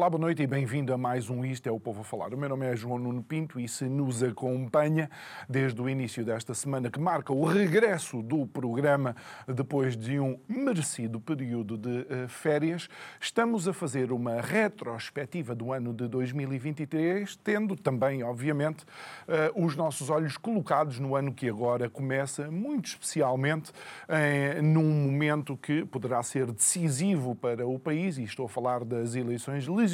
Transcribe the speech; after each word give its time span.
Olá, 0.00 0.08
boa 0.08 0.22
noite 0.22 0.42
e 0.42 0.46
bem-vindo 0.46 0.94
a 0.94 0.96
mais 0.96 1.28
um 1.28 1.44
Isto 1.44 1.68
é 1.68 1.70
o 1.70 1.78
Povo 1.78 2.00
a 2.00 2.04
Falar. 2.04 2.32
O 2.32 2.38
meu 2.38 2.48
nome 2.48 2.64
é 2.64 2.74
João 2.74 2.98
Nuno 2.98 3.22
Pinto 3.22 3.60
e 3.60 3.68
se 3.68 3.84
nos 3.84 4.22
acompanha 4.22 5.10
desde 5.46 5.78
o 5.78 5.90
início 5.90 6.24
desta 6.24 6.54
semana, 6.54 6.90
que 6.90 6.98
marca 6.98 7.34
o 7.34 7.44
regresso 7.44 8.22
do 8.22 8.46
programa 8.46 9.14
depois 9.46 9.98
de 9.98 10.18
um 10.18 10.38
merecido 10.48 11.20
período 11.20 11.76
de 11.76 11.90
uh, 11.90 12.26
férias, 12.28 12.88
estamos 13.20 13.68
a 13.68 13.74
fazer 13.74 14.10
uma 14.10 14.40
retrospectiva 14.40 15.54
do 15.54 15.70
ano 15.70 15.92
de 15.92 16.08
2023, 16.08 17.36
tendo 17.36 17.76
também, 17.76 18.22
obviamente, 18.22 18.84
uh, 18.84 19.62
os 19.62 19.76
nossos 19.76 20.08
olhos 20.08 20.38
colocados 20.38 20.98
no 20.98 21.14
ano 21.14 21.30
que 21.30 21.46
agora 21.46 21.90
começa, 21.90 22.50
muito 22.50 22.86
especialmente 22.86 23.70
uh, 23.70 24.62
num 24.62 25.10
momento 25.10 25.58
que 25.58 25.84
poderá 25.84 26.22
ser 26.22 26.50
decisivo 26.50 27.34
para 27.34 27.66
o 27.66 27.78
país, 27.78 28.16
e 28.16 28.22
estou 28.22 28.46
a 28.46 28.48
falar 28.48 28.82
das 28.82 29.14
eleições 29.14 29.68
legislativas 29.68 29.89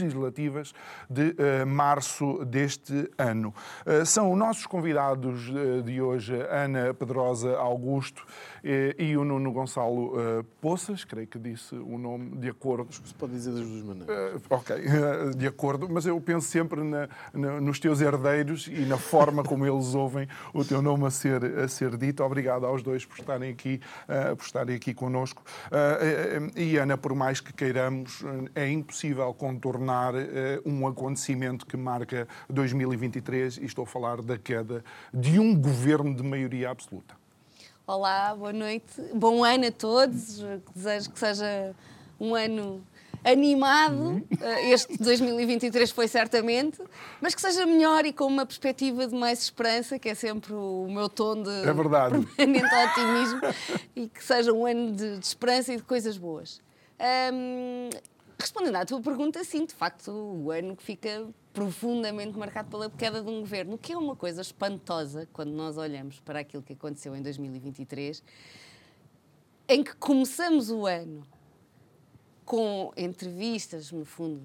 de 1.08 1.30
uh, 1.30 1.66
março 1.66 2.44
deste 2.44 3.10
ano. 3.16 3.54
Uh, 3.86 4.04
são 4.04 4.34
nossos 4.36 4.66
convidados 4.66 5.48
uh, 5.48 5.82
de 5.82 6.00
hoje 6.00 6.34
Ana 6.50 6.92
Pedrosa 6.94 7.56
Augusto 7.56 8.26
e 8.98 9.16
o 9.16 9.24
Nuno 9.24 9.52
Gonçalo 9.52 10.44
Poças, 10.60 11.04
creio 11.04 11.28
que 11.28 11.38
disse 11.38 11.76
o 11.76 11.96
nome 11.96 12.36
de 12.36 12.48
acordo. 12.48 12.92
Se 12.92 13.14
pode 13.14 13.32
dizer 13.32 13.52
das 13.52 13.64
duas 13.64 13.82
maneiras. 13.84 14.42
ok, 14.50 14.76
de 15.36 15.46
acordo, 15.46 15.88
mas 15.88 16.04
eu 16.04 16.20
penso 16.20 16.48
sempre 16.48 16.82
na, 16.82 17.08
na, 17.32 17.60
nos 17.60 17.78
teus 17.78 18.00
herdeiros 18.00 18.66
e 18.66 18.80
na 18.80 18.98
forma 18.98 19.44
como 19.44 19.64
eles 19.64 19.94
ouvem 19.94 20.26
o 20.52 20.64
teu 20.64 20.82
nome 20.82 21.06
a 21.06 21.10
ser, 21.10 21.44
a 21.44 21.68
ser 21.68 21.96
dito. 21.96 22.24
Obrigado 22.24 22.66
aos 22.66 22.82
dois 22.82 23.06
por 23.06 23.20
estarem 23.20 23.52
aqui, 23.52 23.80
por 24.36 24.44
estarem 24.44 24.74
aqui 24.74 24.92
connosco. 24.92 25.44
e 26.56 26.76
Ana, 26.76 26.98
por 26.98 27.14
mais 27.14 27.40
que 27.40 27.52
queiramos, 27.52 28.24
é 28.52 28.68
impossível 28.68 29.32
contornar 29.32 29.85
um 30.64 30.86
acontecimento 30.86 31.66
que 31.66 31.76
marca 31.76 32.26
2023 32.48 33.58
e 33.58 33.64
estou 33.64 33.84
a 33.84 33.86
falar 33.86 34.22
da 34.22 34.38
queda 34.38 34.84
de 35.12 35.38
um 35.38 35.54
governo 35.54 36.14
de 36.14 36.22
maioria 36.22 36.70
absoluta. 36.70 37.14
Olá, 37.86 38.34
boa 38.34 38.52
noite. 38.52 39.00
Bom 39.14 39.44
ano 39.44 39.66
a 39.66 39.70
todos. 39.70 40.44
Desejo 40.74 41.10
que 41.10 41.18
seja 41.18 41.74
um 42.18 42.34
ano 42.34 42.82
animado. 43.26 43.96
Uhum. 43.96 44.26
Este 44.70 44.96
2023 44.98 45.90
foi 45.90 46.08
certamente, 46.08 46.82
mas 47.20 47.34
que 47.34 47.40
seja 47.40 47.66
melhor 47.66 48.04
e 48.06 48.12
com 48.12 48.26
uma 48.26 48.46
perspectiva 48.46 49.06
de 49.06 49.14
mais 49.14 49.42
esperança, 49.42 49.98
que 49.98 50.08
é 50.08 50.14
sempre 50.14 50.52
o 50.52 50.86
meu 50.88 51.08
tom 51.08 51.42
de 51.42 51.50
é 51.50 51.72
verdade. 51.72 52.26
permanente 52.36 52.74
otimismo, 52.74 53.40
e 53.96 54.08
que 54.08 54.22
seja 54.22 54.52
um 54.52 54.64
ano 54.64 54.92
de, 54.92 55.18
de 55.18 55.26
esperança 55.26 55.72
e 55.72 55.76
de 55.76 55.82
coisas 55.82 56.16
boas. 56.16 56.60
Um, 57.32 57.90
Respondendo 58.38 58.76
à 58.76 58.84
tua 58.84 59.00
pergunta, 59.00 59.42
sim, 59.44 59.64
de 59.64 59.74
facto, 59.74 60.10
o 60.10 60.50
ano 60.50 60.76
que 60.76 60.82
fica 60.82 61.26
profundamente 61.52 62.36
marcado 62.36 62.68
pela 62.68 62.90
queda 62.90 63.22
de 63.22 63.30
um 63.30 63.40
governo, 63.40 63.78
que 63.78 63.92
é 63.92 63.96
uma 63.96 64.14
coisa 64.14 64.42
espantosa 64.42 65.26
quando 65.32 65.52
nós 65.52 65.78
olhamos 65.78 66.20
para 66.20 66.40
aquilo 66.40 66.62
que 66.62 66.74
aconteceu 66.74 67.16
em 67.16 67.22
2023, 67.22 68.22
em 69.68 69.82
que 69.82 69.96
começamos 69.96 70.70
o 70.70 70.86
ano 70.86 71.26
com 72.44 72.92
entrevistas, 72.96 73.90
no 73.90 74.04
fundo, 74.04 74.40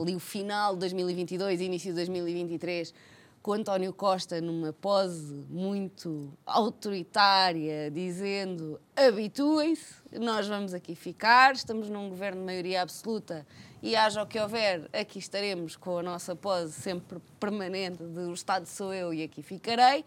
ali 0.00 0.14
o 0.14 0.20
final 0.20 0.74
de 0.74 0.80
2022 0.80 1.60
e 1.60 1.64
início 1.64 1.90
de 1.90 1.96
2023, 1.96 2.94
com 3.42 3.54
António 3.54 3.92
Costa 3.92 4.40
numa 4.40 4.72
pose 4.72 5.34
muito 5.50 6.32
autoritária, 6.46 7.90
dizendo 7.90 8.80
habituem-se, 8.94 10.01
nós 10.20 10.46
vamos 10.46 10.74
aqui 10.74 10.94
ficar, 10.94 11.54
estamos 11.54 11.88
num 11.88 12.08
governo 12.08 12.40
de 12.40 12.46
maioria 12.46 12.82
absoluta 12.82 13.46
e 13.82 13.96
haja 13.96 14.22
o 14.22 14.26
que 14.26 14.38
houver, 14.38 14.88
aqui 14.92 15.18
estaremos 15.18 15.76
com 15.76 15.98
a 15.98 16.02
nossa 16.02 16.36
pose 16.36 16.72
sempre 16.72 17.18
permanente 17.40 18.02
de 18.02 18.20
o 18.20 18.32
Estado 18.32 18.66
sou 18.66 18.92
eu 18.92 19.12
e 19.12 19.22
aqui 19.22 19.42
ficarei. 19.42 20.04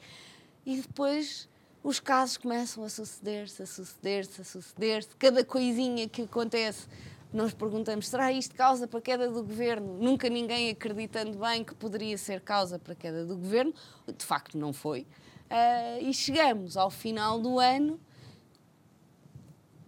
E 0.66 0.78
depois 0.78 1.50
os 1.84 2.00
casos 2.00 2.38
começam 2.38 2.84
a 2.84 2.90
suceder-se, 2.90 3.64
a 3.64 3.66
suceder-se, 3.66 4.42
a 4.42 4.44
suceder-se. 4.44 5.10
Cada 5.18 5.44
coisinha 5.44 6.08
que 6.08 6.24
acontece 6.24 6.88
nós 7.34 7.54
perguntamos: 7.54 8.08
será 8.08 8.32
isto 8.32 8.56
causa 8.56 8.88
para 8.88 9.00
a 9.00 9.02
queda 9.02 9.30
do 9.30 9.44
governo? 9.44 9.98
Nunca 10.00 10.30
ninguém 10.30 10.70
acreditando 10.70 11.38
bem 11.38 11.64
que 11.64 11.76
poderia 11.76 12.18
ser 12.18 12.42
causa 12.42 12.80
para 12.80 12.94
a 12.94 12.96
queda 12.96 13.26
do 13.26 13.36
governo. 13.36 13.74
De 14.08 14.26
facto, 14.26 14.58
não 14.58 14.72
foi. 14.72 15.02
Uh, 15.02 16.02
e 16.02 16.14
chegamos 16.14 16.78
ao 16.78 16.90
final 16.90 17.40
do 17.40 17.60
ano 17.60 18.00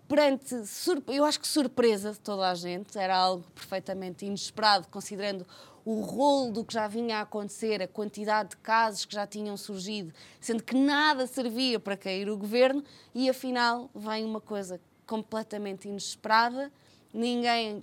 perante, 0.08 0.56
eu 1.08 1.26
acho 1.26 1.40
que 1.40 1.48
surpresa 1.48 2.14
de 2.14 2.20
toda 2.20 2.50
a 2.50 2.56
gente, 2.56 2.98
era 2.98 3.16
algo 3.16 3.44
perfeitamente 3.54 4.26
inesperado, 4.26 4.88
considerando 4.90 5.46
o 5.84 6.02
rolo 6.02 6.52
do 6.52 6.66
que 6.66 6.74
já 6.74 6.88
vinha 6.88 7.20
a 7.20 7.22
acontecer, 7.22 7.82
a 7.82 7.88
quantidade 7.88 8.50
de 8.50 8.58
casos 8.58 9.06
que 9.06 9.14
já 9.14 9.26
tinham 9.26 9.56
surgido, 9.56 10.14
sendo 10.40 10.62
que 10.62 10.76
nada 10.76 11.26
servia 11.28 11.80
para 11.80 11.96
cair 11.96 12.30
o 12.30 12.38
governo, 12.38 12.84
e 13.16 13.30
afinal 13.30 13.90
vem 13.96 14.26
uma 14.26 14.42
coisa 14.42 14.82
completamente 15.06 15.88
inesperada, 15.88 16.72
ninguém 17.14 17.82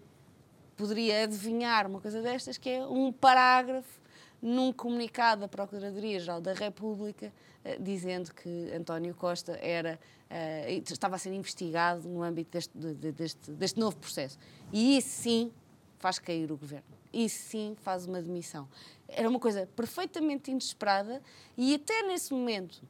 poderia 0.77 1.25
adivinhar 1.25 1.87
uma 1.87 2.01
coisa 2.01 2.21
destas, 2.21 2.59
que 2.59 2.69
é 2.69 2.85
um 2.85 3.11
parágrafo 3.13 4.04
num 4.45 4.75
comunicado 4.75 5.41
da 5.41 5.49
Procuradoria-Geral 5.49 6.39
da 6.39 6.53
República 6.53 7.33
eh, 7.65 7.79
dizendo 7.81 8.35
que 8.35 8.71
António 8.75 9.15
Costa 9.15 9.59
era, 9.63 9.99
uh, 10.31 10.93
estava 10.93 11.17
a 11.17 11.19
ser 11.19 11.33
investigado 11.33 12.07
no 12.07 12.23
âmbito 12.23 12.51
deste, 12.51 12.77
de, 12.77 13.11
deste, 13.11 13.51
deste 13.53 13.81
novo 13.81 13.97
processo. 13.97 14.39
E 14.71 14.99
isso 14.99 15.09
sim 15.09 15.51
faz 15.99 16.19
cair 16.19 16.53
o 16.53 16.59
governo. 16.59 16.85
Isso 17.11 17.39
sim 17.49 17.75
faz 17.81 18.05
uma 18.05 18.21
demissão. 18.21 18.69
Era 19.09 19.31
uma 19.31 19.41
coisa 19.41 19.67
perfeitamente 19.75 20.51
inesperada 20.51 21.23
e 21.57 21.75
até 21.75 22.03
nesse 22.03 22.35
momento 22.35 22.83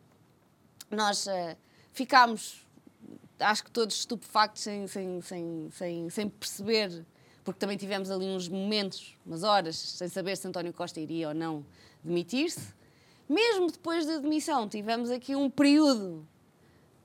nós 0.91 1.29
uh, 1.29 1.57
ficámos 1.93 2.67
acho 3.39 3.63
que 3.63 3.71
todos 3.71 3.95
estupefactos 3.95 4.63
sem, 4.63 4.89
sem, 4.89 5.21
sem, 5.71 6.11
sem 6.11 6.29
perceber, 6.29 7.05
porque 7.45 7.61
também 7.61 7.77
tivemos 7.77 8.11
ali 8.11 8.25
uns 8.25 8.49
momentos, 8.49 9.17
umas 9.25 9.43
horas, 9.43 9.77
sem 9.77 10.09
saber 10.09 10.37
se 10.37 10.49
António 10.49 10.73
Costa 10.73 10.99
iria 10.99 11.29
ou 11.29 11.35
não 11.35 11.65
demitir-se. 12.03 12.75
Mesmo 13.29 13.71
depois 13.71 14.07
da 14.07 14.19
demissão, 14.19 14.69
tivemos 14.69 15.11
aqui 15.11 15.37
um 15.37 15.51
período 15.51 16.27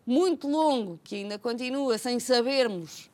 muito 0.05 0.47
longo 0.47 0.99
que 1.03 1.17
ainda 1.17 1.37
continua 1.37 1.97
sem 1.97 2.19
sabermos. 2.19 3.09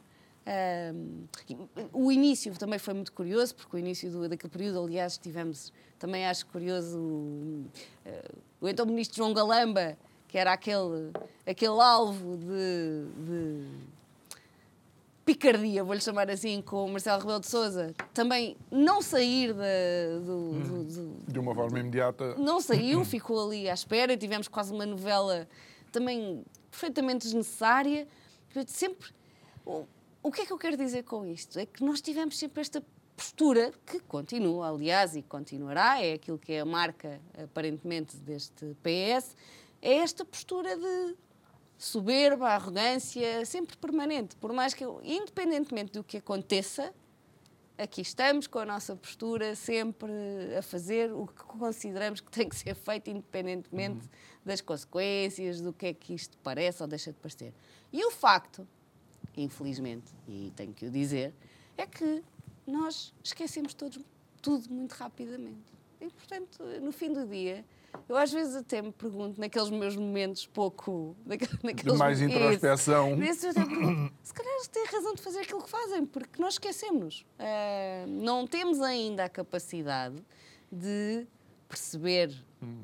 O 1.92 2.12
início 2.12 2.56
também 2.58 2.78
foi 2.78 2.94
muito 2.94 3.12
curioso, 3.12 3.56
porque 3.56 3.76
o 3.76 3.80
início 3.80 4.12
do, 4.12 4.30
daquele 4.30 4.52
período, 4.52 4.84
aliás, 4.84 5.18
tivemos 5.18 5.74
também 5.98 6.28
acho 6.28 6.46
curioso 6.48 7.00
uh, 7.00 7.70
o 8.62 8.68
então 8.68 8.86
ministro 8.86 9.18
João 9.18 9.34
Galamba 9.34 9.98
que 10.36 10.38
era 10.38 10.52
aquele, 10.52 11.12
aquele 11.48 11.80
alvo 11.80 12.36
de, 12.36 13.06
de 13.26 13.68
picardia, 15.26 15.84
vou-lhe 15.84 16.00
chamar 16.00 16.30
assim, 16.30 16.62
com 16.62 16.86
o 16.86 16.90
Marcelo 16.90 17.20
Rebelo 17.20 17.40
de 17.40 17.48
Sousa, 17.48 17.94
também 18.14 18.56
não 18.70 19.02
sair 19.02 19.54
da, 19.54 20.20
do, 20.24 20.52
do, 20.52 20.84
do, 20.84 21.32
de 21.32 21.40
uma 21.40 21.56
forma 21.56 21.80
imediata. 21.80 22.36
Não 22.36 22.62
saiu, 22.62 23.04
ficou 23.04 23.48
ali 23.48 23.68
à 23.68 23.74
espera. 23.74 24.16
Tivemos 24.16 24.48
quase 24.48 24.72
uma 24.72 24.86
novela 24.86 25.48
também 25.92 26.46
perfeitamente 26.70 27.26
desnecessária. 27.26 28.08
Sempre. 28.68 29.10
O, 29.66 29.86
o 30.22 30.32
que 30.32 30.42
é 30.42 30.46
que 30.46 30.54
eu 30.54 30.58
quero 30.58 30.78
dizer 30.78 31.04
com 31.04 31.26
isto? 31.26 31.58
É 31.58 31.66
que 31.66 31.84
nós 31.84 32.02
tivemos 32.02 32.38
sempre 32.38 32.62
esta 32.62 32.84
postura, 33.18 33.72
que 33.86 34.00
continua, 34.02 34.70
aliás, 34.70 35.16
e 35.16 35.22
continuará, 35.22 36.02
é 36.04 36.14
aquilo 36.14 36.38
que 36.38 36.54
é 36.54 36.60
a 36.60 36.66
marca, 36.66 37.20
aparentemente, 37.38 38.18
deste 38.18 38.76
PS 38.84 39.36
é 39.86 39.98
esta 39.98 40.26
postura 40.26 40.76
de 40.76 41.16
soberba, 41.78 42.50
arrogância, 42.50 43.46
sempre 43.46 43.78
permanente. 43.78 44.36
Por 44.38 44.54
mais 44.54 44.74
que, 44.74 44.84
eu, 44.84 45.02
independentemente 45.04 45.92
do 45.94 46.04
que 46.04 46.18
aconteça, 46.18 46.94
aqui 47.78 48.02
estamos 48.02 48.48
com 48.48 48.60
a 48.60 48.66
nossa 48.66 48.96
postura 48.96 49.56
sempre 49.56 50.12
a 50.58 50.62
fazer 50.62 51.12
o 51.12 51.28
que 51.28 51.44
consideramos 51.44 52.22
que 52.22 52.32
tem 52.32 52.48
que 52.48 52.56
ser 52.56 52.76
feito, 52.76 53.10
independentemente 53.10 54.06
uhum. 54.06 54.12
das 54.44 54.62
consequências, 54.62 55.62
do 55.62 55.74
que 55.74 55.88
é 55.88 55.94
que 55.94 56.14
isto 56.14 56.38
parece 56.40 56.82
ou 56.82 56.88
deixa 56.88 57.12
de 57.12 57.20
parecer. 57.20 57.54
E 57.92 58.04
o 58.06 58.12
facto, 58.12 58.68
infelizmente, 59.36 60.14
e 60.28 60.52
tenho 60.56 60.74
que 60.74 60.86
o 60.86 60.92
dizer, 60.92 61.34
é 61.78 61.86
que 61.86 62.24
nós 62.66 63.14
esquecemos 63.24 63.74
todos, 63.74 64.00
tudo 64.42 64.70
muito 64.74 64.94
rapidamente. 64.94 65.76
E, 66.00 66.10
portanto, 66.10 66.64
no 66.82 66.92
fim 66.92 67.12
do 67.12 67.28
dia, 67.28 67.66
eu 68.08 68.18
às 68.18 68.32
vezes 68.32 68.56
até 68.56 68.82
me 68.82 68.92
pergunto, 68.92 69.40
naqueles 69.40 69.70
meus 69.70 69.96
momentos 69.96 70.46
pouco. 70.46 71.16
Naqueles, 71.26 71.94
de 71.94 71.98
mais 71.98 72.22
introspeção. 72.22 73.22
Isso, 73.24 73.54
pergunto, 73.54 74.14
se 74.24 74.34
calhar 74.34 74.54
eles 74.54 74.68
têm 74.68 74.86
razão 74.86 75.14
de 75.14 75.22
fazer 75.22 75.40
aquilo 75.40 75.64
que 75.64 75.70
fazem, 75.70 76.06
porque 76.06 76.42
nós 76.42 76.56
esquecemos. 76.56 77.26
Uh, 77.40 78.08
não 78.08 78.46
temos 78.48 78.82
ainda 78.82 79.26
a 79.26 79.30
capacidade 79.30 80.16
de 80.72 81.26
perceber, 81.68 82.34
hum. 82.62 82.84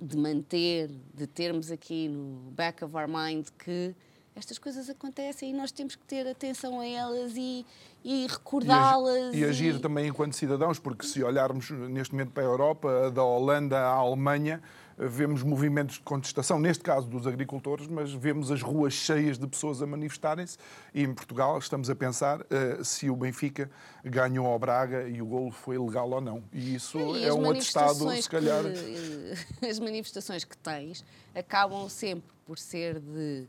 de 0.00 0.16
manter, 0.16 0.90
de 1.14 1.26
termos 1.26 1.70
aqui 1.70 2.08
no 2.08 2.50
back 2.50 2.84
of 2.84 2.94
our 2.96 3.08
mind 3.08 3.48
que 3.58 3.94
estas 4.38 4.58
coisas 4.58 4.88
acontecem 4.88 5.50
e 5.50 5.52
nós 5.52 5.72
temos 5.72 5.96
que 5.96 6.04
ter 6.04 6.26
atenção 6.26 6.80
a 6.80 6.86
elas 6.86 7.32
e, 7.36 7.66
e 8.04 8.26
recordá-las. 8.28 9.34
E, 9.34 9.40
e, 9.40 9.44
agir 9.44 9.80
também 9.80 10.08
enquanto 10.08 10.34
cidadãos, 10.34 10.78
porque 10.78 11.04
se 11.04 11.22
olharmos 11.22 11.70
neste 11.70 12.14
momento 12.14 12.30
para 12.30 12.44
a 12.44 12.46
Europa, 12.46 13.10
da 13.10 13.24
Holanda 13.24 13.78
à 13.78 13.94
Alemanha, 13.94 14.62
vemos 14.96 15.42
movimentos 15.42 15.96
de 15.96 16.02
contestação, 16.02 16.58
neste 16.58 16.82
caso 16.82 17.08
dos 17.08 17.26
agricultores, 17.26 17.86
mas 17.86 18.12
vemos 18.12 18.50
as 18.50 18.62
ruas 18.62 18.92
cheias 18.92 19.38
de 19.38 19.46
pessoas 19.46 19.80
a 19.80 19.86
manifestarem-se 19.86 20.58
e 20.92 21.02
em 21.02 21.14
Portugal 21.14 21.56
estamos 21.58 21.88
a 21.88 21.94
pensar 21.94 22.40
uh, 22.40 22.84
se 22.84 23.08
o 23.08 23.14
Benfica 23.14 23.70
ganhou 24.04 24.46
ao 24.46 24.58
Braga 24.58 25.08
e 25.08 25.22
o 25.22 25.26
golo 25.26 25.52
foi 25.52 25.78
legal 25.78 26.10
ou 26.10 26.20
não. 26.20 26.42
E 26.52 26.74
isso 26.74 26.98
e 27.16 27.24
é 27.24 27.32
um 27.32 27.48
atestado, 27.50 28.10
se 28.10 28.28
calhar... 28.28 28.62
Que, 28.64 29.66
as 29.66 29.78
manifestações 29.78 30.44
que 30.44 30.56
tens 30.56 31.04
acabam 31.34 31.88
sempre 31.88 32.34
por 32.44 32.58
ser 32.58 32.98
de 32.98 33.46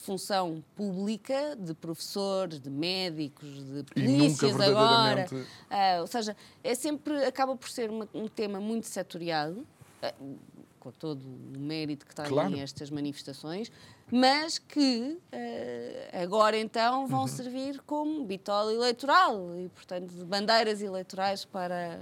função 0.00 0.64
pública 0.74 1.54
de 1.56 1.74
professores, 1.74 2.58
de 2.58 2.70
médicos, 2.70 3.48
de 3.48 3.84
polícias 3.84 4.58
agora. 4.58 5.26
Uh, 5.30 6.00
ou 6.00 6.06
seja, 6.06 6.36
é 6.64 6.74
sempre, 6.74 7.24
acaba 7.24 7.54
por 7.54 7.68
ser 7.68 7.90
uma, 7.90 8.08
um 8.14 8.26
tema 8.26 8.60
muito 8.60 8.86
setoriado, 8.86 9.66
uh, 10.02 10.38
com 10.78 10.90
todo 10.90 11.22
o 11.22 11.60
mérito 11.60 12.06
que 12.06 12.12
está 12.12 12.24
claro. 12.24 12.56
em 12.56 12.62
estas 12.62 12.90
manifestações, 12.90 13.70
mas 14.10 14.58
que 14.58 15.18
uh, 15.32 16.22
agora 16.22 16.58
então 16.58 17.06
vão 17.06 17.22
uhum. 17.22 17.28
servir 17.28 17.80
como 17.82 18.24
bitola 18.24 18.72
eleitoral 18.72 19.54
e, 19.58 19.68
portanto, 19.68 20.12
bandeiras 20.24 20.80
eleitorais 20.80 21.44
para 21.44 22.00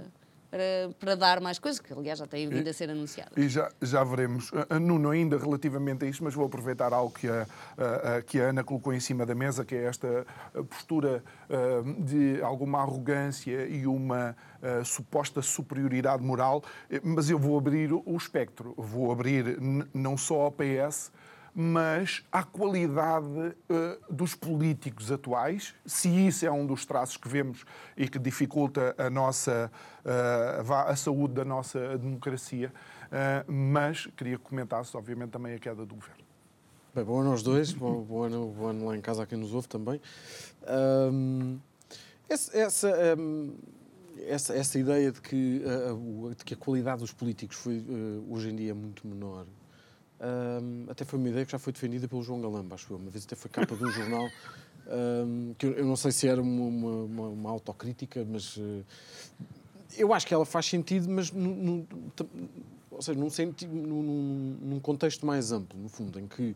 para, 0.49 0.89
para, 0.99 1.15
dar 1.15 1.39
mais 1.39 1.59
coisas, 1.59 1.79
que 1.79 1.93
aliás 1.93 2.19
já 2.19 2.27
têm 2.27 2.47
vindo 2.49 2.67
a 2.67 2.73
ser 2.73 2.89
anunciadas. 2.89 3.33
E 3.37 3.47
já, 3.47 3.69
já 3.81 4.03
veremos. 4.03 4.51
Nuno, 4.81 5.09
ainda 5.09 5.37
relativamente 5.37 6.05
a 6.05 6.07
isto, 6.07 6.23
mas 6.23 6.33
vou 6.33 6.45
aproveitar 6.45 6.93
algo 6.93 7.13
que 7.13 7.27
a, 7.27 7.45
a, 8.17 8.21
que 8.21 8.39
a 8.39 8.45
Ana 8.45 8.63
colocou 8.63 8.93
em 8.93 8.99
cima 8.99 9.25
da 9.25 9.35
mesa, 9.35 9.63
que 9.63 9.75
é 9.75 9.83
esta 9.85 10.25
postura 10.69 11.23
de 11.99 12.41
alguma 12.41 12.81
arrogância 12.81 13.67
e 13.67 13.85
uma 13.85 14.35
suposta 14.83 15.41
superioridade 15.41 16.23
moral, 16.23 16.63
mas 17.03 17.29
eu 17.29 17.39
vou 17.39 17.57
abrir 17.57 17.91
o 17.93 18.17
espectro, 18.17 18.73
vou 18.77 19.11
abrir 19.11 19.57
não 19.93 20.17
só 20.17 20.41
ao 20.41 20.51
PS, 20.51 21.11
mas 21.53 22.23
à 22.31 22.43
qualidade 22.43 23.27
uh, 23.27 24.13
dos 24.13 24.35
políticos 24.35 25.11
atuais, 25.11 25.73
se 25.85 26.09
isso 26.09 26.45
é 26.45 26.51
um 26.51 26.65
dos 26.65 26.85
traços 26.85 27.17
que 27.17 27.27
vemos 27.27 27.65
e 27.97 28.07
que 28.07 28.19
dificulta 28.19 28.95
a 28.97 29.09
nossa 29.09 29.71
uh, 30.05 30.73
a 30.87 30.95
saúde 30.95 31.35
da 31.35 31.45
nossa 31.45 31.97
democracia, 31.97 32.71
uh, 33.07 33.51
mas 33.51 34.07
queria 34.17 34.37
comentar-se, 34.37 34.95
obviamente, 34.95 35.31
também 35.31 35.55
a 35.55 35.59
queda 35.59 35.85
do 35.85 35.95
governo. 35.95 36.23
Bem, 36.93 37.03
bom 37.03 37.19
ano 37.19 37.31
aos 37.31 37.43
dois, 37.43 37.71
bom, 37.71 38.23
ano, 38.23 38.47
bom 38.47 38.67
ano 38.67 38.87
lá 38.87 38.97
em 38.97 39.01
casa 39.01 39.23
a 39.23 39.25
quem 39.25 39.37
nos 39.37 39.53
ouve 39.53 39.67
também. 39.67 40.01
Um, 40.67 41.59
essa, 42.27 42.57
essa, 42.57 43.15
um, 43.17 43.55
essa, 44.27 44.55
essa, 44.55 44.79
ideia 44.79 45.11
de 45.11 45.21
que, 45.21 45.63
de 46.35 46.45
que 46.45 46.53
a 46.55 46.57
qualidade 46.57 47.01
dos 47.01 47.13
políticos 47.13 47.57
foi 47.57 47.83
hoje 48.27 48.49
em 48.49 48.55
dia 48.55 48.73
muito 48.73 49.07
menor 49.07 49.45
um, 50.19 50.85
até 50.89 51.05
foi 51.05 51.17
uma 51.17 51.29
ideia 51.29 51.45
que 51.45 51.51
já 51.51 51.59
foi 51.59 51.71
defendida 51.71 52.07
pelo 52.07 52.21
João 52.21 52.41
Galamba, 52.41 52.75
acho 52.75 52.91
eu. 52.91 52.97
Uma 52.97 53.09
vez 53.09 53.25
até 53.25 53.35
foi 53.35 53.49
capa 53.49 53.75
de 53.75 53.83
um 53.83 53.91
jornal, 53.91 54.29
um, 54.87 55.53
que 55.57 55.65
eu, 55.65 55.71
eu, 55.73 55.85
não 55.85 55.95
sei 55.95 56.11
se 56.11 56.27
era 56.27 56.41
uma, 56.41 57.05
uma, 57.05 57.27
uma 57.29 57.49
autocrítica, 57.49 58.25
mas 58.29 58.57
uh, 58.57 58.83
eu 59.97 60.13
acho 60.13 60.27
que 60.27 60.33
ela 60.33 60.45
faz 60.45 60.65
sentido, 60.65 61.09
mas 61.09 61.31
no, 61.31 61.55
no, 61.55 61.87
ou 62.91 63.01
seja, 63.01 63.17
num, 63.17 63.29
sentido, 63.29 63.73
num, 63.73 64.57
num, 64.61 64.79
contexto 64.79 65.25
mais 65.25 65.53
amplo, 65.53 65.79
no 65.79 65.87
fundo, 65.87 66.19
em 66.19 66.27
que 66.27 66.53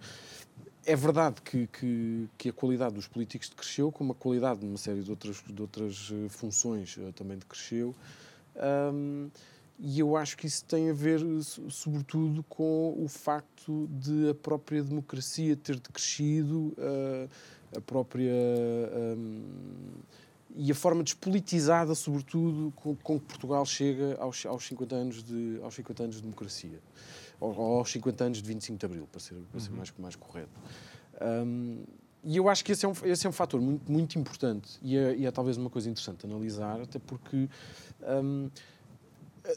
é 0.85 0.95
verdade 0.95 1.41
que, 1.41 1.67
que, 1.67 2.27
que, 2.37 2.49
a 2.49 2.53
qualidade 2.53 2.95
dos 2.95 3.07
políticos 3.07 3.47
decresceu, 3.47 3.91
como 3.93 4.11
a 4.11 4.15
qualidade 4.15 4.59
de 4.59 4.65
uma 4.65 4.77
série 4.77 5.01
de 5.01 5.09
outras, 5.09 5.41
de 5.47 5.61
outras 5.61 6.11
eh, 6.11 6.27
funções 6.27 6.97
uh, 6.97 7.13
também 7.13 7.37
decresceu. 7.37 7.95
Um, 8.93 9.29
e 9.85 9.99
eu 9.99 10.15
acho 10.15 10.37
que 10.37 10.47
isso 10.47 10.63
tem 10.63 10.89
a 10.89 10.93
ver, 10.93 11.19
sobretudo, 11.69 12.41
com 12.43 12.95
o 12.97 13.05
facto 13.09 13.85
de 13.91 14.29
a 14.29 14.33
própria 14.33 14.81
democracia 14.81 15.57
ter 15.57 15.75
decrescido, 15.75 16.73
uh, 16.77 17.29
a 17.75 17.81
própria. 17.81 18.31
Um, 19.17 19.43
e 20.55 20.71
a 20.71 20.75
forma 20.75 21.03
despolitizada, 21.03 21.93
sobretudo, 21.95 22.71
com, 22.77 22.95
com, 22.95 23.19
que 23.19 23.25
Portugal 23.25 23.65
chega 23.65 24.15
aos, 24.21 24.45
aos, 24.45 24.65
50 24.65 24.95
anos 24.95 25.21
de, 25.21 25.59
aos 25.61 25.73
50 25.73 26.03
anos 26.03 26.15
de 26.15 26.21
democracia. 26.21 26.79
Ou 27.41 27.79
aos 27.79 27.91
50 27.91 28.23
anos 28.23 28.37
de 28.37 28.47
25 28.47 28.79
de 28.79 28.85
Abril, 28.85 29.07
para 29.11 29.19
ser, 29.19 29.35
para 29.51 29.59
ser 29.59 29.71
uhum. 29.71 29.77
mais, 29.77 29.93
mais 29.97 30.15
correto. 30.15 30.61
Um, 31.21 31.83
e 32.23 32.37
eu 32.37 32.47
acho 32.47 32.63
que 32.63 32.71
esse 32.71 32.85
é 32.85 32.87
um, 32.87 32.93
esse 33.03 33.27
é 33.27 33.29
um 33.29 33.33
fator 33.33 33.59
muito, 33.59 33.91
muito 33.91 34.17
importante 34.17 34.79
e 34.81 34.95
é, 34.95 35.13
e 35.13 35.25
é 35.25 35.31
talvez 35.31 35.57
uma 35.57 35.69
coisa 35.69 35.89
interessante 35.89 36.25
analisar, 36.25 36.79
até 36.79 36.99
porque. 36.99 37.49
Um, 38.01 38.49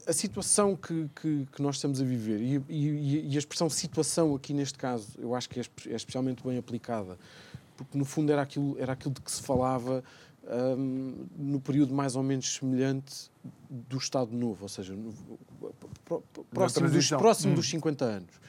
a 0.07 0.13
situação 0.13 0.75
que, 0.75 1.09
que, 1.15 1.47
que, 1.53 1.63
nós 1.63 1.77
estamos 1.77 2.01
a 2.01 2.05
viver 2.05 2.41
e, 2.41 2.63
e, 2.69 3.33
e, 3.33 3.37
a 3.37 3.39
expressão 3.39 3.71
situação 3.71 4.35
aqui 4.35 4.53
neste 4.53 4.77
caso 4.77 5.09
eu 5.19 5.35
acho 5.35 5.49
que 5.49 5.61
é, 5.61 5.63
é, 5.63 5.95
especialmente 5.95 6.43
bem 6.43 6.59
aplicada 6.59 7.17
porque 7.77 7.97
no 7.97 8.05
fundo 8.05 8.33
era 8.33 8.43
aquilo, 8.43 8.77
era 8.79 8.93
aquilo 8.95 9.15
de 9.15 9.21
que 9.21 9.31
se 9.31 9.43
falava 9.43 10.03
um, 10.79 11.27
no 11.37 11.61
período 11.61 11.95
mais 11.95 12.17
ou 12.17 12.23
menos 12.23 12.55
semelhante 12.55 13.31
do 13.69 13.99
Estado 13.99 14.35
Novo, 14.35 14.63
ou 14.63 14.69
seja, 14.69 14.95
no, 14.95 15.13
próximo, 16.51 16.89
dos, 16.89 17.09
próximo 17.11 17.53
hum. 17.53 17.57
dos 17.57 17.69
50 17.69 18.05
anos. 18.05 18.41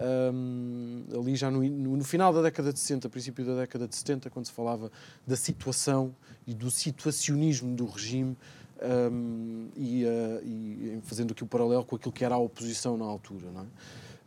Um, 0.00 1.04
ali 1.12 1.34
já 1.34 1.50
no, 1.50 1.62
no, 1.62 1.96
no, 1.96 2.04
final 2.04 2.32
da 2.32 2.42
década 2.42 2.72
de 2.72 2.78
60, 2.78 3.08
princípio 3.08 3.44
da 3.44 3.56
década 3.56 3.88
de 3.88 3.96
70, 3.96 4.30
quando 4.30 4.46
se 4.46 4.52
falava 4.52 4.92
da 5.26 5.36
situação 5.36 6.14
e 6.46 6.54
do 6.54 6.70
situacionismo 6.70 7.74
do 7.74 7.86
regime, 7.86 8.36
um, 8.82 9.68
e, 9.76 10.04
uh, 10.04 10.44
e, 10.44 11.00
fazendo 11.02 11.32
aqui 11.32 11.42
o 11.42 11.46
paralelo 11.46 11.84
com 11.84 11.96
aquilo 11.96 12.12
que 12.12 12.24
era 12.24 12.34
a 12.34 12.38
oposição 12.38 12.96
na 12.96 13.04
altura, 13.04 13.50
não 13.50 13.62
é? 13.62 13.66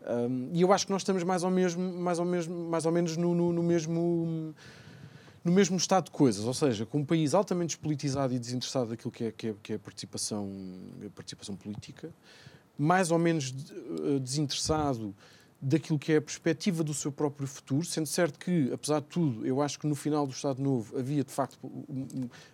Um, 0.03 0.49
e 0.51 0.61
eu 0.61 0.73
acho 0.73 0.87
que 0.87 0.91
nós 0.91 1.01
estamos 1.01 1.23
mais 1.23 1.43
ou, 1.43 1.51
mesmo, 1.51 1.81
mais 1.93 2.17
ou, 2.17 2.25
mesmo, 2.25 2.69
mais 2.69 2.85
ou 2.85 2.91
menos 2.91 3.15
no, 3.17 3.35
no, 3.35 3.53
no, 3.53 3.61
mesmo 3.61 4.55
no 5.43 5.51
mesmo 5.51 5.75
estado 5.77 6.05
de 6.05 6.11
coisas, 6.11 6.45
ou 6.45 6.53
seja, 6.53 6.85
com 6.85 6.99
um 6.99 7.05
país 7.05 7.33
altamente 7.33 7.75
despolitizado 7.75 8.33
e 8.33 8.39
desinteressado 8.39 8.89
daquilo 8.89 9.11
que 9.11 9.25
é, 9.25 9.31
que 9.31 9.47
é, 9.47 9.55
que 9.61 9.73
é 9.73 9.77
participação, 9.77 10.49
a 11.05 11.09
participação 11.09 11.55
política, 11.55 12.11
mais 12.77 13.11
ou 13.11 13.17
menos 13.17 13.53
eh, 13.53 14.19
desinteressado 14.19 15.15
daquilo 15.61 15.99
que 15.99 16.13
é 16.13 16.17
a 16.17 16.21
perspectiva 16.21 16.83
do 16.83 16.93
seu 16.93 17.11
próprio 17.11 17.47
futuro, 17.47 17.85
sendo 17.85 18.07
certo 18.07 18.39
que, 18.39 18.71
apesar 18.73 18.99
de 18.99 19.07
tudo, 19.07 19.45
eu 19.45 19.61
acho 19.61 19.77
que 19.77 19.85
no 19.85 19.93
final 19.93 20.25
do 20.25 20.33
Estado 20.33 20.61
Novo 20.61 20.97
havia 20.97 21.23
de 21.23 21.31
facto 21.31 21.59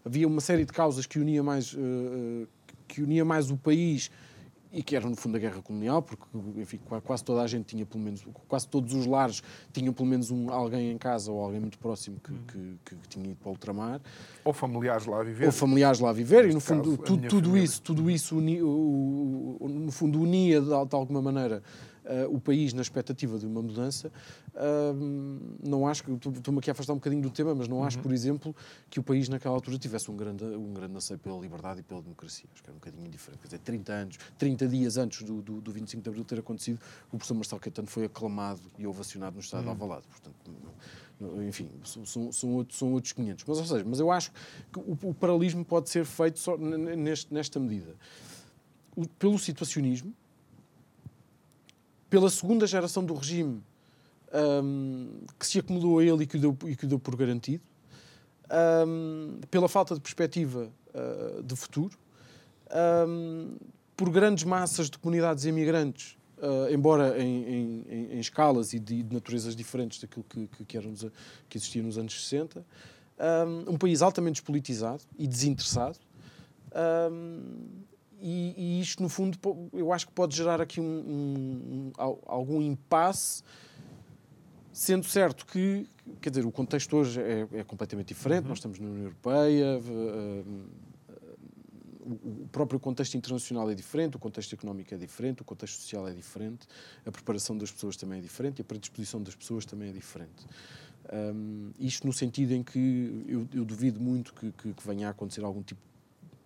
havia 0.03 0.27
uma 0.27 0.41
série 0.41 0.65
de 0.65 0.73
causas 0.73 1.05
que 1.05 1.17
unia 1.17 1.41
mais 1.41 1.73
uh, 1.73 2.47
que 2.87 3.01
unia 3.01 3.23
mais 3.23 3.49
o 3.49 3.57
país 3.57 4.11
e 4.71 4.83
que 4.83 4.95
era 4.95 5.09
no 5.09 5.15
fundo 5.15 5.37
a 5.37 5.39
guerra 5.39 5.61
colonial, 5.61 6.01
porque 6.01 6.25
enfim, 6.57 6.79
quase 7.03 7.23
toda 7.23 7.41
a 7.41 7.47
gente 7.47 7.65
tinha 7.65 7.85
pelo 7.85 8.03
menos, 8.03 8.25
quase 8.47 8.67
todos 8.67 8.93
os 8.93 9.05
lares 9.05 9.41
tinham 9.71 9.93
pelo 9.93 10.07
menos 10.07 10.29
um, 10.29 10.51
alguém 10.51 10.91
em 10.91 10.97
casa 10.97 11.31
ou 11.31 11.41
alguém 11.41 11.59
muito 11.59 11.79
próximo 11.79 12.19
que, 12.19 12.33
que, 12.33 12.77
que, 12.83 12.95
que 12.95 13.07
tinha 13.07 13.25
ido 13.25 13.35
para 13.35 13.47
o 13.47 13.51
ultramar. 13.51 14.01
Ou 14.43 14.53
familiares 14.53 15.05
lá 15.05 15.21
a 15.21 15.23
viver. 15.23 15.45
Ou 15.45 15.51
familiares 15.51 15.99
lá 15.99 16.09
a 16.09 16.13
viver, 16.13 16.49
e 16.49 16.53
no 16.53 16.59
fundo 16.59 16.91
caso, 16.91 16.97
tudo, 16.97 17.27
tudo 17.27 17.57
isso, 17.57 17.81
tudo 17.81 18.09
isso 18.09 18.37
uni, 18.37 18.59
no 18.59 19.91
fundo 19.91 20.21
unia 20.21 20.59
de, 20.59 20.67
de 20.67 20.95
alguma 20.95 21.21
maneira 21.21 21.63
uh, 22.07 22.33
o 22.33 22.39
país 22.39 22.73
na 22.73 22.81
expectativa 22.81 23.37
de 23.37 23.45
uma 23.45 23.61
mudança. 23.61 24.11
Uh, 24.53 25.39
não 25.63 25.87
acho 25.87 26.03
que 26.03 26.11
estou-me 26.11 26.59
aqui 26.59 26.69
a 26.69 26.73
afastar 26.73 26.93
um 26.93 26.97
bocadinho 26.97 27.21
do 27.21 27.29
tema, 27.29 27.53
mas 27.53 27.67
não 27.67 27.83
acho, 27.83 27.97
uhum. 27.97 28.03
por 28.03 28.13
exemplo, 28.13 28.55
que 28.89 28.99
o 28.99 29.03
país 29.03 29.29
naquela 29.29 29.55
altura 29.55 29.77
tivesse 29.77 30.09
um 30.09 30.15
grande, 30.15 30.43
um 30.43 30.73
grande 30.73 30.95
anseio 30.95 31.19
pela 31.19 31.37
liberdade 31.39 31.81
e 31.81 31.83
pela 31.83 32.01
democracia. 32.01 32.49
Acho 32.53 32.63
que 32.63 32.69
era 32.69 32.75
um 32.75 32.79
bocadinho 32.79 33.05
indiferente. 33.05 33.41
Quer 33.41 33.47
dizer, 33.47 33.59
30 33.59 33.93
anos, 33.93 34.17
30 34.37 34.67
dias 34.67 34.97
antes 34.97 35.23
do, 35.23 35.41
do, 35.41 35.61
do 35.61 35.71
25 35.71 36.03
de 36.03 36.09
Abril 36.09 36.25
ter 36.25 36.39
acontecido, 36.39 36.79
o 37.07 37.17
professor 37.17 37.35
Marcelo 37.35 37.61
Caetano 37.61 37.87
foi 37.87 38.05
aclamado 38.05 38.61
e 38.77 38.87
ovacionado 38.87 39.35
no 39.35 39.41
estado 39.41 39.67
uhum. 39.67 39.75
de 39.75 39.81
Alvalade. 39.81 40.07
Portanto, 40.07 40.51
enfim, 41.47 41.69
são, 41.83 42.31
são, 42.31 42.53
outros, 42.53 42.77
são 42.77 42.93
outros 42.93 43.13
500. 43.13 43.45
Mas, 43.47 43.57
ou 43.57 43.65
seja, 43.65 43.85
mas 43.87 43.99
eu 43.99 44.11
acho 44.11 44.31
que 44.71 44.79
o, 44.79 44.97
o 45.03 45.13
paralelismo 45.13 45.65
pode 45.65 45.89
ser 45.89 46.05
feito 46.05 46.39
só 46.39 46.57
neste, 46.57 47.33
nesta 47.33 47.59
medida. 47.59 47.95
O, 48.95 49.07
pelo 49.07 49.37
situacionismo, 49.37 50.13
pela 52.09 52.29
segunda 52.29 52.65
geração 52.65 53.03
do 53.03 53.13
regime 53.13 53.63
um, 54.33 55.25
que 55.39 55.45
se 55.45 55.59
acomodou 55.59 55.99
a 55.99 56.03
ele 56.03 56.23
e 56.23 56.27
que 56.27 56.37
o 56.37 56.39
deu, 56.39 56.57
e 56.65 56.75
que 56.75 56.85
o 56.85 56.87
deu 56.87 56.99
por 56.99 57.15
garantido, 57.15 57.63
um, 58.87 59.39
pela 59.49 59.67
falta 59.67 59.95
de 59.95 60.01
perspectiva 60.01 60.71
uh, 60.93 61.43
de 61.43 61.55
futuro, 61.55 61.97
um, 63.07 63.55
por 63.95 64.09
grandes 64.09 64.43
massas 64.43 64.89
de 64.89 64.97
comunidades 64.97 65.45
imigrantes, 65.45 66.17
uh, 66.37 66.71
embora 66.71 67.21
em, 67.21 67.43
em, 67.43 68.11
em, 68.13 68.19
escalas 68.19 68.73
e 68.73 68.79
de, 68.79 69.03
de, 69.03 69.13
naturezas 69.13 69.55
diferentes 69.55 69.99
daquilo 69.99 70.25
que, 70.27 70.47
que, 70.47 70.65
que, 70.65 70.79
nos, 70.79 71.05
que 71.49 71.57
existia 71.57 71.81
nos 71.81 71.97
anos 71.97 72.13
60, 72.25 72.65
um, 73.19 73.73
um 73.73 73.77
país 73.77 74.01
altamente 74.01 74.41
despolitizado 74.41 75.03
e 75.17 75.27
desinteressado. 75.27 75.97
E, 78.19 78.53
e, 78.57 78.81
isto, 78.81 79.03
no 79.03 79.09
fundo, 79.09 79.37
eu 79.73 79.93
acho 79.93 80.07
que 80.07 80.13
pode 80.13 80.35
gerar 80.35 80.59
aqui 80.59 80.81
um, 80.81 80.83
um, 80.83 81.91
um, 81.97 82.19
algum 82.25 82.61
impasse, 82.61 83.43
sendo 84.73 85.05
certo 85.05 85.45
que, 85.45 85.87
quer 86.19 86.29
dizer, 86.31 86.45
o 86.45 86.51
contexto 86.51 86.97
hoje 86.97 87.21
é, 87.21 87.47
é 87.51 87.63
completamente 87.63 88.07
diferente, 88.09 88.43
uhum. 88.43 88.49
nós 88.49 88.57
estamos 88.57 88.79
na 88.79 88.87
União 88.87 89.03
Europeia, 89.03 89.79
o 92.07 92.47
próprio 92.51 92.79
contexto 92.79 93.15
internacional 93.15 93.69
é 93.69 93.75
diferente, 93.75 94.15
o 94.15 94.19
contexto 94.19 94.53
económico 94.53 94.93
é 94.93 94.97
diferente, 94.97 95.41
o 95.41 95.45
contexto 95.45 95.81
social 95.81 96.07
é 96.07 96.13
diferente, 96.13 96.65
a 97.05 97.11
preparação 97.11 97.57
das 97.57 97.71
pessoas 97.71 97.97
também 97.97 98.19
é 98.19 98.21
diferente 98.21 98.59
e 98.59 98.61
a 98.61 98.65
predisposição 98.65 99.21
das 99.21 99.35
pessoas 99.35 99.65
também 99.65 99.89
é 99.89 99.91
diferente. 99.91 100.45
Um, 101.11 101.71
isto 101.79 102.05
no 102.05 102.13
sentido 102.13 102.53
em 102.53 102.63
que 102.63 103.25
eu, 103.27 103.47
eu 103.53 103.65
duvido 103.65 103.99
muito 103.99 104.33
que, 104.33 104.51
que, 104.51 104.73
que, 104.73 104.87
venha 104.87 105.07
a 105.07 105.11
acontecer 105.11 105.43
algum 105.43 105.61
tipo 105.61 105.79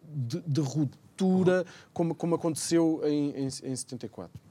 de, 0.04 0.40
de 0.42 0.62
ruptura, 1.22 1.66
como, 1.94 2.16
como 2.16 2.36
aconteceu 2.36 3.02
em, 3.04 3.32
em, 3.32 3.46
em 3.46 3.76
74 3.76 4.42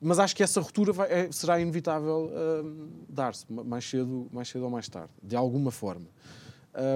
mas 0.00 0.18
acho 0.18 0.34
que 0.36 0.42
essa 0.42 0.60
ruptura 0.60 0.92
vai, 0.92 1.10
é, 1.10 1.32
será 1.32 1.60
inevitável 1.60 2.30
um, 2.64 2.88
dar-se 3.08 3.44
mais 3.52 3.84
cedo, 3.84 4.28
mais 4.32 4.48
cedo 4.48 4.64
ou 4.64 4.70
mais 4.70 4.88
tarde, 4.88 5.10
de 5.20 5.34
alguma 5.34 5.70
forma. 5.70 6.06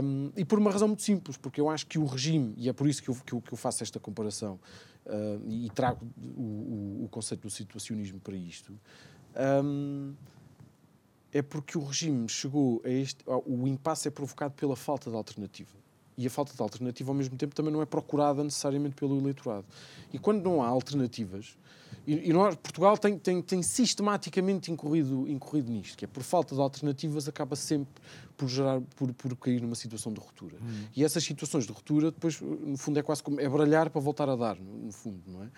Um, 0.05 0.31
e 0.37 0.45
por 0.45 0.59
uma 0.59 0.71
razão 0.71 0.87
muito 0.87 1.03
simples, 1.03 1.37
porque 1.37 1.61
eu 1.61 1.69
acho 1.69 1.87
que 1.87 1.99
o 1.99 2.05
regime, 2.05 2.55
e 2.57 2.69
é 2.69 2.73
por 2.73 2.87
isso 2.87 3.03
que 3.03 3.09
eu, 3.09 3.15
que 3.27 3.33
eu, 3.33 3.41
que 3.41 3.53
eu 3.53 3.59
faço 3.59 3.83
esta 3.83 3.99
comparação 3.99 4.61
uh, 5.07 5.51
e 5.51 5.69
trago 5.71 6.07
o, 6.17 7.05
o, 7.05 7.09
conceito 7.11 7.43
do 7.43 7.51
situacionismo 7.51 8.21
para 8.21 8.37
isto, 8.37 8.73
é 11.33 11.43
porque 11.43 11.77
o 11.77 11.83
regime 11.85 12.29
chegou 12.29 12.81
a 12.85 12.89
este. 12.91 13.25
O 13.47 13.67
impasse 13.67 14.07
é 14.07 14.11
provocado 14.11 14.55
pela 14.55 14.77
falta 14.77 15.11
de 15.11 15.17
alternativa. 15.17 15.82
E 16.17 16.27
a 16.27 16.31
falta 16.31 16.55
de 16.55 16.63
alternativa, 16.63 17.11
ao 17.11 17.15
mesmo 17.15 17.37
tempo, 17.37 17.55
também 17.55 17.73
não 17.73 17.81
é 17.81 17.87
procurada 17.87 18.45
necessariamente 18.45 18.95
pelo 18.95 19.19
eleitorado. 19.19 19.65
E 20.13 20.19
quando 20.19 20.43
não 20.43 20.63
há 20.63 20.67
alternativas, 20.67 21.57
e, 22.07 22.31
e 22.31 22.33
nós, 22.33 22.57
Portugal 22.57 22.99
tem, 22.99 23.19
tem, 23.19 23.41
tem 23.41 23.63
sistematicamente 23.63 24.71
incorrido, 24.71 25.29
incorrido 25.29 25.71
nisto, 25.71 25.97
que 25.97 26.05
é 26.05 26.09
por 26.09 26.23
falta 26.23 26.55
de 26.55 26.61
alternativas 26.61 27.29
acaba 27.29 27.55
sempre 27.55 28.03
por, 28.37 28.49
gerar, 28.49 28.81
por, 28.97 29.13
por 29.15 29.37
cair 29.37 29.61
numa 29.61 29.75
situação 29.75 30.13
de 30.13 30.21
ruptura. 30.21 30.57
Uhum. 30.61 30.87
E 30.97 31.05
essas 31.05 31.23
situações 31.23 31.65
de 31.67 31.73
ruptura, 31.73 32.11
depois, 32.11 32.41
no 32.41 32.77
fundo, 32.77 32.99
é 32.99 33.03
quase 33.03 33.23
como 33.23 33.41
é 33.41 33.49
bralhar 33.49 33.89
para 33.91 34.01
voltar 34.01 34.29
a 34.29 34.37
dar, 34.37 34.59
no, 34.59 34.87
no 34.87 34.93
fundo, 34.93 35.23
não 35.27 35.45
é? 35.45 35.49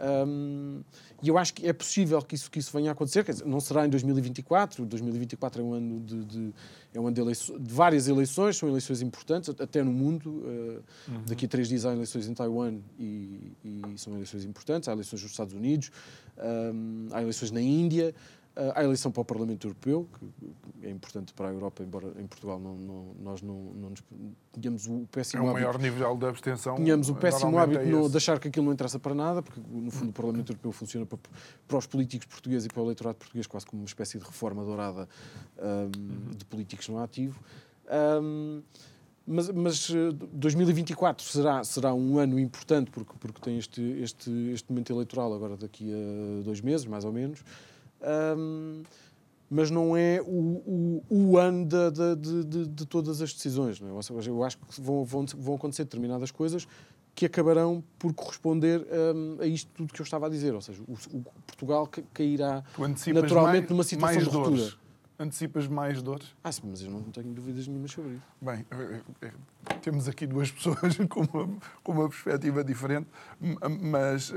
Um, 0.00 0.82
e 1.20 1.28
eu 1.28 1.36
acho 1.36 1.52
que 1.52 1.66
é 1.66 1.72
possível 1.72 2.22
que 2.22 2.36
isso, 2.36 2.48
que 2.48 2.60
isso 2.60 2.70
venha 2.72 2.90
a 2.90 2.92
acontecer, 2.92 3.24
dizer, 3.24 3.44
não 3.44 3.58
será 3.58 3.84
em 3.84 3.90
2024, 3.90 4.86
2024 4.86 5.60
é 5.60 5.64
um 5.64 5.72
ano 5.72 6.00
de, 6.00 6.24
de 6.24 6.54
é 6.94 7.00
um 7.00 7.06
ano 7.06 7.14
de, 7.14 7.34
de, 7.58 7.74
várias 7.74 8.08
eleições, 8.08 8.56
são 8.56 8.68
eleições 8.68 9.02
importantes, 9.02 9.50
até 9.50 9.82
no 9.82 9.92
mundo. 9.92 10.30
Uh, 10.30 10.82
uhum. 11.08 11.22
Daqui 11.26 11.46
a 11.46 11.48
três 11.48 11.68
dias 11.68 11.84
há 11.84 11.92
eleições 11.92 12.28
em 12.28 12.34
Taiwan 12.34 12.78
e, 12.98 13.52
e, 13.64 13.82
são 13.96 14.14
eleições 14.14 14.44
importantes, 14.44 14.88
há 14.88 14.92
eleições 14.92 15.22
nos 15.22 15.30
Estados 15.30 15.54
Unidos, 15.54 15.77
um, 16.38 17.08
há 17.12 17.22
eleições 17.22 17.50
na 17.50 17.60
Índia. 17.60 18.14
Uh, 18.56 18.72
há 18.74 18.82
eleição 18.82 19.12
para 19.12 19.20
o 19.20 19.24
Parlamento 19.24 19.68
Europeu, 19.68 20.08
que 20.12 20.86
é 20.86 20.90
importante 20.90 21.32
para 21.32 21.48
a 21.48 21.52
Europa, 21.52 21.80
embora 21.84 22.08
em 22.18 22.26
Portugal 22.26 22.58
não, 22.58 22.74
não, 22.74 23.14
nós 23.22 23.40
não, 23.40 23.54
não 23.54 23.90
nos, 23.90 24.02
tínhamos 24.52 24.88
o 24.88 25.06
péssimo 25.12 25.44
hábito... 25.44 25.58
É 25.58 25.60
o 25.60 25.62
maior 25.62 25.78
nível 25.80 26.16
de 26.16 26.26
abstenção. 26.26 26.74
Tínhamos 26.74 27.08
o 27.08 27.14
péssimo 27.14 27.56
hábito 27.56 27.82
é 27.82 28.08
de 28.08 28.16
achar 28.16 28.40
que 28.40 28.48
aquilo 28.48 28.66
não 28.66 28.72
interessa 28.72 28.98
para 28.98 29.14
nada, 29.14 29.42
porque 29.42 29.60
no 29.60 29.92
fundo 29.92 30.10
o 30.10 30.12
Parlamento 30.12 30.50
Europeu 30.50 30.72
funciona 30.72 31.06
para, 31.06 31.20
para 31.68 31.78
os 31.78 31.86
políticos 31.86 32.26
portugueses 32.26 32.66
e 32.66 32.68
para 32.68 32.82
o 32.82 32.86
eleitorado 32.86 33.16
português 33.16 33.46
quase 33.46 33.64
como 33.64 33.80
uma 33.80 33.86
espécie 33.86 34.18
de 34.18 34.24
reforma 34.24 34.64
dourada 34.64 35.08
um, 35.56 36.36
de 36.36 36.44
políticos 36.44 36.88
não 36.88 36.98
ativo. 36.98 37.40
Um, 38.20 38.60
mas, 39.28 39.50
mas 39.50 39.90
2024 40.32 41.24
eh, 41.24 41.30
será, 41.30 41.64
será 41.64 41.94
um 41.94 42.18
ano 42.18 42.38
importante 42.38 42.90
porque, 42.90 43.12
porque 43.18 43.40
tem 43.40 43.58
este, 43.58 43.82
este, 44.00 44.30
este 44.52 44.70
momento 44.70 44.92
eleitoral 44.92 45.34
agora 45.34 45.56
daqui 45.56 45.92
a 45.92 46.42
dois 46.42 46.60
meses, 46.60 46.86
mais 46.86 47.04
ou 47.04 47.12
menos 47.12 47.44
um, 48.36 48.82
mas 49.50 49.70
não 49.70 49.96
é 49.96 50.20
o, 50.20 50.26
o, 50.28 51.04
o 51.08 51.38
ano 51.38 51.66
de, 51.66 51.90
de, 51.90 52.44
de, 52.44 52.66
de, 52.66 52.86
todas 52.86 53.22
as 53.22 53.32
decisões. 53.32 53.80
Não 53.80 53.88
é? 53.88 54.00
Eu 54.26 54.44
acho 54.44 54.58
que 54.58 54.80
vão, 54.80 55.04
vão, 55.04 55.24
vão 55.24 55.54
acontecer 55.54 55.84
determinadas 55.84 56.30
coisas 56.30 56.68
que 57.14 57.24
acabarão 57.26 57.82
por 57.98 58.12
corresponder 58.12 58.86
um, 59.14 59.40
a 59.40 59.46
isto 59.46 59.70
tudo 59.74 59.92
que 59.92 60.00
eu 60.00 60.04
estava 60.04 60.26
a 60.26 60.28
dizer. 60.28 60.54
Ou 60.54 60.60
seja, 60.60 60.82
o, 60.86 60.92
o 60.92 61.24
Portugal 61.46 61.88
cairá 62.12 62.62
naturalmente 63.14 63.60
mais, 63.60 63.70
numa 63.70 63.84
situação 63.84 64.18
de 64.18 64.24
ruptura. 64.24 64.56
Dores 64.56 64.87
antecipas 65.18 65.66
mais 65.66 66.00
dores? 66.00 66.34
Ah, 66.44 66.52
sim, 66.52 66.62
mas 66.64 66.80
eu 66.82 66.90
não 66.90 67.02
tenho 67.02 67.32
dúvidas 67.32 67.66
nenhuma 67.66 67.88
sobre 67.88 68.12
isso. 68.12 68.22
Bem, 68.40 68.64
eh, 68.70 69.00
eh, 69.22 69.32
temos 69.82 70.06
aqui 70.06 70.26
duas 70.26 70.50
pessoas 70.52 70.96
com 71.08 71.22
uma, 71.22 71.58
com 71.82 71.92
uma 71.92 72.08
perspectiva 72.08 72.62
diferente, 72.62 73.08
mas 73.80 74.30
uh, 74.30 74.34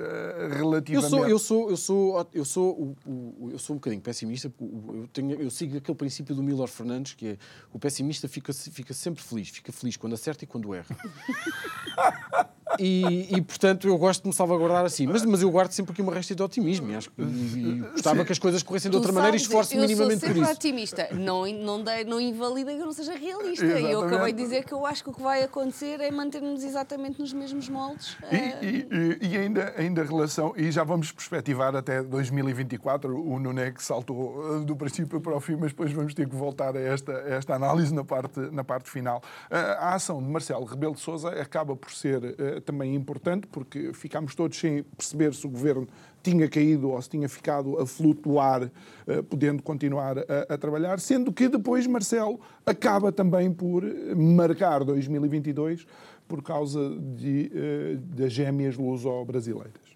relativamente... 0.51 0.93
Eu 0.93 1.01
sou, 1.01 1.27
eu 1.29 1.39
sou, 1.39 1.69
eu 1.69 1.77
sou, 1.77 2.29
eu 2.33 2.45
sou, 2.45 2.95
o, 3.05 3.09
o, 3.09 3.49
eu 3.51 3.59
sou 3.59 3.75
um 3.75 3.77
bocadinho 3.77 4.01
pessimista, 4.01 4.49
porque 4.49 4.73
eu, 4.73 5.07
tenho, 5.13 5.39
eu 5.39 5.51
sigo 5.51 5.77
aquele 5.77 5.97
princípio 5.97 6.33
do 6.33 6.41
Milor 6.41 6.67
Fernandes, 6.67 7.13
que 7.13 7.27
é 7.27 7.37
o 7.71 7.77
pessimista 7.77 8.27
fica, 8.27 8.51
fica 8.51 8.93
sempre 8.93 9.23
feliz, 9.23 9.49
fica 9.49 9.71
feliz 9.71 9.97
quando 9.97 10.13
acerta 10.13 10.43
e 10.43 10.47
quando 10.47 10.73
erra. 10.73 10.95
E, 12.79 13.35
e, 13.35 13.41
portanto 13.41 13.87
eu 13.87 13.97
gosto 13.97 14.23
de 14.23 14.27
me 14.29 14.33
salvaguardar 14.33 14.85
assim. 14.85 15.07
Mas, 15.07 15.25
mas 15.25 15.41
eu 15.41 15.49
guardo 15.49 15.71
sempre 15.71 15.91
aqui 15.91 16.01
uma 16.01 16.13
resta 16.13 16.33
de 16.33 16.41
otimismo 16.41 16.89
e, 16.91 16.95
acho, 16.95 17.11
e, 17.17 17.21
e 17.21 17.79
gostava 17.91 18.23
que 18.23 18.31
as 18.31 18.39
coisas 18.39 18.63
corressem 18.63 18.89
de 18.89 18.97
outra 18.97 19.11
maneira 19.11 19.35
e 19.35 19.39
esforço 19.39 19.75
minimamente 19.75 20.19
por 20.19 20.29
isso. 20.29 20.39
Eu 20.39 20.45
sou 20.45 20.45
sempre 20.45 20.67
otimista. 20.67 21.07
Não, 21.11 21.45
não, 21.45 21.83
dei, 21.83 22.03
não 22.03 22.19
invalida 22.19 22.73
que 22.73 22.79
eu 22.79 22.85
não 22.85 22.93
seja 22.93 23.13
realista. 23.13 23.65
E 23.65 23.91
eu 23.91 24.01
acabei 24.03 24.33
de 24.33 24.41
dizer 24.41 24.63
que 24.63 24.73
eu 24.73 24.85
acho 24.85 25.03
que 25.03 25.09
o 25.09 25.13
que 25.13 25.21
vai 25.21 25.43
acontecer 25.43 25.99
é 25.99 26.11
manter-nos 26.11 26.63
exatamente 26.63 27.19
nos 27.19 27.33
mesmos 27.33 27.67
moldes. 27.69 28.17
E, 28.31 28.87
e, 28.91 29.27
e, 29.29 29.37
ainda, 29.37 29.73
ainda 29.77 30.03
relação, 30.03 30.53
e 30.55 30.71
já 30.71 30.83
vamos 30.83 31.11
perspectivar 31.11 31.75
até 31.75 32.01
2024, 32.01 33.15
o 33.17 33.41
que 33.73 33.83
saltou 33.83 34.61
eh, 34.61 34.65
do 34.65 34.75
princípio 34.75 35.19
para 35.19 35.35
o 35.35 35.39
fim, 35.39 35.55
mas 35.55 35.71
depois 35.71 35.91
vamos 35.91 36.13
ter 36.13 36.27
que 36.27 36.35
voltar 36.35 36.75
a 36.75 36.79
esta, 36.79 37.11
a 37.11 37.29
esta 37.29 37.55
análise 37.55 37.93
na 37.93 38.03
parte, 38.03 38.39
na 38.51 38.63
parte 38.63 38.89
final. 38.89 39.21
Eh, 39.49 39.77
a 39.79 39.95
ação 39.95 40.21
de 40.21 40.29
Marcelo 40.29 40.65
Rebelo 40.65 40.93
de 40.93 41.01
Sousa 41.01 41.29
acaba 41.29 41.75
por 41.75 41.91
ser 41.91 42.23
eh, 42.23 42.60
também 42.61 42.95
importante, 42.95 43.47
porque 43.47 43.91
ficámos 43.93 44.35
todos 44.35 44.57
sem 44.57 44.83
perceber 44.83 45.33
se 45.33 45.45
o 45.45 45.49
governo 45.49 45.87
tinha 46.23 46.47
caído 46.47 46.91
ou 46.91 47.01
se 47.01 47.09
tinha 47.09 47.27
ficado 47.27 47.79
a 47.79 47.85
flutuar, 47.85 48.63
uh, 48.63 49.23
podendo 49.23 49.61
continuar 49.63 50.19
a, 50.19 50.53
a, 50.53 50.57
trabalhar, 50.57 50.99
sendo 50.99 51.33
que 51.33 51.49
depois 51.49 51.87
Marcelo 51.87 52.39
acaba 52.65 53.11
também 53.11 53.51
por 53.51 53.83
marcar 54.15 54.83
2022 54.83 55.85
por 56.27 56.41
causa 56.41 56.79
de, 57.17 57.51
uh, 57.53 57.97
das 58.15 58.31
gêmeas 58.31 58.77
luso-brasileiras. 58.77 59.91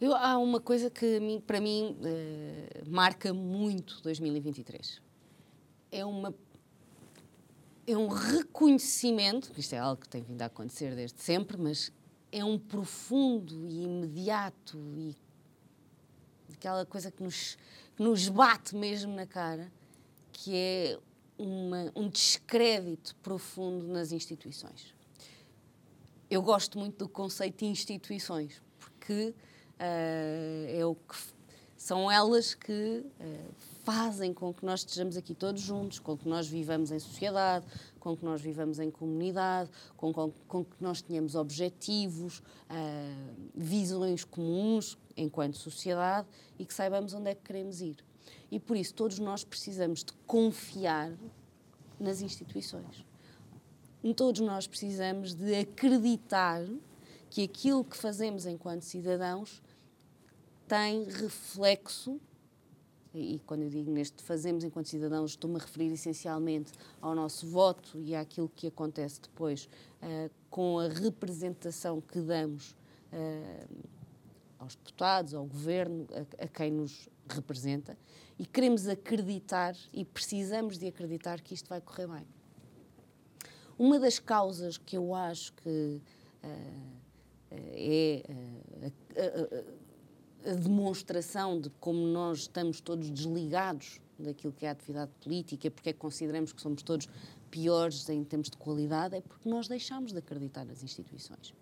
Eu, 0.00 0.16
há 0.16 0.36
uma 0.36 0.58
coisa 0.58 0.90
que 0.90 1.40
para 1.46 1.60
mim 1.60 1.96
uh, 2.00 2.90
marca 2.90 3.32
muito 3.32 4.02
2023. 4.02 5.00
É 5.92 6.04
uma 6.04 6.34
é 7.86 7.96
um 7.96 8.08
reconhecimento, 8.08 9.52
isto 9.56 9.74
é 9.74 9.78
algo 9.78 10.00
que 10.00 10.08
tem 10.08 10.22
vindo 10.22 10.42
a 10.42 10.46
acontecer 10.46 10.94
desde 10.94 11.20
sempre, 11.20 11.56
mas 11.56 11.92
é 12.30 12.44
um 12.44 12.58
profundo 12.58 13.66
e 13.66 13.82
imediato 13.82 14.78
e 14.96 15.16
aquela 16.54 16.86
coisa 16.86 17.10
que 17.10 17.22
nos, 17.22 17.58
que 17.96 18.02
nos 18.02 18.28
bate 18.28 18.76
mesmo 18.76 19.14
na 19.14 19.26
cara, 19.26 19.70
que 20.32 20.54
é 20.54 20.98
uma, 21.36 21.92
um 21.96 22.08
descrédito 22.08 23.16
profundo 23.16 23.86
nas 23.88 24.12
instituições. 24.12 24.94
Eu 26.30 26.40
gosto 26.40 26.78
muito 26.78 26.98
do 26.98 27.08
conceito 27.08 27.58
de 27.58 27.66
instituições, 27.66 28.62
porque 28.78 29.34
uh, 29.78 30.78
é 30.78 30.86
o 30.86 30.94
que 30.94 31.16
são 31.76 32.10
elas 32.10 32.54
que 32.54 33.04
uh, 33.20 33.54
fazem 33.84 34.32
com 34.32 34.52
que 34.52 34.64
nós 34.64 34.80
estejamos 34.80 35.16
aqui 35.16 35.34
todos 35.34 35.60
juntos, 35.60 35.98
com 35.98 36.16
que 36.16 36.28
nós 36.28 36.46
vivamos 36.46 36.90
em 36.90 36.98
sociedade, 36.98 37.66
com 37.98 38.16
que 38.16 38.24
nós 38.24 38.40
vivamos 38.40 38.78
em 38.78 38.90
comunidade, 38.90 39.70
com, 39.96 40.12
com, 40.12 40.32
com 40.46 40.64
que 40.64 40.76
nós 40.80 41.02
tenhamos 41.02 41.34
objetivos, 41.34 42.38
uh, 42.38 43.50
visões 43.54 44.24
comuns 44.24 44.96
enquanto 45.16 45.56
sociedade 45.56 46.28
e 46.58 46.64
que 46.64 46.72
saibamos 46.72 47.12
onde 47.14 47.30
é 47.30 47.34
que 47.34 47.42
queremos 47.42 47.80
ir. 47.80 47.96
E 48.50 48.60
por 48.60 48.76
isso 48.76 48.94
todos 48.94 49.18
nós 49.18 49.44
precisamos 49.44 50.04
de 50.04 50.12
confiar 50.26 51.12
nas 51.98 52.20
instituições. 52.20 53.04
Todos 54.16 54.40
nós 54.40 54.66
precisamos 54.66 55.32
de 55.32 55.54
acreditar 55.54 56.64
que 57.30 57.44
aquilo 57.44 57.84
que 57.84 57.96
fazemos 57.96 58.46
enquanto 58.46 58.82
cidadãos 58.82 59.62
tem 60.66 61.04
reflexo 61.04 62.20
e 63.14 63.40
quando 63.46 63.62
eu 63.62 63.68
digo 63.68 63.90
neste 63.90 64.22
fazemos 64.22 64.64
enquanto 64.64 64.88
cidadãos, 64.88 65.32
estou-me 65.32 65.56
a 65.56 65.58
referir 65.58 65.92
essencialmente 65.92 66.72
ao 67.00 67.14
nosso 67.14 67.46
voto 67.46 68.00
e 68.00 68.14
àquilo 68.14 68.48
que 68.48 68.66
acontece 68.66 69.20
depois 69.20 69.68
uh, 70.02 70.30
com 70.48 70.78
a 70.78 70.88
representação 70.88 72.00
que 72.00 72.20
damos 72.20 72.70
uh, 73.12 73.88
aos 74.58 74.74
deputados, 74.74 75.34
ao 75.34 75.44
governo, 75.44 76.06
a, 76.12 76.44
a, 76.44 76.48
quem 76.48 76.70
nos 76.70 77.08
representa, 77.28 77.98
e 78.38 78.46
queremos 78.46 78.88
acreditar 78.88 79.76
e 79.92 80.04
precisamos 80.04 80.78
de 80.78 80.86
acreditar 80.86 81.40
que 81.40 81.54
isto 81.54 81.68
vai 81.68 81.80
correr 81.80 82.06
bem. 82.06 82.26
Uma 83.78 83.98
das 83.98 84.18
causas 84.18 84.78
que 84.78 84.96
eu 84.96 85.14
acho 85.14 85.52
que 85.54 86.00
uh, 86.44 87.02
é 87.50 88.22
a 90.46 90.54
demonstração 90.54 91.60
de 91.60 91.70
como 91.80 92.06
nós 92.06 92.40
estamos 92.40 92.80
todos 92.80 93.10
desligados 93.10 94.00
daquilo 94.18 94.52
que 94.52 94.64
é 94.66 94.68
a 94.68 94.72
atividade 94.72 95.10
política, 95.22 95.70
porque 95.70 95.90
é 95.90 95.92
que 95.92 95.98
consideramos 95.98 96.52
que 96.52 96.60
somos 96.60 96.82
todos 96.82 97.08
piores 97.50 98.08
em 98.08 98.24
termos 98.24 98.48
de 98.48 98.56
qualidade, 98.56 99.16
é 99.16 99.20
porque 99.20 99.48
nós 99.48 99.68
deixamos 99.68 100.12
de 100.12 100.18
acreditar 100.18 100.64
nas 100.64 100.82
instituições. 100.82 101.54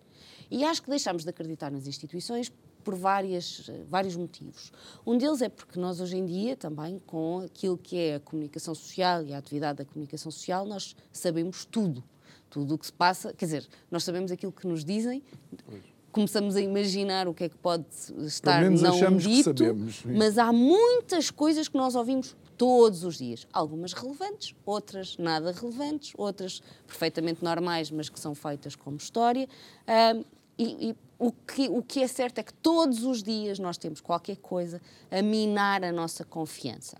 E 0.49 0.63
acho 0.63 0.81
que 0.81 0.89
deixamos 0.89 1.23
de 1.23 1.29
acreditar 1.29 1.71
nas 1.71 1.87
instituições 1.87 2.51
por 2.83 2.95
várias, 2.95 3.69
vários 3.89 4.15
motivos. 4.15 4.71
Um 5.05 5.17
deles 5.17 5.41
é 5.41 5.49
porque 5.49 5.79
nós 5.79 5.99
hoje 5.99 6.17
em 6.17 6.25
dia, 6.25 6.57
também 6.57 6.99
com 6.99 7.39
aquilo 7.39 7.77
que 7.77 7.97
é 7.97 8.15
a 8.15 8.19
comunicação 8.19 8.73
social 8.73 9.23
e 9.23 9.33
a 9.33 9.37
atividade 9.37 9.79
da 9.79 9.85
comunicação 9.85 10.31
social, 10.31 10.65
nós 10.65 10.95
sabemos 11.11 11.65
tudo. 11.65 12.03
Tudo 12.49 12.75
o 12.75 12.77
que 12.77 12.85
se 12.85 12.93
passa, 12.93 13.33
quer 13.33 13.45
dizer, 13.45 13.67
nós 13.89 14.03
sabemos 14.03 14.29
aquilo 14.29 14.51
que 14.51 14.67
nos 14.67 14.83
dizem, 14.83 15.23
começamos 16.11 16.55
a 16.55 16.61
imaginar 16.61 17.27
o 17.27 17.33
que 17.33 17.45
é 17.45 17.49
que 17.49 17.57
pode 17.57 17.85
estar 18.25 18.69
não 18.69 19.17
dito, 19.17 19.53
mas 20.05 20.37
há 20.37 20.51
muitas 20.51 21.31
coisas 21.31 21.67
que 21.67 21.77
nós 21.77 21.95
ouvimos 21.95 22.35
todos 22.57 23.03
os 23.03 23.17
dias. 23.17 23.47
Algumas 23.51 23.93
relevantes, 23.93 24.53
outras 24.65 25.17
nada 25.17 25.51
relevantes, 25.51 26.13
outras 26.17 26.61
perfeitamente 26.85 27.43
normais, 27.43 27.89
mas 27.89 28.09
que 28.09 28.19
são 28.19 28.35
feitas 28.35 28.75
como 28.75 28.97
história. 28.97 29.47
Um, 30.15 30.23
e, 30.57 30.89
e 30.89 30.95
o, 31.17 31.31
que, 31.31 31.69
o 31.69 31.81
que 31.81 32.03
é 32.03 32.07
certo 32.07 32.37
é 32.37 32.43
que 32.43 32.53
todos 32.53 33.03
os 33.03 33.23
dias 33.23 33.57
nós 33.57 33.77
temos 33.77 33.99
qualquer 33.99 34.37
coisa 34.37 34.79
a 35.09 35.21
minar 35.21 35.83
a 35.83 35.91
nossa 35.91 36.23
confiança. 36.23 36.97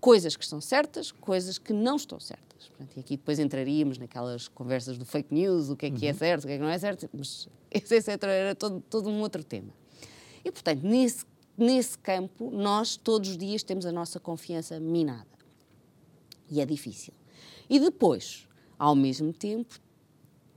Coisas 0.00 0.36
que 0.36 0.44
estão 0.44 0.60
certas, 0.60 1.10
coisas 1.10 1.58
que 1.58 1.72
não 1.72 1.96
estão 1.96 2.18
certas. 2.18 2.47
Portanto, 2.66 2.96
e 2.96 3.00
aqui 3.00 3.16
depois 3.16 3.38
entraríamos 3.38 3.98
naquelas 3.98 4.48
conversas 4.48 4.98
do 4.98 5.04
fake 5.04 5.32
news, 5.32 5.70
o 5.70 5.76
que 5.76 5.86
é 5.86 5.90
que 5.90 6.06
é 6.06 6.10
uhum. 6.10 6.16
é 6.16 6.18
certo, 6.18 6.44
o 6.44 6.46
que 6.46 6.52
é 6.54 6.56
que 6.56 6.62
não 6.62 6.70
é 6.70 6.78
certo, 6.78 7.08
mas 7.12 7.48
esse 7.70 8.10
era 8.10 8.54
todo, 8.54 8.82
todo 8.88 9.08
um 9.08 9.20
outro 9.20 9.44
tema. 9.44 9.72
E, 10.44 10.50
portanto, 10.50 10.82
nesse, 10.82 11.24
nesse 11.56 11.98
campo, 11.98 12.50
nós 12.50 12.96
todos 12.96 13.30
os 13.30 13.36
dias 13.36 13.62
temos 13.62 13.86
a 13.86 13.92
nossa 13.92 14.18
confiança 14.18 14.80
minada. 14.80 15.26
E 16.50 16.60
é 16.60 16.66
difícil. 16.66 17.12
E 17.68 17.78
depois, 17.78 18.48
ao 18.78 18.94
mesmo 18.94 19.32
tempo, 19.32 19.78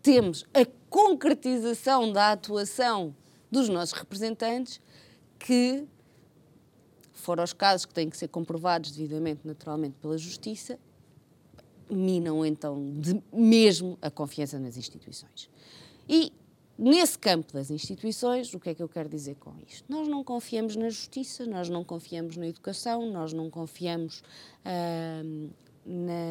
temos 0.01 0.46
a 0.53 0.65
concretização 0.89 2.12
da 2.12 2.31
atuação 2.31 3.15
dos 3.51 3.67
nossos 3.67 3.93
representantes 3.93 4.79
que, 5.38 5.86
fora 7.13 7.43
os 7.43 7.53
casos 7.53 7.86
que 7.86 7.93
têm 7.93 8.10
que 8.10 8.17
ser 8.17 8.29
comprovados 8.29 8.91
devidamente, 8.91 9.41
naturalmente, 9.43 9.98
pela 10.01 10.17
Justiça, 10.17 10.79
minam 11.91 12.45
então 12.45 12.77
mesmo 13.31 13.98
a 14.01 14.10
confiança 14.10 14.57
nas 14.57 14.77
instituições. 14.77 15.50
E 16.07 16.31
nesse 16.77 17.17
campo 17.17 17.53
das 17.53 17.69
instituições, 17.69 18.53
o 18.53 18.60
que 18.60 18.69
é 18.69 18.75
que 18.75 18.81
eu 18.81 18.89
quero 18.89 19.10
dizer 19.10 19.36
com 19.36 19.53
isto? 19.67 19.86
Nós 19.91 20.07
não 20.07 20.24
confiamos 20.24 20.75
na 20.75 20.89
justiça, 20.89 21.45
nós 21.45 21.69
não 21.69 21.83
confiamos 21.83 22.38
na 22.38 22.48
educação, 22.48 23.12
nós 23.12 23.33
não 23.33 23.50
confiamos 23.50 24.24
uh, 24.65 25.50
na, 25.86 26.24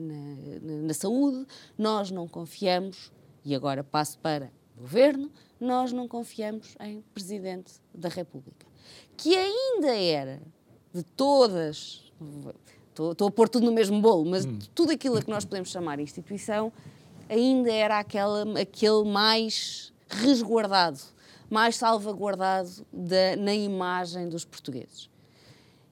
na, 0.00 0.82
na, 0.82 0.94
saúde, 0.94 1.46
nós 1.76 2.10
não 2.10 2.26
confiamos, 2.26 3.12
e 3.44 3.54
agora 3.54 3.84
passo 3.84 4.18
para 4.18 4.50
governo, 4.76 5.30
nós 5.60 5.92
não 5.92 6.08
confiamos 6.08 6.76
em 6.80 7.02
Presidente 7.12 7.74
da 7.94 8.08
República. 8.08 8.66
Que 9.16 9.36
ainda 9.36 9.96
era 9.96 10.40
de 10.92 11.02
todas 11.02 12.12
estou, 12.98 13.12
estou 13.12 13.28
a 13.28 13.30
pôr 13.30 13.48
tudo 13.48 13.66
no 13.66 13.72
mesmo 13.72 14.00
bolo, 14.00 14.28
mas 14.28 14.44
hum. 14.44 14.58
tudo 14.74 14.92
aquilo 14.92 15.16
a 15.18 15.22
que 15.22 15.30
nós 15.30 15.44
podemos 15.44 15.70
chamar 15.70 16.00
instituição 16.00 16.72
ainda 17.28 17.70
era 17.70 17.98
aquela, 17.98 18.60
aquele 18.60 19.04
mais 19.04 19.92
resguardado, 20.08 20.98
mais 21.48 21.76
salvaguardado 21.76 22.86
da, 22.92 23.36
na 23.36 23.54
imagem 23.54 24.28
dos 24.28 24.44
portugueses. 24.44 25.08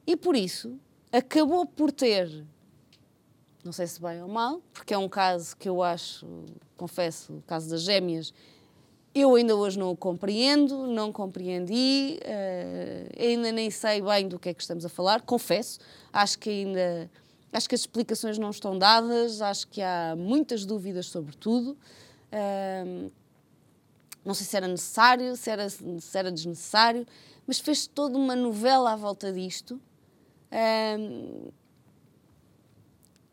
E 0.07 0.17
por 0.17 0.35
isso 0.35 0.79
acabou 1.13 1.67
por 1.67 1.93
ter, 1.93 2.45
não 3.63 3.73
sei 3.73 3.87
se 3.87 4.01
bem 4.01 4.23
ou 4.23 4.29
mal, 4.29 4.61
porque 4.73 4.95
é 4.95 4.99
um 4.99 5.09
caso 5.09 5.57
que 5.57 5.69
eu 5.69 5.83
acho, 5.83 6.27
confesso, 6.77 7.35
o 7.35 7.43
caso 7.43 7.69
das 7.71 7.83
gêmeas, 7.83 8.33
eu 9.17 9.35
ainda 9.35 9.57
hoje 9.57 9.79
não 9.79 9.91
o 9.93 9.97
compreendo, 9.97 10.87
não 10.87 11.11
compreendi, 11.11 12.21
uh, 12.21 13.23
ainda 13.23 13.51
nem 13.51 13.71
sei 13.71 14.03
bem 14.03 14.29
do 14.29 14.39
que 14.39 14.51
é 14.51 14.55
que 14.55 14.61
estamos 14.61 14.85
a 14.85 14.91
falar, 14.91 15.23
confesso. 15.23 15.79
Acho 16.13 16.39
que 16.39 16.51
ainda. 16.51 17.11
Acho 17.51 17.67
que 17.67 17.75
as 17.75 17.81
explicações 17.81 18.37
não 18.37 18.51
estão 18.51 18.79
dadas, 18.79 19.41
acho 19.41 19.69
que 19.69 19.81
há 19.81 20.15
muitas 20.19 20.67
dúvidas 20.67 21.07
sobre 21.07 21.35
tudo. 21.35 21.71
Uh, 22.31 23.11
não 24.23 24.35
sei 24.35 24.45
se 24.45 24.55
era 24.55 24.69
necessário, 24.69 25.35
se 25.35 25.49
era, 25.49 25.71
se 25.71 26.19
era 26.19 26.31
desnecessário, 26.31 27.07
mas 27.47 27.59
fez 27.59 27.87
toda 27.87 28.19
uma 28.19 28.37
novela 28.37 28.93
à 28.93 28.97
volta 28.97 29.33
disto. 29.33 29.81
Uh, 30.53 31.51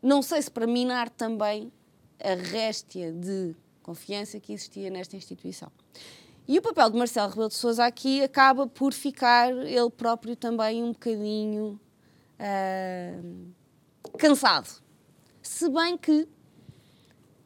não 0.00 0.22
sei 0.22 0.40
se 0.40 0.50
para 0.50 0.66
minar 0.66 1.10
também 1.10 1.70
a 2.18 2.34
réstia 2.34 3.12
de 3.12 3.54
confiança 3.84 4.40
que 4.40 4.52
existia 4.52 4.90
nesta 4.90 5.14
instituição. 5.16 5.70
E 6.48 6.58
o 6.58 6.62
papel 6.62 6.90
de 6.90 6.98
Marcelo 6.98 7.28
Rebelo 7.28 7.48
de 7.48 7.54
Sousa 7.54 7.84
aqui 7.84 8.22
acaba 8.22 8.66
por 8.66 8.92
ficar 8.92 9.50
ele 9.50 9.90
próprio 9.90 10.34
também 10.34 10.82
um 10.82 10.92
bocadinho 10.92 11.80
uh, 12.38 13.52
cansado. 14.18 14.68
Se 15.42 15.68
bem 15.70 15.96
que, 15.96 16.28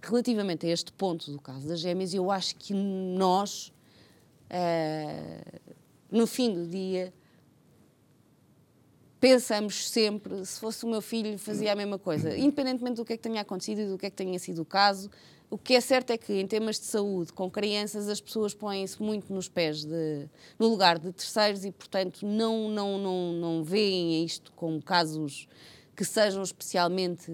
relativamente 0.02 0.66
a 0.66 0.70
este 0.70 0.92
ponto 0.92 1.30
do 1.30 1.40
caso 1.40 1.68
das 1.68 1.80
gêmeas, 1.80 2.14
eu 2.14 2.30
acho 2.30 2.56
que 2.56 2.72
nós, 2.72 3.72
uh, 4.50 5.60
no 6.10 6.26
fim 6.26 6.52
do 6.52 6.66
dia, 6.66 7.12
pensamos 9.20 9.88
sempre, 9.88 10.44
se 10.44 10.58
fosse 10.58 10.84
o 10.84 10.88
meu 10.88 11.02
filho, 11.02 11.38
fazia 11.38 11.72
a 11.72 11.76
mesma 11.76 11.98
coisa. 11.98 12.36
Independentemente 12.36 12.96
do 12.96 13.04
que 13.04 13.12
é 13.12 13.16
que 13.16 13.22
tenha 13.22 13.40
acontecido 13.42 13.80
e 13.80 13.86
do 13.86 13.98
que 13.98 14.06
é 14.06 14.10
que 14.10 14.16
tenha 14.16 14.38
sido 14.38 14.62
o 14.62 14.64
caso, 14.64 15.08
o 15.50 15.56
que 15.56 15.74
é 15.74 15.80
certo 15.80 16.10
é 16.10 16.18
que, 16.18 16.32
em 16.34 16.46
temas 16.46 16.78
de 16.78 16.86
saúde, 16.86 17.32
com 17.32 17.50
crianças, 17.50 18.08
as 18.08 18.20
pessoas 18.20 18.54
põem-se 18.54 19.02
muito 19.02 19.32
nos 19.32 19.48
pés, 19.48 19.84
de, 19.84 20.28
no 20.58 20.68
lugar 20.68 20.98
de 20.98 21.10
terceiros 21.12 21.64
e, 21.64 21.72
portanto, 21.72 22.26
não, 22.26 22.68
não, 22.68 22.98
não, 22.98 23.32
não 23.32 23.64
veem 23.64 24.24
isto 24.24 24.52
como 24.52 24.82
casos 24.82 25.48
que 25.96 26.04
sejam 26.04 26.42
especialmente 26.42 27.32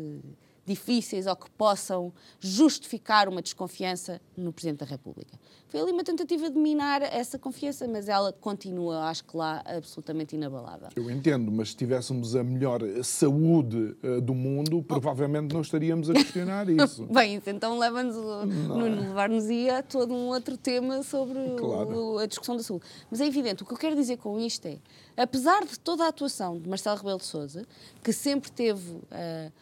difíceis 0.67 1.27
ou 1.27 1.37
que 1.37 1.51
possam 1.51 2.13
justificar 2.41 3.29
uma 3.29 3.43
desconfiança 3.43 4.21
no 4.37 4.53
Presidente 4.53 4.81
da 4.81 4.87
República. 4.87 5.39
Foi 5.69 5.81
ali 5.81 5.93
uma 5.93 6.05
tentativa 6.05 6.49
de 6.49 6.59
minar 6.59 7.03
essa 7.03 7.39
confiança, 7.39 7.87
mas 7.89 8.09
ela 8.09 8.33
continua, 8.33 9.09
acho 9.09 9.25
que 9.25 9.37
lá, 9.37 9.63
absolutamente 9.67 10.37
inabalável. 10.37 10.89
Eu 10.95 11.11
entendo, 11.11 11.51
mas 11.51 11.71
se 11.71 11.77
tivéssemos 11.77 12.37
a 12.37 12.45
melhor 12.45 12.81
saúde 13.03 13.97
uh, 14.03 14.21
do 14.21 14.35
mundo, 14.35 14.83
provavelmente 14.83 15.53
não 15.53 15.61
estaríamos 15.61 16.09
a 16.09 16.13
questionar 16.13 16.69
isso. 16.71 17.05
Bem, 17.07 17.37
isso 17.37 17.51
então 17.51 17.79
leva-nos 17.79 18.17
levar-nos 18.17 19.45
a 19.73 19.83
todo 19.83 20.15
um 20.15 20.29
outro 20.29 20.57
tema 20.57 21.03
sobre 21.03 21.39
claro. 21.59 22.15
o, 22.15 22.19
a 22.19 22.27
discussão 22.27 22.57
da 22.57 22.63
saúde. 22.63 22.85
Mas 23.11 23.21
é 23.21 23.27
evidente, 23.27 23.63
o 23.63 23.67
que 23.67 23.73
eu 23.73 23.79
quero 23.79 23.97
dizer 23.97 24.17
com 24.19 24.39
isto 24.39 24.67
é, 24.67 24.79
apesar 25.17 25.65
de 25.65 25.79
toda 25.79 26.05
a 26.05 26.09
atuação 26.09 26.59
de 26.59 26.69
Marcelo 26.69 26.97
Rebelo 26.97 27.19
de 27.19 27.25
Sousa, 27.25 27.67
que 28.03 28.13
sempre 28.13 28.51
teve... 28.51 28.93
Uh, 28.93 29.53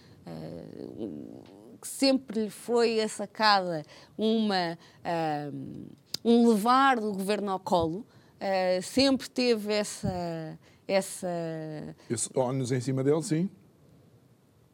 que 1.83 1.89
sempre 1.89 2.45
lhe 2.45 2.51
foi 2.51 3.07
sacada 3.09 3.83
uma, 4.17 4.79
uh, 5.05 5.89
um 6.25 6.49
levar 6.49 7.01
do 7.01 7.13
governo 7.13 7.51
ao 7.51 7.59
colo, 7.59 8.07
uh, 8.39 8.83
sempre 8.83 9.29
teve 9.29 9.75
essa. 9.75 10.59
essa 10.87 11.29
Esse 12.09 12.31
ónus 12.37 12.71
em 12.71 12.81
cima 12.81 13.03
dele, 13.03 13.23
sim. 13.23 13.51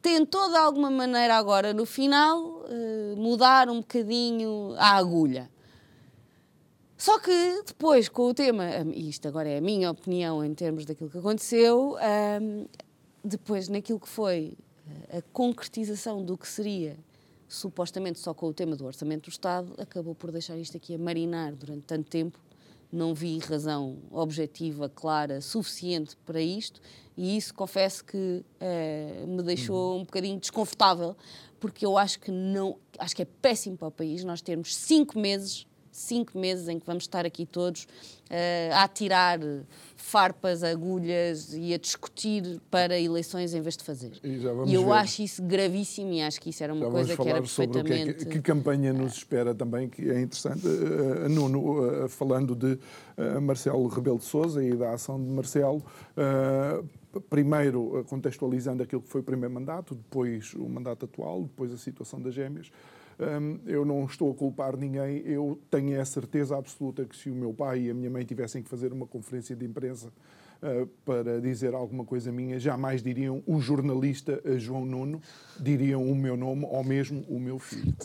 Tentou 0.03 0.51
de 0.51 0.57
alguma 0.57 0.91
maneira 0.91 1.35
agora, 1.37 1.73
no 1.73 1.85
final, 1.85 2.65
mudar 3.17 3.69
um 3.69 3.81
bocadinho 3.81 4.75
a 4.79 4.97
agulha. 4.97 5.51
Só 6.97 7.19
que 7.19 7.63
depois, 7.67 8.09
com 8.09 8.29
o 8.29 8.35
tema, 8.35 8.65
e 8.95 9.09
isto 9.09 9.27
agora 9.27 9.49
é 9.49 9.59
a 9.59 9.61
minha 9.61 9.91
opinião 9.91 10.43
em 10.45 10.55
termos 10.55 10.85
daquilo 10.85 11.11
que 11.11 11.19
aconteceu, 11.19 11.97
depois 13.25 13.69
naquilo 13.69 13.99
que 13.99 14.09
foi 14.09 14.57
a 15.11 15.23
concretização 15.33 16.25
do 16.25 16.37
que 16.37 16.47
seria 16.47 16.97
supostamente 17.49 18.19
só 18.19 18.35
com 18.35 18.47
o 18.47 18.53
tema 18.53 18.77
do 18.77 18.85
orçamento 18.85 19.25
do 19.25 19.31
Estado, 19.31 19.73
acabou 19.79 20.15
por 20.15 20.31
deixar 20.31 20.57
isto 20.59 20.77
aqui 20.77 20.95
a 20.95 20.99
marinar 20.99 21.55
durante 21.55 21.83
tanto 21.83 22.09
tempo. 22.09 22.39
Não 22.91 23.15
vi 23.15 23.39
razão 23.39 23.99
objetiva, 24.11 24.89
clara, 24.89 25.41
suficiente 25.41 26.17
para 26.25 26.41
isto, 26.41 26.81
e 27.17 27.37
isso 27.37 27.53
confesso 27.53 28.05
que 28.05 28.17
uh, 28.17 29.27
me 29.27 29.43
deixou 29.43 29.97
um 29.97 30.05
bocadinho 30.05 30.39
desconfortável, 30.39 31.17
porque 31.61 31.85
eu 31.85 31.99
acho 31.99 32.21
que 32.21 32.31
não, 32.31 32.79
acho 32.99 33.15
que 33.15 33.23
é 33.23 33.27
péssimo 33.27 33.77
para 33.77 33.89
o 33.89 33.91
país 33.91 34.25
nós 34.25 34.41
termos 34.41 34.75
cinco 34.75 35.19
meses 35.19 35.67
cinco 35.99 36.39
meses 36.39 36.69
em 36.69 36.79
que 36.79 36.87
vamos 36.87 37.05
estar 37.05 37.27
aqui 37.27 37.45
todos 37.45 37.85
uh, 37.85 38.75
a 38.75 38.85
atirar 38.85 39.39
farpas, 39.97 40.63
agulhas 40.63 41.53
e 41.55 41.75
a 41.75 41.79
discutir 41.79 42.61
para 42.71 42.99
eleições 42.99 43.53
em 43.53 43.61
vez 43.61 43.77
de 43.77 43.85
fazer. 43.85 44.13
E, 44.23 44.39
e 44.67 44.75
eu 44.75 44.87
ver. 44.87 44.93
acho 44.93 45.23
isso 45.23 45.43
gravíssimo 45.43 46.13
e 46.13 46.23
acho 46.23 46.41
que 46.41 46.51
isso 46.51 46.63
era 46.63 46.73
uma 46.73 46.87
já 46.87 46.91
coisa 46.91 47.17
que 47.17 47.29
era 47.29 47.41
perfeitamente... 47.41 48.05
Que, 48.05 48.11
é 48.11 48.13
que, 48.13 48.25
que, 48.27 48.41
campanha 48.41 48.93
nos 48.93 49.15
espera 49.15 49.55
também, 49.55 49.89
que 49.89 50.09
é 50.09 50.21
interessante. 50.21 50.67
Uh, 50.67 51.29
Nuno, 51.29 52.05
uh, 52.05 52.09
falando 52.09 52.55
de 52.55 52.79
Marcelo 53.43 53.85
Rebelo 53.89 54.19
de 54.19 54.25
Sousa 54.25 54.65
e 54.65 54.77
da 54.77 54.93
ação 54.93 55.21
de 55.21 55.29
Marcelo, 55.29 55.83
primeiro 57.29 58.05
contextualizando 58.09 58.81
aquilo 58.81 59.03
que 59.03 59.09
foi 59.09 59.23
o 59.23 59.25
primeiro 59.25 59.53
mandato, 59.53 59.97
depois 59.97 60.55
o 60.55 60.69
mandato 60.69 61.05
atual, 61.05 61.43
depois 61.43 61.73
a 61.73 61.77
situação 61.77 62.21
das 62.21 62.33
gêmeas. 62.33 62.71
Eu 63.67 63.85
não 63.85 64.05
estou 64.05 64.31
a 64.31 64.35
culpar 64.35 64.77
ninguém, 64.77 65.19
eu 65.27 65.59
tenho 65.71 66.01
a 66.01 66.05
certeza 66.05 66.57
absoluta 66.57 67.05
que 67.05 67.17
se 67.17 67.29
o 67.29 67.35
meu 67.35 67.53
pai 67.53 67.81
e 67.81 67.91
a 67.91 67.95
minha 67.95 68.09
mãe 68.09 68.25
tivessem 68.25 68.63
que 68.63 68.69
fazer 68.69 68.93
uma 68.93 69.07
conferência 69.07 69.57
de 69.57 69.67
imprensa 69.67 70.13
ah, 70.63 70.87
para 71.05 71.41
dizer 71.41 71.75
alguma 71.75 72.05
coisa 72.05 72.31
minha, 72.31 72.61
jamais 72.61 73.03
diriam 73.03 73.43
o 73.45 73.61
jornalista 73.61 74.41
João 74.57 74.85
Nuno, 74.85 75.21
diriam 75.59 76.09
o 76.09 76.15
meu 76.15 76.37
nome 76.37 76.65
ou 76.71 76.85
mesmo 76.85 77.25
o 77.29 77.41
meu 77.41 77.59
filho. 77.59 77.97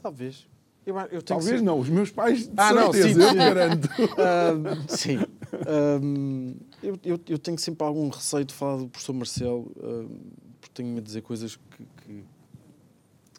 Talvez. 0.00 0.46
Eu, 0.88 0.96
eu 1.10 1.22
Talvez 1.22 1.58
ser... 1.58 1.62
não, 1.62 1.78
os 1.78 1.90
meus 1.90 2.10
pais, 2.10 2.46
de 2.46 2.54
ah, 2.56 2.72
certeza, 2.72 3.18
não, 3.18 3.30
sim. 3.30 3.32
eu 3.32 3.34
garanto. 3.34 3.88
Uh, 4.02 4.96
sim. 4.96 5.16
Uh, 5.18 6.56
eu, 6.82 6.98
eu, 7.04 7.20
eu, 7.28 7.38
tenho 7.38 7.58
sempre 7.58 7.86
algum 7.86 8.08
receio 8.08 8.44
de 8.44 8.54
falar 8.54 8.78
do 8.78 8.88
professor 8.88 9.12
Marcelo, 9.12 9.70
uh, 9.76 10.08
porque 10.58 10.72
tenho-me 10.74 10.98
a 10.98 11.02
dizer 11.02 11.20
coisas 11.20 11.56
que, 11.56 11.84
que, 12.06 12.24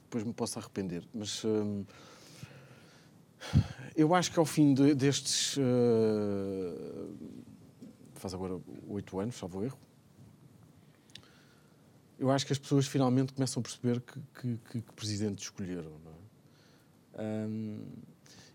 depois 0.09 0.23
me 0.23 0.33
posso 0.33 0.57
arrepender. 0.57 1.03
Mas 1.13 1.43
hum, 1.45 1.85
eu 3.95 4.13
acho 4.15 4.31
que 4.31 4.39
ao 4.39 4.45
fim 4.45 4.73
de, 4.73 4.95
destes. 4.95 5.55
Uh, 5.57 7.15
faz 8.15 8.33
agora 8.33 8.59
oito 8.87 9.19
anos, 9.19 9.35
salvo 9.35 9.63
erro. 9.63 9.77
Eu 12.17 12.29
acho 12.31 12.45
que 12.45 12.51
as 12.51 12.59
pessoas 12.59 12.85
finalmente 12.85 13.31
começam 13.31 13.61
a 13.61 13.63
perceber 13.63 14.01
que, 14.01 14.19
que, 14.35 14.57
que, 14.69 14.81
que 14.81 14.93
presidente 14.93 15.43
escolheram. 15.43 15.93
É? 17.13 17.21
Um, 17.47 17.85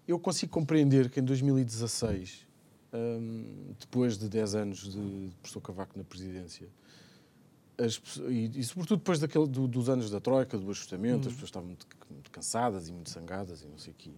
eu 0.06 0.18
consigo 0.18 0.52
compreender 0.52 1.08
que 1.08 1.20
em 1.20 1.22
2016, 1.22 2.46
um, 2.92 3.74
depois 3.80 4.18
de 4.18 4.28
10 4.28 4.54
anos 4.54 4.92
de 4.92 5.30
professor 5.40 5.62
Cavaco 5.62 5.96
na 5.96 6.04
presidência, 6.04 6.68
as, 7.78 8.00
e, 8.28 8.50
e, 8.58 8.64
sobretudo 8.64 8.98
depois 8.98 9.18
daquele, 9.18 9.46
do, 9.46 9.66
dos 9.66 9.88
anos 9.88 10.10
da 10.10 10.20
Troika, 10.20 10.56
do 10.56 10.70
ajustamento, 10.70 11.22
uhum. 11.22 11.28
as 11.28 11.32
pessoas 11.32 11.48
estavam 11.48 11.66
muito, 11.68 11.86
muito, 12.10 12.30
cansadas 12.30 12.88
e 12.88 12.92
muito 12.92 13.10
sangadas 13.10 13.62
e 13.62 13.66
não 13.66 13.78
sei 13.78 13.92
o 13.92 13.96
quê. 13.96 14.10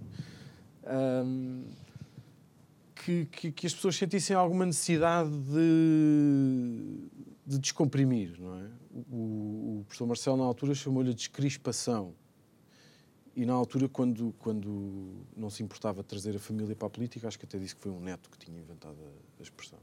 Um, 0.87 1.65
que, 2.95 3.27
que, 3.27 3.53
que, 3.53 3.67
as 3.67 3.75
pessoas 3.75 3.97
sentissem 3.97 4.35
alguma 4.37 4.67
necessidade 4.67 5.31
de, 5.31 7.09
de 7.47 7.59
descomprimir, 7.59 8.39
não 8.39 8.59
é? 8.59 8.69
O, 9.11 9.81
o 9.81 9.85
professor 9.85 10.07
Marcelo, 10.07 10.37
na 10.37 10.45
altura, 10.45 10.75
chamou-lhe 10.75 11.11
a 11.11 11.15
descrispação. 11.15 12.15
E 13.35 13.45
na 13.45 13.53
altura, 13.53 13.89
quando, 13.89 14.35
quando 14.39 15.25
não 15.37 15.51
se 15.51 15.63
importava 15.63 16.03
de 16.03 16.09
trazer 16.09 16.35
a 16.35 16.39
família 16.39 16.75
para 16.75 16.87
a 16.87 16.91
política, 16.91 17.29
acho 17.29 17.39
que 17.39 17.45
até 17.45 17.59
disse 17.59 17.77
que 17.77 17.83
foi 17.83 17.93
um 17.93 18.01
neto 18.01 18.31
que 18.31 18.39
tinha 18.39 18.59
inventado 18.59 18.97
a, 18.99 19.41
a 19.41 19.43
expressão. 19.43 19.79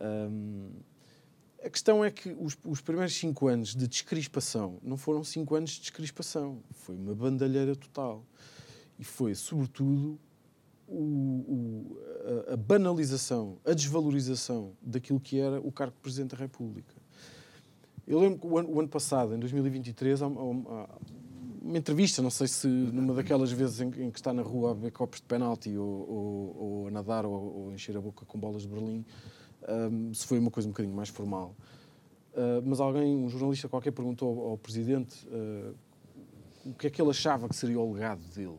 Um, 0.00 0.70
a 1.64 1.68
questão 1.68 2.04
é 2.04 2.10
que 2.10 2.30
os, 2.38 2.56
os, 2.64 2.80
primeiros 2.80 3.14
cinco 3.14 3.46
anos 3.46 3.74
de 3.74 3.86
descrispação 3.86 4.78
não 4.82 4.96
foram 4.96 5.22
cinco 5.22 5.54
anos 5.54 5.70
de 5.70 5.80
descrispação, 5.80 6.62
foi 6.72 6.96
uma 6.96 7.14
bandalheira 7.14 7.76
total. 7.76 8.24
E 8.98 9.04
foi, 9.04 9.34
sobretudo, 9.34 10.18
o, 10.86 10.94
o, 10.94 11.98
a, 12.48 12.54
a, 12.54 12.56
banalização, 12.56 13.58
a 13.64 13.72
desvalorização 13.72 14.72
daquilo 14.82 15.20
que 15.20 15.38
era 15.38 15.60
o 15.60 15.70
cargo 15.70 15.94
de 15.94 16.00
Presidente 16.00 16.30
da 16.30 16.36
República. 16.36 16.94
Eu 18.06 18.18
lembro 18.18 18.40
que 18.40 18.46
o 18.46 18.58
ano, 18.58 18.70
o 18.70 18.80
ano 18.80 18.88
passado, 18.88 19.34
em 19.34 19.38
2023, 19.38 20.22
há, 20.22 20.26
há, 20.26 20.28
uma 20.28 21.78
entrevista, 21.78 22.22
não 22.22 22.30
sei 22.30 22.48
se 22.48 22.66
numa 22.66 23.14
daquelas 23.14 23.52
vezes 23.52 23.80
em, 23.80 23.88
em 24.06 24.10
que 24.10 24.18
está 24.18 24.32
na 24.32 24.42
rua 24.42 24.72
a 24.72 24.74
beber 24.74 24.92
copos 24.92 25.20
de 25.20 25.26
penalti 25.26 25.76
ou, 25.76 25.86
ou, 25.86 26.56
ou 26.58 26.88
a 26.88 26.90
nadar 26.90 27.24
ou, 27.24 27.32
ou 27.32 27.72
encher 27.72 27.96
a 27.96 28.00
boca 28.00 28.24
com 28.24 28.38
bolas 28.38 28.62
de 28.62 28.68
Berlim, 28.68 29.04
se 30.14 30.26
foi 30.26 30.38
uma 30.38 30.50
coisa 30.50 30.68
um 30.68 30.72
bocadinho 30.72 30.94
mais 30.94 31.08
formal. 31.08 31.54
Uh, 32.32 32.62
mas 32.64 32.80
alguém, 32.80 33.16
um 33.16 33.28
jornalista 33.28 33.68
qualquer, 33.68 33.90
perguntou 33.90 34.50
ao, 34.50 34.58
presidente 34.58 35.26
uh, 35.26 35.74
o 36.64 36.74
que 36.74 36.86
é 36.86 36.90
que 36.90 37.02
ele 37.02 37.10
achava 37.10 37.48
que 37.48 37.56
seria 37.56 37.80
o 37.80 37.92
legado 37.92 38.22
dele. 38.34 38.58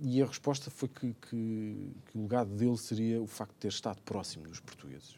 E 0.00 0.22
a 0.22 0.26
resposta 0.26 0.70
foi 0.70 0.88
que, 0.88 1.14
que, 1.28 1.92
que, 2.06 2.18
o 2.18 2.22
legado 2.22 2.54
dele 2.54 2.78
seria 2.78 3.20
o 3.20 3.26
facto 3.26 3.52
de 3.52 3.58
ter 3.58 3.68
estado 3.68 4.00
próximo 4.00 4.48
dos 4.48 4.60
portugueses. 4.60 5.14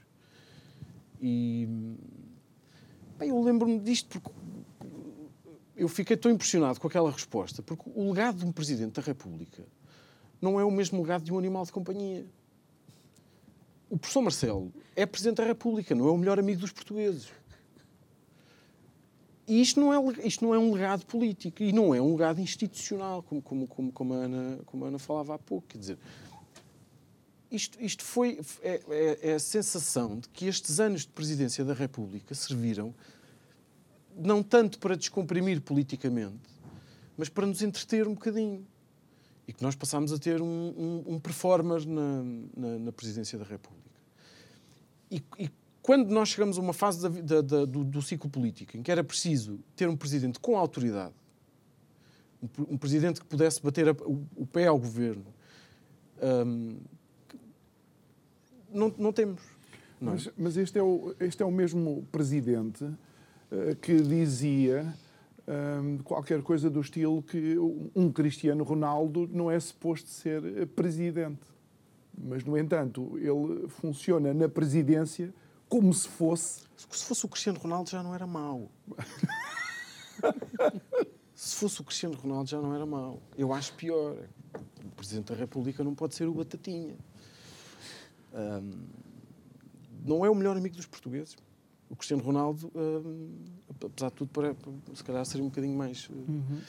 E 1.21 1.69
bem, 3.17 3.29
eu 3.29 3.41
lembro-me 3.41 3.79
disto 3.79 4.09
porque 4.09 4.33
eu 5.77 5.89
fiquei 5.89 6.17
tão 6.17 6.33
impressionado 6.33 6.81
com 6.81 6.89
aquela 6.89 7.13
resposta, 7.13 7.63
porque 7.63 7.89
o 7.95 8.11
legado 8.11 8.39
de 8.39 8.45
um 8.45 8.51
presidente 8.51 8.95
da 9.01 9.03
República 9.03 9.65
não 10.41 10.59
é 10.59 10.65
o 10.65 10.71
mesmo 10.71 11.01
legado 11.01 11.23
de 11.23 11.33
um 11.33 11.39
animal 11.39 11.65
de 11.65 11.71
companhia 11.71 12.27
o 13.93 13.99
professor 13.99 14.23
Marcelo 14.23 14.73
é 14.97 15.05
Presidente 15.05 15.37
da 15.37 15.45
República, 15.45 15.95
não 15.95 16.09
é 16.09 16.11
o 16.11 16.17
melhor 16.17 16.39
amigo 16.39 16.63
dos 16.63 16.73
portugueses. 16.73 17.31
E 19.47 19.61
isto 19.61 19.79
não 19.79 19.93
é, 19.93 20.27
isto 20.27 20.43
não 20.43 20.55
é 20.55 20.59
um 20.59 20.73
legado 20.73 21.05
político 21.05 21.63
e 21.63 21.75
não 21.75 21.95
é 21.95 22.01
um 22.01 22.13
legado 22.13 22.41
institucional, 22.41 23.23
como, 23.23 23.43
como, 23.43 23.67
como, 23.67 23.93
como, 23.93 24.15
a, 24.15 24.17
Ana, 24.17 24.61
como 24.65 24.87
a 24.87 24.89
Ana 24.89 24.99
falava 24.99 25.35
há 25.35 25.39
pouco. 25.39 25.69
Quer 25.69 25.77
dizer, 25.77 25.99
isto, 27.51 27.79
isto 27.83 28.03
foi 28.03 28.41
é, 28.63 28.81
é, 28.89 29.19
é, 29.31 29.35
a 29.35 29.39
sensação 29.39 30.19
de 30.19 30.27
que 30.31 30.47
estes 30.47 30.81
anos 30.81 31.03
de 31.03 31.09
presidência 31.09 31.63
da 31.63 31.75
República 31.75 32.35
serviram 32.35 32.95
não 34.17 34.43
tanto 34.43 34.79
para 34.79 34.97
descomprimir 34.97 35.61
politicamente, 35.61 36.49
mas 37.15 37.29
para 37.29 37.47
nos 37.47 37.61
entreter 37.61 38.09
um 38.09 38.15
bocadinho 38.15 38.67
e 39.47 39.53
que 39.53 39.63
nós 39.63 39.75
passámos 39.75 40.15
a 40.15 40.19
ter 40.19 40.41
um, 40.41 40.47
um, 40.47 41.15
um 41.15 41.21
performer 41.21 41.87
na, 41.87 42.23
na, 42.57 42.79
na, 42.79 42.93
presidência 42.93 43.39
da 43.39 43.45
República. 43.45 43.82
E, 45.13 45.23
e, 45.39 45.51
quando 45.83 46.11
nós 46.11 46.31
chegamos 46.31 46.57
a 46.57 46.61
uma 46.61 46.73
fase 46.73 47.03
da, 47.03 47.09
da, 47.21 47.41
da, 47.43 47.65
do, 47.67 47.85
do, 47.85 48.01
ciclo 48.01 48.31
político 48.31 48.77
em 48.77 48.83
que 48.83 48.91
era 48.91 49.05
preciso 49.05 49.61
ter 49.77 49.89
um 49.89 49.97
presidente 49.97 50.41
com 50.41 50.57
autoridade, 50.57 51.15
um, 52.43 52.75
um 52.75 52.79
presidente 52.79 53.21
que 53.21 53.27
pudesse 53.27 53.63
bater 53.63 53.89
a, 53.89 53.93
o, 53.93 54.27
o, 54.37 54.47
pé 54.47 54.69
ao 54.69 54.79
governo, 54.79 55.27
um, 56.47 56.79
não, 58.73 58.95
não, 58.97 59.13
temos. 59.13 59.43
Não. 60.01 60.13
É? 60.13 60.15
Mas, 60.15 60.31
mas, 60.39 60.57
este, 60.57 60.79
é 60.79 60.83
o, 60.83 61.15
este 61.21 61.43
é 61.43 61.47
o 61.47 61.53
mesmo 61.53 62.07
presidente 62.11 62.85
uh, 62.85 63.77
que 63.81 64.01
dizia 64.01 64.95
qualquer 66.05 66.41
coisa 66.43 66.71
do 66.71 66.81
estilo 66.81 67.23
que 67.23 67.57
um 67.95 68.11
Cristiano 68.11 68.63
Ronaldo 68.63 69.29
não 69.33 69.51
é 69.51 69.59
suposto 69.59 70.09
ser 70.09 70.43
eh, 70.45 70.67
presidente. 70.67 71.52
Mas, 72.17 72.45
no 72.45 72.57
entanto, 72.57 73.19
ele 73.19 73.69
funciona 73.69 74.33
na 74.35 74.49
presidência 74.49 75.33
como 75.69 75.93
se 75.93 76.09
fosse. 76.09 76.63
Se 76.77 77.07
fosse 77.07 77.25
o 77.25 77.29
Cristiano 77.29 77.59
Ronaldo 77.59 77.91
já 77.91 78.03
não 78.03 78.15
era 78.15 78.27
mau. 78.27 78.71
se 81.35 81.57
fosse 81.57 81.81
o 81.81 81.85
Cristiano 81.85 82.15
Ronaldo 82.15 82.51
já 82.51 82.61
não 82.61 82.75
era 82.75 82.85
mau. 82.85 83.23
Eu 83.37 83.53
acho 83.53 83.73
pior. 83.75 84.17
O 84.85 84.91
Presidente 84.95 85.33
da 85.33 85.35
República 85.35 85.83
não 85.83 85.95
pode 85.95 86.15
ser 86.15 86.29
o 86.29 86.35
Batatinha. 86.35 86.97
Um, 88.35 88.87
não 90.05 90.27
é 90.27 90.31
o 90.31 90.35
melhor 90.35 90.57
amigo 90.57 90.77
dos 90.77 90.87
portugueses 90.87 91.37
o 91.93 91.97
Cristiano 91.97 92.23
Ronaldo, 92.23 92.73
uh, 92.75 93.85
apesar 93.85 94.09
de 94.09 94.15
tudo, 94.15 94.29
para, 94.29 94.57
se 94.95 95.05
calhar 95.05 95.23
seria 95.27 95.45
um 95.45 95.51
bocadinho 95.51 95.77
mais. 95.77 96.09
Uh, 96.09 96.13
uhum. 96.13 96.61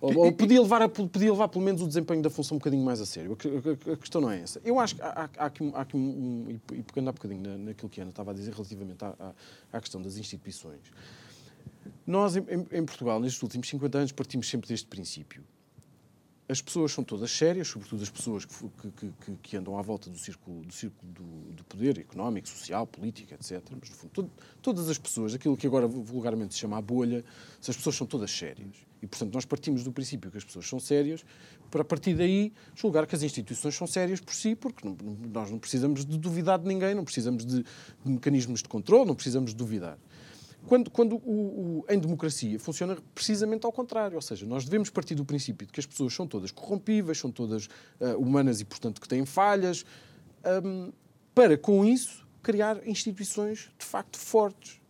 ou, 0.00 0.18
ou, 0.24 0.32
podia, 0.32 0.60
levar 0.60 0.80
a, 0.80 0.88
podia 0.88 1.30
levar 1.30 1.48
pelo 1.48 1.62
menos 1.62 1.82
o 1.82 1.86
desempenho 1.86 2.22
da 2.22 2.30
função 2.30 2.56
um 2.56 2.58
bocadinho 2.58 2.82
mais 2.82 2.98
a 2.98 3.04
sério. 3.04 3.36
A, 3.36 3.90
a, 3.90 3.92
a 3.92 3.96
questão 3.98 4.22
não 4.22 4.30
é 4.30 4.40
essa. 4.40 4.58
Eu 4.64 4.80
acho 4.80 4.96
que 4.96 5.02
há, 5.02 5.08
há, 5.08 5.30
há 5.36 5.46
aqui, 5.46 5.70
há 5.74 5.80
aqui 5.82 5.96
um, 5.98 6.00
um, 6.00 6.60
E 6.72 6.82
pegando 6.82 7.10
há 7.10 7.12
bocadinho 7.12 7.42
na, 7.42 7.58
naquilo 7.58 7.90
que 7.90 8.00
a 8.00 8.04
Ana 8.04 8.10
estava 8.10 8.30
a 8.30 8.34
dizer 8.34 8.54
relativamente 8.54 9.04
à, 9.04 9.14
à, 9.20 9.76
à 9.76 9.80
questão 9.82 10.00
das 10.00 10.16
instituições. 10.16 10.80
Nós, 12.06 12.36
em, 12.36 12.42
em, 12.72 12.84
Portugal, 12.84 13.20
nestes 13.20 13.42
últimos 13.42 13.68
50 13.68 13.98
anos, 13.98 14.12
partimos 14.12 14.48
sempre 14.48 14.66
deste 14.66 14.86
princípio. 14.86 15.44
As 16.50 16.60
pessoas 16.60 16.90
são 16.90 17.04
todas 17.04 17.30
sérias, 17.30 17.68
sobretudo 17.68 18.02
as 18.02 18.10
pessoas 18.10 18.44
que, 18.44 18.54
que, 18.54 19.12
que, 19.12 19.36
que 19.40 19.56
andam 19.56 19.78
à 19.78 19.82
volta 19.82 20.10
do 20.10 20.18
círculo, 20.18 20.64
do, 20.64 20.72
círculo 20.72 21.12
do, 21.12 21.52
do, 21.52 21.64
poder 21.64 21.98
económico, 21.98 22.48
social, 22.48 22.86
político, 22.88 23.32
etc. 23.32 23.62
Mas, 23.80 23.88
no 23.88 23.96
fundo, 23.96 24.10
todo, 24.12 24.30
todas 24.60 24.88
as 24.88 24.98
pessoas, 24.98 25.32
aquilo 25.32 25.56
que 25.56 25.66
agora 25.66 25.86
vulgarmente 25.86 26.54
se 26.54 26.60
chama 26.60 26.76
a 26.76 26.82
bolha, 26.82 27.24
as 27.60 27.76
pessoas 27.76 27.94
são 27.94 28.06
todas 28.06 28.32
sérias. 28.32 28.74
E, 29.00 29.06
portanto, 29.06 29.32
nós 29.32 29.44
partimos 29.44 29.84
do 29.84 29.92
princípio 29.92 30.30
que 30.30 30.38
as 30.38 30.44
pessoas 30.44 30.68
são 30.68 30.80
sérias 30.80 31.24
para, 31.70 31.82
a 31.82 31.84
partir 31.84 32.14
daí, 32.14 32.52
julgar 32.74 33.06
que 33.06 33.14
as 33.14 33.22
instituições 33.22 33.74
são 33.74 33.86
sérias 33.86 34.20
por 34.20 34.34
si, 34.34 34.56
porque 34.56 34.86
não, 34.86 34.96
nós 35.32 35.50
não 35.50 35.58
precisamos 35.58 36.04
de 36.04 36.18
duvidar 36.18 36.58
de 36.58 36.66
ninguém, 36.66 36.94
não 36.94 37.04
precisamos 37.04 37.46
de, 37.46 37.62
de 37.62 37.64
mecanismos 38.04 38.60
de 38.60 38.68
controle, 38.68 39.06
não 39.06 39.14
precisamos 39.14 39.52
de 39.52 39.56
duvidar. 39.56 39.96
Quando, 40.66 40.90
quando 40.90 41.16
o, 41.16 41.80
o, 41.80 41.84
em 41.88 41.98
democracia 41.98 42.58
funciona 42.58 42.96
precisamente 43.14 43.64
ao 43.64 43.72
contrário, 43.72 44.16
ou 44.16 44.22
seja, 44.22 44.46
nós 44.46 44.64
devemos 44.64 44.90
partir 44.90 45.14
do 45.14 45.24
princípio 45.24 45.66
de 45.66 45.72
que 45.72 45.80
as 45.80 45.86
pessoas 45.86 46.14
são 46.14 46.26
todas 46.26 46.50
corrompíveis, 46.50 47.18
são 47.18 47.30
todas 47.30 47.66
uh, 47.66 48.16
humanas 48.18 48.60
e, 48.60 48.64
portanto, 48.64 49.00
que 49.00 49.08
têm 49.08 49.24
falhas, 49.24 49.84
um, 50.64 50.92
para 51.34 51.56
com 51.56 51.84
isso 51.84 52.26
criar 52.42 52.86
instituições 52.86 53.70
de 53.78 53.84
facto 53.84 54.18
fortes. 54.18 54.80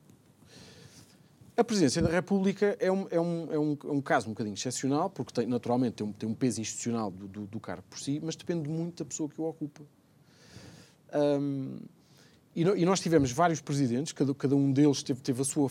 A 1.56 1.64
presidência 1.64 2.00
da 2.00 2.08
República 2.08 2.76
é 2.80 2.90
um, 2.90 3.06
é 3.10 3.20
um, 3.20 3.52
é 3.52 3.58
um, 3.58 3.78
é 3.84 3.92
um 3.92 4.00
caso 4.00 4.28
um 4.28 4.30
bocadinho 4.30 4.54
excepcional, 4.54 5.10
porque 5.10 5.32
tem, 5.32 5.46
naturalmente 5.46 5.96
tem 5.96 6.06
um, 6.06 6.12
tem 6.12 6.28
um 6.28 6.34
peso 6.34 6.60
institucional 6.60 7.10
do, 7.10 7.28
do, 7.28 7.46
do, 7.46 7.60
cargo 7.60 7.84
por 7.88 7.98
si, 7.98 8.18
mas 8.22 8.34
depende 8.34 8.68
muito 8.68 9.04
da 9.04 9.08
pessoa 9.08 9.28
que 9.28 9.38
o 9.38 9.44
ocupa. 9.44 9.82
Um, 11.12 11.78
e, 12.54 12.84
nós 12.84 13.00
tivemos 13.00 13.30
vários 13.30 13.60
presidentes, 13.60 14.12
cada, 14.12 14.34
cada 14.34 14.56
um 14.56 14.72
deles 14.72 15.02
teve, 15.02 15.20
teve 15.20 15.40
a, 15.40 15.44
sua, 15.44 15.70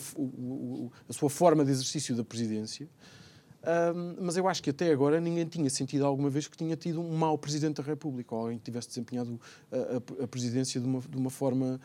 a 1.10 1.13
sua 1.13 1.30
forma 1.30 1.65
de 1.65 1.72
exercício 1.72 2.15
da 2.15 2.24
presidência, 2.24 2.88
mas 4.18 4.38
eu 4.38 4.48
acho 4.48 4.63
que 4.63 4.70
até 4.70 4.92
agora 4.92 5.20
ninguém 5.20 5.46
tinha 5.46 5.70
sentido 5.70 6.06
alguma 6.06 6.30
vez 6.30 6.48
que 6.48 6.56
tinha 6.56 6.78
tido 6.78 7.02
um 7.02 7.18
mau 7.18 7.38
presidente 7.38 7.78
da 7.78 7.84
República, 7.84 8.34
ou 8.34 8.42
alguém 8.42 8.58
que 8.58 8.63
tivesse 8.63 8.88
desempenhado 8.88 9.39
a 10.24 10.28
presidência 10.28 10.80
de 10.80 10.88
uma, 10.88 11.02
de 11.02 11.18
uma 11.18 11.30
forma 11.30 11.82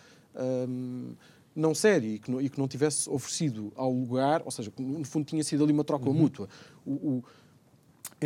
um, 0.69 1.15
não 1.55 1.75
séria 1.75 2.09
e 2.09 2.19
que 2.21 2.31
não, 2.31 2.41
e 2.41 2.49
que 2.49 2.59
não, 2.59 2.69
tivesse 2.69 3.11
oferecido 3.11 3.73
ao 3.75 3.93
lugar, 3.93 4.43
ou 4.45 4.51
seja, 4.53 4.73
no 4.79 5.05
fundo 5.05 5.25
tinha 5.25 5.43
sido 5.43 5.65
ali 5.65 5.73
uma 5.73 5.85
troca 5.85 6.09
uhum. 6.09 6.15
mútua. 6.15 6.49
O, 6.87 6.93
o, 6.93 7.25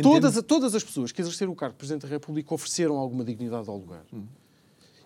todas, 0.01 0.41
todas 0.43 0.75
as 0.75 0.83
pessoas 0.83 1.11
que 1.11 1.21
exerceram 1.21 1.51
o 1.51 1.55
cargo 1.55 1.73
de 1.73 1.79
Presidente 1.79 2.03
da 2.03 2.07
República 2.07 2.53
ofereceram 2.53 2.97
alguma 2.97 3.23
dignidade 3.23 3.67
ao 3.67 3.77
lugar. 3.77 4.05
Uhum 4.13 4.27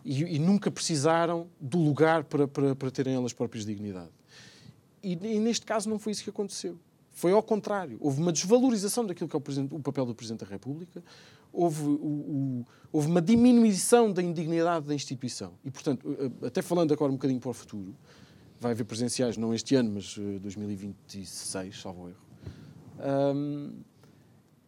e, 0.04 0.36
e 0.36 0.40
nunca 0.40 0.70
precisaram 0.70 1.48
do 1.60 1.78
lugar 1.78 2.24
para, 2.24 2.48
para, 2.48 2.76
para 2.76 2.92
terem 2.92 3.16
elas 3.16 3.34
próprias 3.34 3.66
dignidade. 3.66 4.12
E, 5.02 5.14
e, 5.14 5.40
neste 5.40 5.66
caso 5.66 5.90
não 5.90 6.00
foi 6.00 6.12
isso 6.12 6.24
que 6.24 6.30
aconteceu. 6.30 6.78
Foi 7.12 7.32
ao 7.32 7.44
contrário. 7.44 7.98
Houve 8.00 8.22
uma 8.22 8.32
desvalorização 8.32 9.06
daquilo 9.06 9.30
que 9.30 9.36
é 9.36 9.40
o, 9.40 9.76
o 9.76 9.80
papel 9.80 10.06
do 10.06 10.16
Presidente 10.16 10.46
da 10.46 10.50
República, 10.50 11.04
houve, 11.52 11.84
o, 11.84 11.92
o, 11.92 12.66
houve, 12.92 13.08
uma 13.08 13.22
diminuição 13.22 14.12
da 14.12 14.22
indignidade 14.22 14.88
da 14.88 14.96
instituição. 14.96 15.54
E, 15.64 15.70
portanto, 15.70 16.18
eh, 16.20 16.48
até 16.48 16.62
falando 16.62 16.92
agora 16.94 17.12
um 17.12 17.16
bocadinho 17.16 17.40
para 17.40 17.52
o 17.52 17.54
futuro, 17.54 17.96
vai 18.60 18.72
haver 18.72 18.86
presenciais 18.86 19.38
não 19.38 19.54
este 19.54 19.76
ano, 19.76 19.92
mas 19.94 20.18
2026, 20.18 21.56
eh, 21.56 21.80
salvo 21.80 22.10
erro. 22.10 22.18
Um, 23.36 23.74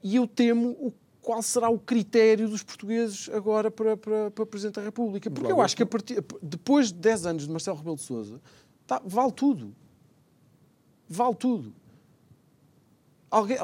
e 0.03 0.17
eu 0.17 0.27
temo 0.27 0.69
o 0.79 0.93
qual 1.25 1.41
será 1.41 1.69
o 1.69 1.79
critério 1.79 2.47
dos 2.47 2.61
portugueses 2.61 3.27
agora 3.33 3.71
para, 3.71 3.97
para, 3.97 4.29
para 4.29 4.45
Presidente 4.45 4.75
da 4.75 4.83
República. 4.83 5.31
Porque 5.31 5.51
eu 5.51 5.59
acho 5.59 5.75
que 5.75 5.81
a 5.81 5.85
partir, 5.85 6.23
depois 6.39 6.89
de 6.89 6.99
10 6.99 7.25
anos 7.25 7.43
de 7.47 7.51
Marcelo 7.51 7.77
Rebelo 7.77 7.95
de 7.95 8.03
Sousa, 8.03 8.39
tá, 8.85 9.01
vale 9.03 9.31
tudo. 9.31 9.75
Vale 11.09 11.33
tudo. 11.33 11.73
Alguém, 13.31 13.57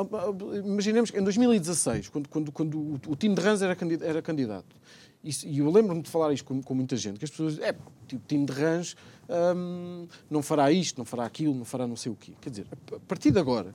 imaginemos 0.65 1.11
que 1.11 1.19
em 1.19 1.23
2016, 1.23 2.09
quando, 2.09 2.27
quando, 2.27 2.51
quando 2.51 2.79
o, 2.79 2.99
o 3.07 3.15
time 3.15 3.35
de 3.35 3.41
Rans 3.41 3.61
era 3.61 3.75
candidato, 3.75 4.09
era 4.09 4.21
candidato 4.23 4.75
e 5.23 5.59
eu 5.59 5.69
lembro-me 5.69 6.01
de 6.01 6.09
falar 6.09 6.33
isto 6.33 6.45
com, 6.45 6.63
com, 6.63 6.73
muita 6.73 6.97
gente, 6.97 7.19
que 7.19 7.25
as 7.25 7.29
pessoas 7.29 7.59
é, 7.59 7.73
tipo, 8.07 8.15
o 8.15 8.27
time 8.27 8.43
de 8.43 8.53
Rans 8.53 8.95
hum, 9.55 10.07
não 10.27 10.41
fará 10.41 10.71
isto, 10.71 10.97
não 10.97 11.05
fará 11.05 11.25
aquilo, 11.25 11.53
não 11.53 11.63
fará 11.63 11.85
não 11.85 11.95
sei 11.95 12.11
o 12.11 12.15
quê. 12.15 12.33
Quer 12.41 12.49
dizer, 12.49 12.67
a 12.91 12.99
partir 13.01 13.29
de 13.29 13.37
agora, 13.37 13.73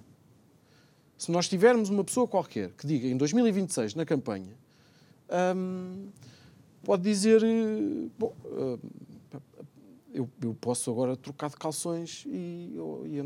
se 1.18 1.30
nós 1.30 1.48
tivermos 1.48 1.88
uma 1.88 2.04
pessoa 2.04 2.26
qualquer 2.26 2.70
que 2.70 2.86
diga 2.86 3.06
em 3.06 3.16
2026, 3.16 3.94
na 3.94 4.04
campanha, 4.04 4.54
hum, 5.56 6.08
pode 6.84 7.02
dizer: 7.02 7.42
eh, 7.42 8.08
bom, 8.18 8.34
hum, 8.44 8.78
eu, 10.12 10.30
eu, 10.40 10.54
posso 10.54 10.90
agora 10.90 11.14
trocar 11.14 11.50
de 11.50 11.56
calções 11.56 12.24
e, 12.26 12.74
e, 13.04 13.18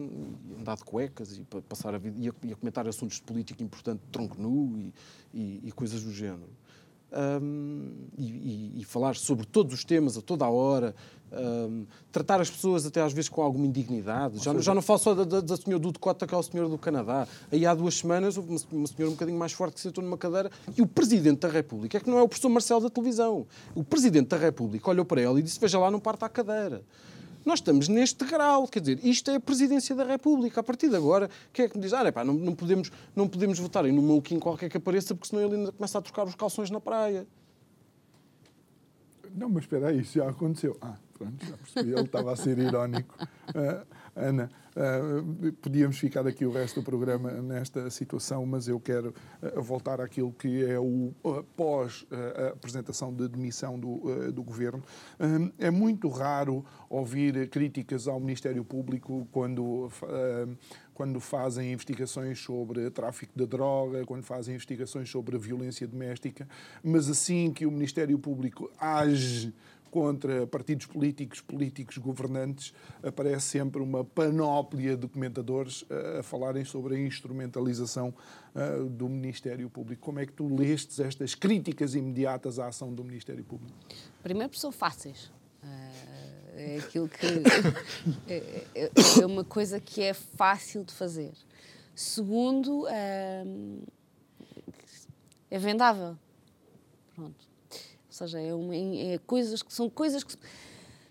andar 0.59 0.76
de 0.76 0.85
cuecas 0.85 1.38
e 1.38 1.44
passar 1.68 1.94
a 1.94 1.98
vida 1.98 2.16
e 2.18 2.29
a, 2.29 2.33
e 2.42 2.53
a 2.53 2.57
comentar 2.57 2.88
assuntos 2.88 3.18
de 3.18 3.22
política 3.22 3.62
importante, 3.62 4.03
tronco 4.11 4.40
nu 4.40 4.76
e, 4.76 4.92
e, 5.33 5.61
e 5.68 5.72
coisas 5.72 6.03
do 6.03 6.12
género 6.12 6.50
um, 7.12 7.92
e, 8.16 8.81
e, 8.81 8.85
falar 8.85 9.16
sobre 9.16 9.46
todos 9.46 9.75
os 9.75 9.85
temas 9.85 10.16
a 10.16 10.23
toda 10.23 10.44
a 10.44 10.51
hora, 10.51 10.94
um, 11.33 11.85
tratar 12.11 12.40
as 12.40 12.51
pessoas 12.51 12.85
até 12.87 13.01
às 13.01 13.12
vezes 13.12 13.29
com 13.29 13.42
alguma 13.42 13.66
indignidade. 13.66 14.38
Já, 14.38 14.57
já 14.59 14.75
não 14.75 14.83
falo 14.83 14.99
só 14.99 15.14
da, 15.14 15.25
da, 15.25 15.40
da 15.40 15.57
senhora 15.57 15.81
do 15.81 15.92
Dakota, 15.92 16.27
que 16.27 16.35
é 16.35 16.37
o 16.37 16.42
senhor 16.42 16.68
do 16.68 16.79
Canadá. 16.79 17.27
Aí 17.51 17.66
há 17.66 17.75
duas 17.75 17.94
semanas 17.94 18.37
houve 18.37 18.51
uma, 18.51 18.61
uma 18.73 18.87
senhora 18.87 19.11
um 19.11 19.14
bocadinho 19.14 19.38
mais 19.38 19.53
forte 19.53 19.75
que 19.75 19.81
sentou 19.81 20.03
numa 20.03 20.18
cadeira 20.18 20.51
e 20.77 20.83
o 20.83 20.87
Presidente 20.87 21.40
da 21.40 21.49
República, 21.49 21.96
é 21.96 22.01
que 22.01 22.11
não 22.11 22.18
é 22.18 22.23
o 22.23 22.29
professor 22.29 22.49
Marcelo 22.49 22.81
da 22.81 22.90
televisão, 22.90 23.46
o 23.75 23.85
Presidente 23.85 24.29
da 24.29 24.37
República 24.37 24.90
olhou 24.90 25.05
para 25.05 25.20
ela 25.20 25.38
e 25.38 25.42
disse, 25.42 25.59
veja 25.61 25.79
lá, 25.79 25.90
não 25.90 26.01
parta 26.01 26.27
a 26.27 26.29
cadeira. 26.29 26.83
Nós 27.51 27.59
estamos 27.59 27.89
neste 27.89 28.25
grau, 28.25 28.69
quer 28.69 28.79
dizer, 28.79 29.05
isto 29.05 29.29
é 29.29 29.35
a 29.35 29.41
presidência 29.41 29.93
da 29.97 30.05
República. 30.05 30.61
A 30.61 30.63
partir 30.63 30.89
de 30.89 30.95
agora, 30.95 31.29
quem 31.53 31.65
é 31.65 31.69
que 31.69 31.77
me 31.77 31.83
diz, 31.83 31.93
ah, 31.93 32.07
é 32.07 32.13
pá, 32.13 32.25
não, 32.25 32.33
não, 32.33 32.55
podemos, 32.55 32.93
não 33.17 33.27
podemos 33.27 33.59
votar 33.59 33.85
em 33.87 33.99
um 33.99 34.01
maluquinho 34.01 34.39
qualquer 34.39 34.71
que 34.71 34.77
apareça, 34.77 35.17
porque 35.17 35.31
senão 35.31 35.43
ele 35.43 35.57
ainda 35.57 35.73
começa 35.73 35.99
a 35.99 36.01
trocar 36.01 36.25
os 36.25 36.37
calções 36.37 36.71
na 36.71 36.81
praia. 36.81 37.27
Não, 39.35 39.49
mas 39.49 39.65
espera 39.65 39.89
aí, 39.89 39.99
isso 39.99 40.17
já 40.17 40.29
aconteceu. 40.29 40.79
Ah, 40.81 40.95
pronto, 41.13 41.45
já 41.45 41.57
percebi, 41.57 41.91
ele 41.91 42.03
estava 42.03 42.33
a 42.33 42.37
ser 42.37 42.57
irónico. 42.57 43.17
Uh, 43.49 43.85
Ana, 44.21 44.51
uh, 44.77 45.53
podíamos 45.55 45.99
ficar 45.99 46.27
aqui 46.27 46.45
o 46.45 46.51
resto 46.51 46.81
do 46.81 46.85
programa 46.85 47.31
nesta 47.31 47.91
situação, 47.91 48.45
mas 48.47 48.69
eu 48.69 48.79
quero 48.79 49.15
uh, 49.43 49.63
voltar 49.63 50.01
àquilo 50.01 50.33
que 50.33 50.65
é 50.65 50.79
o 50.79 51.13
pós 51.57 52.07
a 52.11 52.49
apresentação 52.49 53.13
de 53.13 53.29
demissão 53.29 53.79
do, 53.79 54.33
do 54.33 54.43
governo. 54.43 54.83
é 55.59 55.71
muito 55.71 56.09
raro 56.09 56.65
ouvir 56.89 57.49
críticas 57.49 58.07
ao 58.09 58.21
Ministério 58.21 58.65
Público 58.65 59.27
quando 59.31 59.91
quando 61.01 61.19
fazem 61.19 61.73
investigações 61.73 62.39
sobre 62.39 62.91
tráfico 62.91 63.33
de 63.35 63.47
droga, 63.47 64.05
quando 64.05 64.23
fazem 64.23 64.55
investigações 64.55 65.09
sobre 65.09 65.39
violência 65.39 65.89
doméstica, 65.89 66.47
mas 66.85 67.09
assim 67.09 67.55
que 67.55 67.65
o 67.65 67.71
Ministério 67.71 68.19
Público 68.19 68.71
age 68.79 69.51
contra 69.90 70.46
partidos 70.46 70.87
políticos, 70.87 71.40
políticos 71.40 71.98
governantes, 71.98 72.72
aparece 73.03 73.46
sempre 73.46 73.83
uma 73.83 74.05
panóplia 74.05 74.90
de 74.90 74.96
documentadores 74.96 75.85
a 76.18 76.22
falarem 76.22 76.64
sobre 76.64 76.96
a 76.96 76.98
instrumentalização 76.98 78.14
do 78.90 79.09
Ministério 79.09 79.68
Público. 79.68 80.03
Como 80.03 80.18
é 80.18 80.26
que 80.26 80.33
tu 80.33 80.55
lestes 80.55 81.00
estas 81.00 81.35
críticas 81.35 81.94
imediatas 81.94 82.59
à 82.59 82.68
ação 82.68 82.92
do 82.92 83.05
Ministério 83.05 83.44
Público? 83.44 83.74
Primeiro, 84.22 84.57
são 84.57 84.72
fáceis. 84.72 85.31
É 86.61 86.76
aquilo 86.79 87.09
que. 87.09 87.26
É, 88.29 88.64
é, 88.74 88.90
é, 89.20 89.26
uma 89.26 89.44
coisa 89.44 89.81
que 89.81 90.03
é 90.03 90.14
fácil 90.14 90.85
de 90.85 90.92
fazer. 90.92 91.33
Segundo, 91.94 92.87
hum, 92.87 93.83
é 95.50 95.59
vendável. 95.59 96.16
Pronto. 97.14 97.50
Seja, 98.21 98.39
é, 98.39 98.53
uma, 98.53 98.77
é 98.77 99.19
coisas 99.27 99.63
que 99.63 99.73
são 99.73 99.89
coisas 99.89 100.23
que. 100.23 100.35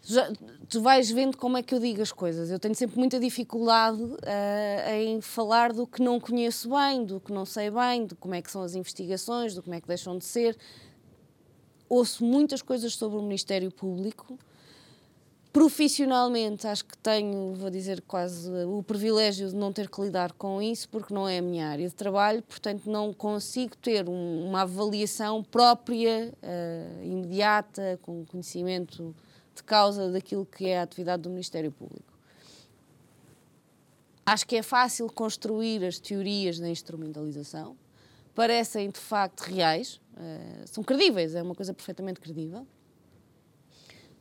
Já, 0.04 0.32
tu 0.70 0.80
vais 0.80 1.10
vendo 1.10 1.38
como 1.38 1.58
é 1.58 1.64
que 1.64 1.74
eu 1.74 1.80
digo 1.80 2.04
as 2.04 2.12
coisas. 2.12 2.52
Eu 2.52 2.60
tenho 2.60 2.76
sempre 2.76 3.00
muita 3.00 3.20
dificuldade 3.20 4.02
uh, 4.02 4.92
em 4.94 5.20
falar 5.20 5.74
do 5.74 5.88
que 5.88 6.04
não 6.04 6.20
conheço 6.20 6.70
bem, 6.70 7.04
do 7.04 7.20
que 7.20 7.34
não 7.34 7.46
sei 7.46 7.72
bem, 7.72 8.06
de 8.06 8.14
como 8.14 8.36
é 8.36 8.42
que 8.44 8.52
são 8.52 8.62
as 8.62 8.76
investigações, 8.76 9.56
do 9.56 9.64
como 9.64 9.74
é 9.74 9.82
que 9.82 9.88
deixam 9.88 10.18
de 10.20 10.24
ser. 10.24 10.56
Ouço 11.90 12.24
muitas 12.24 12.62
coisas 12.62 12.94
sobre 12.96 13.18
o 13.18 13.24
Ministério 13.24 13.72
Público 13.72 14.38
Profissionalmente, 15.52 16.68
acho 16.68 16.86
que 16.86 16.96
tenho, 17.00 17.56
vou 17.56 17.72
dizer, 17.72 18.02
quase 18.02 18.52
o 18.66 18.84
privilégio 18.84 19.50
de 19.50 19.56
não 19.56 19.74
ter 19.74 19.90
que 19.90 20.00
lidar 20.00 20.32
com 20.34 20.62
isso, 20.62 20.88
porque 20.90 21.12
não 21.12 21.28
é 21.28 21.40
a 21.40 21.42
minha 21.42 21.68
área 21.68 21.88
de 21.88 21.96
trabalho, 21.96 22.44
portanto, 22.44 22.88
não 22.88 23.12
consigo 23.12 23.76
ter 23.78 24.08
um, 24.08 24.46
uma 24.48 24.62
avaliação 24.62 25.44
própria, 25.44 26.32
uh, 26.44 27.04
imediata, 27.04 28.00
com 28.04 28.24
conhecimento 28.26 29.16
de 29.56 29.64
causa 29.64 30.12
daquilo 30.12 30.46
que 30.46 30.68
é 30.68 30.80
a 30.80 30.84
atividade 30.84 31.24
do 31.24 31.32
Ministério 31.32 31.72
Público. 31.72 32.14
Acho 34.28 34.46
que 34.46 34.56
é 34.56 34.62
fácil 34.62 35.08
construir 35.08 35.84
as 35.84 35.98
teorias 35.98 36.60
da 36.60 36.70
instrumentalização, 36.70 37.76
parecem 38.36 38.88
de 38.92 39.00
facto 39.00 39.42
reais, 39.42 40.00
uh, 40.14 40.68
são 40.68 40.84
credíveis, 40.84 41.34
é 41.34 41.42
uma 41.42 41.56
coisa 41.56 41.74
perfeitamente 41.74 42.20
credível 42.20 42.68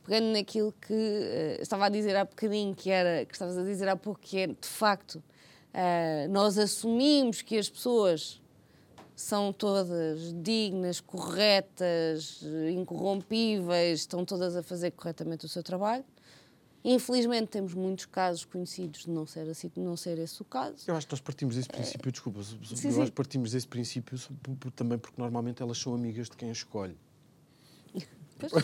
pegando 0.09 0.33
naquilo 0.33 0.73
que 0.81 0.91
uh, 0.91 1.61
estava 1.61 1.85
a 1.85 1.89
dizer 1.89 2.15
há 2.15 2.25
bocadinho, 2.25 2.73
que 2.73 2.89
era, 2.89 3.23
que 3.25 3.33
estavas 3.33 3.55
a 3.55 3.63
dizer 3.63 3.87
há 3.87 3.95
pouco, 3.95 4.19
que 4.19 4.39
é, 4.39 4.47
de 4.47 4.67
facto, 4.67 5.15
uh, 5.17 6.31
nós 6.31 6.57
assumimos 6.57 7.43
que 7.43 7.55
as 7.55 7.69
pessoas 7.69 8.41
são 9.15 9.53
todas 9.53 10.33
dignas, 10.41 10.99
corretas, 10.99 12.41
incorrompíveis, 12.73 13.99
estão 13.99 14.25
todas 14.25 14.55
a 14.55 14.63
fazer 14.63 14.91
corretamente 14.91 15.45
o 15.45 15.49
seu 15.49 15.61
trabalho. 15.61 16.05
Infelizmente 16.83 17.49
temos 17.49 17.73
muitos 17.73 18.05
casos 18.05 18.45
conhecidos 18.45 19.01
de 19.01 19.09
não 19.09 19.27
ser, 19.27 19.47
assim, 19.49 19.67
de 19.67 19.81
não 19.81 19.97
ser 19.97 20.17
esse 20.17 20.41
o 20.41 20.45
caso. 20.45 20.85
Eu 20.87 20.95
acho 20.95 21.05
que 21.05 21.13
nós 21.13 21.19
partimos 21.19 21.55
desse 21.57 21.67
princípio, 21.67 22.11
desculpa, 22.11 22.39
eu 22.39 22.45
sim, 22.45 22.87
acho 22.87 22.95
sim. 22.95 23.05
que 23.05 23.11
partimos 23.11 23.51
desse 23.51 23.67
princípio 23.67 24.17
também 24.73 24.97
porque 24.97 25.21
normalmente 25.21 25.61
elas 25.61 25.77
são 25.77 25.93
amigas 25.93 26.29
de 26.29 26.37
quem 26.37 26.49
as 26.49 26.57
escolhe. 26.57 26.97
Pois. 28.39 28.63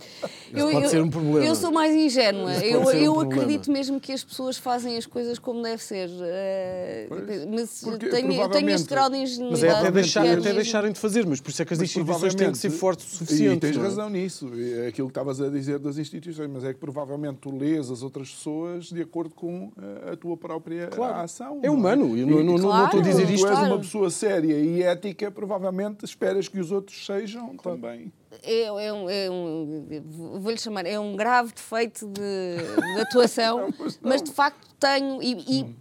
Esse 0.54 0.72
pode 0.72 0.88
ser 0.88 1.02
um 1.02 1.10
problema. 1.10 1.44
Eu 1.46 1.54
sou 1.54 1.70
mais 1.72 1.94
ingênua. 1.94 2.54
Eu, 2.64 2.80
um 2.82 2.90
eu 2.90 3.20
acredito 3.20 3.70
mesmo 3.70 4.00
que 4.00 4.12
as 4.12 4.22
pessoas 4.24 4.56
fazem 4.56 4.96
as 4.96 5.06
coisas 5.06 5.38
como 5.38 5.62
deve 5.62 5.82
ser. 5.82 6.08
Eh, 6.22 7.06
Pois, 7.08 7.46
mas 7.46 7.80
porque 7.82 8.08
tenho, 8.08 8.32
eu 8.32 8.48
tenho 8.48 8.70
este 8.70 8.88
grau 8.88 9.10
de 9.10 9.16
ingenuidade. 9.18 9.62
Mas 9.62 9.74
é 9.74 9.78
até, 9.78 9.90
deixar, 9.90 10.26
é 10.26 10.32
até 10.34 10.52
deixarem 10.52 10.92
de 10.92 10.98
fazer, 10.98 11.26
mas 11.26 11.40
por 11.40 11.50
isso 11.50 11.62
é 11.62 11.64
que 11.64 11.72
as 11.72 11.78
Mas 11.78 11.88
instituições 11.90 12.34
têm 12.34 12.50
que 12.52 12.58
ser 12.58 12.70
fortes 12.70 13.06
o 13.06 13.16
suficiente. 13.16 13.56
E 13.56 13.60
tens 13.60 13.76
é? 13.76 13.80
razão 13.80 14.08
nisso. 14.10 14.50
É 14.54 14.86
Aquilo 14.88 15.08
que 15.08 15.12
estavas 15.12 15.40
a 15.40 15.48
dizer 15.48 15.78
das 15.78 15.98
instituições, 15.98 16.48
mas 16.50 16.64
é 16.64 16.72
que 16.72 16.78
provavelmente 16.80 17.38
tu 17.40 17.56
lês 17.56 17.90
as 17.90 18.02
outras 18.02 18.30
pessoas 18.30 18.86
de 18.86 19.00
acordo 19.02 19.34
com 19.34 19.72
eh, 19.80 20.12
a 20.12 20.16
tua 20.16 20.36
própria 20.36 20.86
Claro. 20.88 21.18
ação. 21.20 21.60
É 21.62 21.70
humano, 21.70 22.16
eu 22.16 22.26
não- 22.26 22.42
não- 22.42 22.58
não 22.58 22.84
estou 22.84 23.00
a 23.00 23.02
dizer 23.02 23.26
tu 23.26 23.32
isto- 23.32 23.46
és 23.46 23.58
uma 23.58 23.66
Claro. 23.66 23.80
pessoa 23.80 24.10
séria 24.10 24.54
e 24.58 24.82
ética, 24.82 25.30
provavelmente 25.30 26.04
esperas 26.04 26.48
que 26.48 26.58
os 26.60 26.70
outros 26.72 27.04
sejam 27.06 27.56
também. 27.56 28.12
É, 28.42 28.62
é 28.64 28.92
um, 28.92 29.08
é 29.10 29.30
um- 29.30 30.38
vou-lhe 30.40 30.58
chamar, 30.58 30.86
é 30.86 30.98
um 30.98 31.16
grave 31.16 31.52
defeito 31.52 32.06
de, 32.06 32.92
de 32.94 33.00
atuação, 33.00 33.68
Não, 33.70 33.88
mas 34.00 34.22
de 34.22 34.32
facto 34.32 34.66
tenho. 34.78 35.22
E, 35.22 35.32
e- 35.60 35.76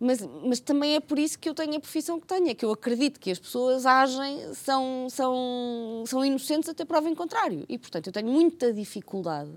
mas, 0.00 0.20
mas 0.44 0.58
também 0.58 0.96
é 0.96 1.00
por 1.00 1.16
isso 1.16 1.38
que 1.38 1.48
eu 1.48 1.54
tenho 1.54 1.76
a 1.76 1.80
profissão 1.80 2.18
que 2.18 2.26
tenho, 2.26 2.48
é 2.48 2.54
que 2.54 2.64
eu 2.64 2.72
acredito 2.72 3.20
que 3.20 3.30
as 3.30 3.38
pessoas 3.38 3.86
agem, 3.86 4.52
são, 4.52 5.06
são, 5.08 6.02
são 6.06 6.24
inocentes 6.24 6.68
até 6.68 6.84
prova 6.84 7.08
em 7.08 7.14
contrário. 7.14 7.64
E, 7.68 7.78
portanto, 7.78 8.08
eu 8.08 8.12
tenho 8.12 8.26
muita 8.26 8.72
dificuldade 8.72 9.52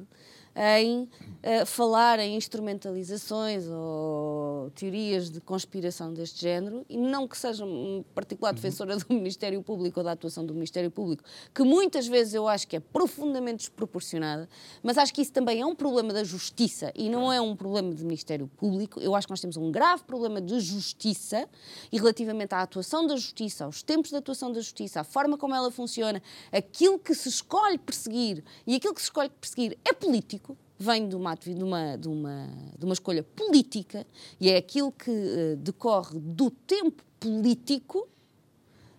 em 0.55 1.09
eh, 1.43 1.65
falar 1.65 2.17
em 2.19 2.35
instrumentalizações 2.35 3.65
ou 3.67 4.71
teorias 4.71 5.29
de 5.29 5.41
conspiração 5.41 6.13
deste 6.13 6.41
género, 6.41 6.85
e 6.89 6.97
não 6.97 7.27
que 7.27 7.37
seja 7.37 7.65
um 7.65 8.03
particular 8.15 8.53
defensora 8.53 8.95
do 8.95 9.05
Ministério 9.13 9.61
Público 9.61 9.99
ou 9.99 10.03
da 10.03 10.13
atuação 10.13 10.45
do 10.45 10.53
Ministério 10.53 10.89
Público, 10.89 11.23
que 11.53 11.61
muitas 11.61 12.07
vezes 12.07 12.33
eu 12.33 12.47
acho 12.47 12.67
que 12.67 12.77
é 12.77 12.79
profundamente 12.79 13.57
desproporcionada, 13.57 14.47
mas 14.81 14.97
acho 14.97 15.13
que 15.13 15.21
isso 15.21 15.33
também 15.33 15.59
é 15.59 15.65
um 15.65 15.75
problema 15.75 16.13
da 16.13 16.23
justiça 16.23 16.91
e 16.95 17.09
não 17.09 17.31
é 17.31 17.41
um 17.41 17.55
problema 17.55 17.93
do 17.93 18.03
Ministério 18.03 18.47
Público. 18.47 18.99
Eu 19.01 19.13
acho 19.13 19.27
que 19.27 19.31
nós 19.31 19.41
temos 19.41 19.57
um 19.57 19.69
grave 19.71 20.03
problema 20.03 20.39
de 20.39 20.59
justiça 20.59 21.47
e 21.91 21.97
relativamente 21.97 22.53
à 22.53 22.61
atuação 22.61 23.05
da 23.05 23.15
justiça, 23.15 23.65
aos 23.65 23.83
tempos 23.83 24.09
de 24.09 24.17
atuação 24.17 24.51
da 24.51 24.61
justiça, 24.61 25.01
à 25.01 25.03
forma 25.03 25.37
como 25.37 25.53
ela 25.53 25.69
funciona, 25.69 26.21
aquilo 26.51 26.97
que 26.97 27.13
se 27.13 27.29
escolhe 27.29 27.77
perseguir 27.77 28.43
e 28.65 28.75
aquilo 28.75 28.93
que 28.93 29.01
se 29.01 29.07
escolhe 29.07 29.29
perseguir 29.29 29.77
é 29.83 29.93
político 29.93 30.44
vem 30.77 31.07
de 31.07 31.15
uma, 31.15 31.35
de, 31.35 31.63
uma, 31.63 31.97
de, 31.97 32.07
uma, 32.07 32.49
de 32.77 32.85
uma 32.85 32.93
escolha 32.93 33.23
política 33.23 34.05
e 34.39 34.49
é 34.49 34.57
aquilo 34.57 34.91
que 34.91 35.11
eh, 35.11 35.55
decorre 35.57 36.19
do 36.19 36.49
tempo 36.51 37.03
político 37.19 38.07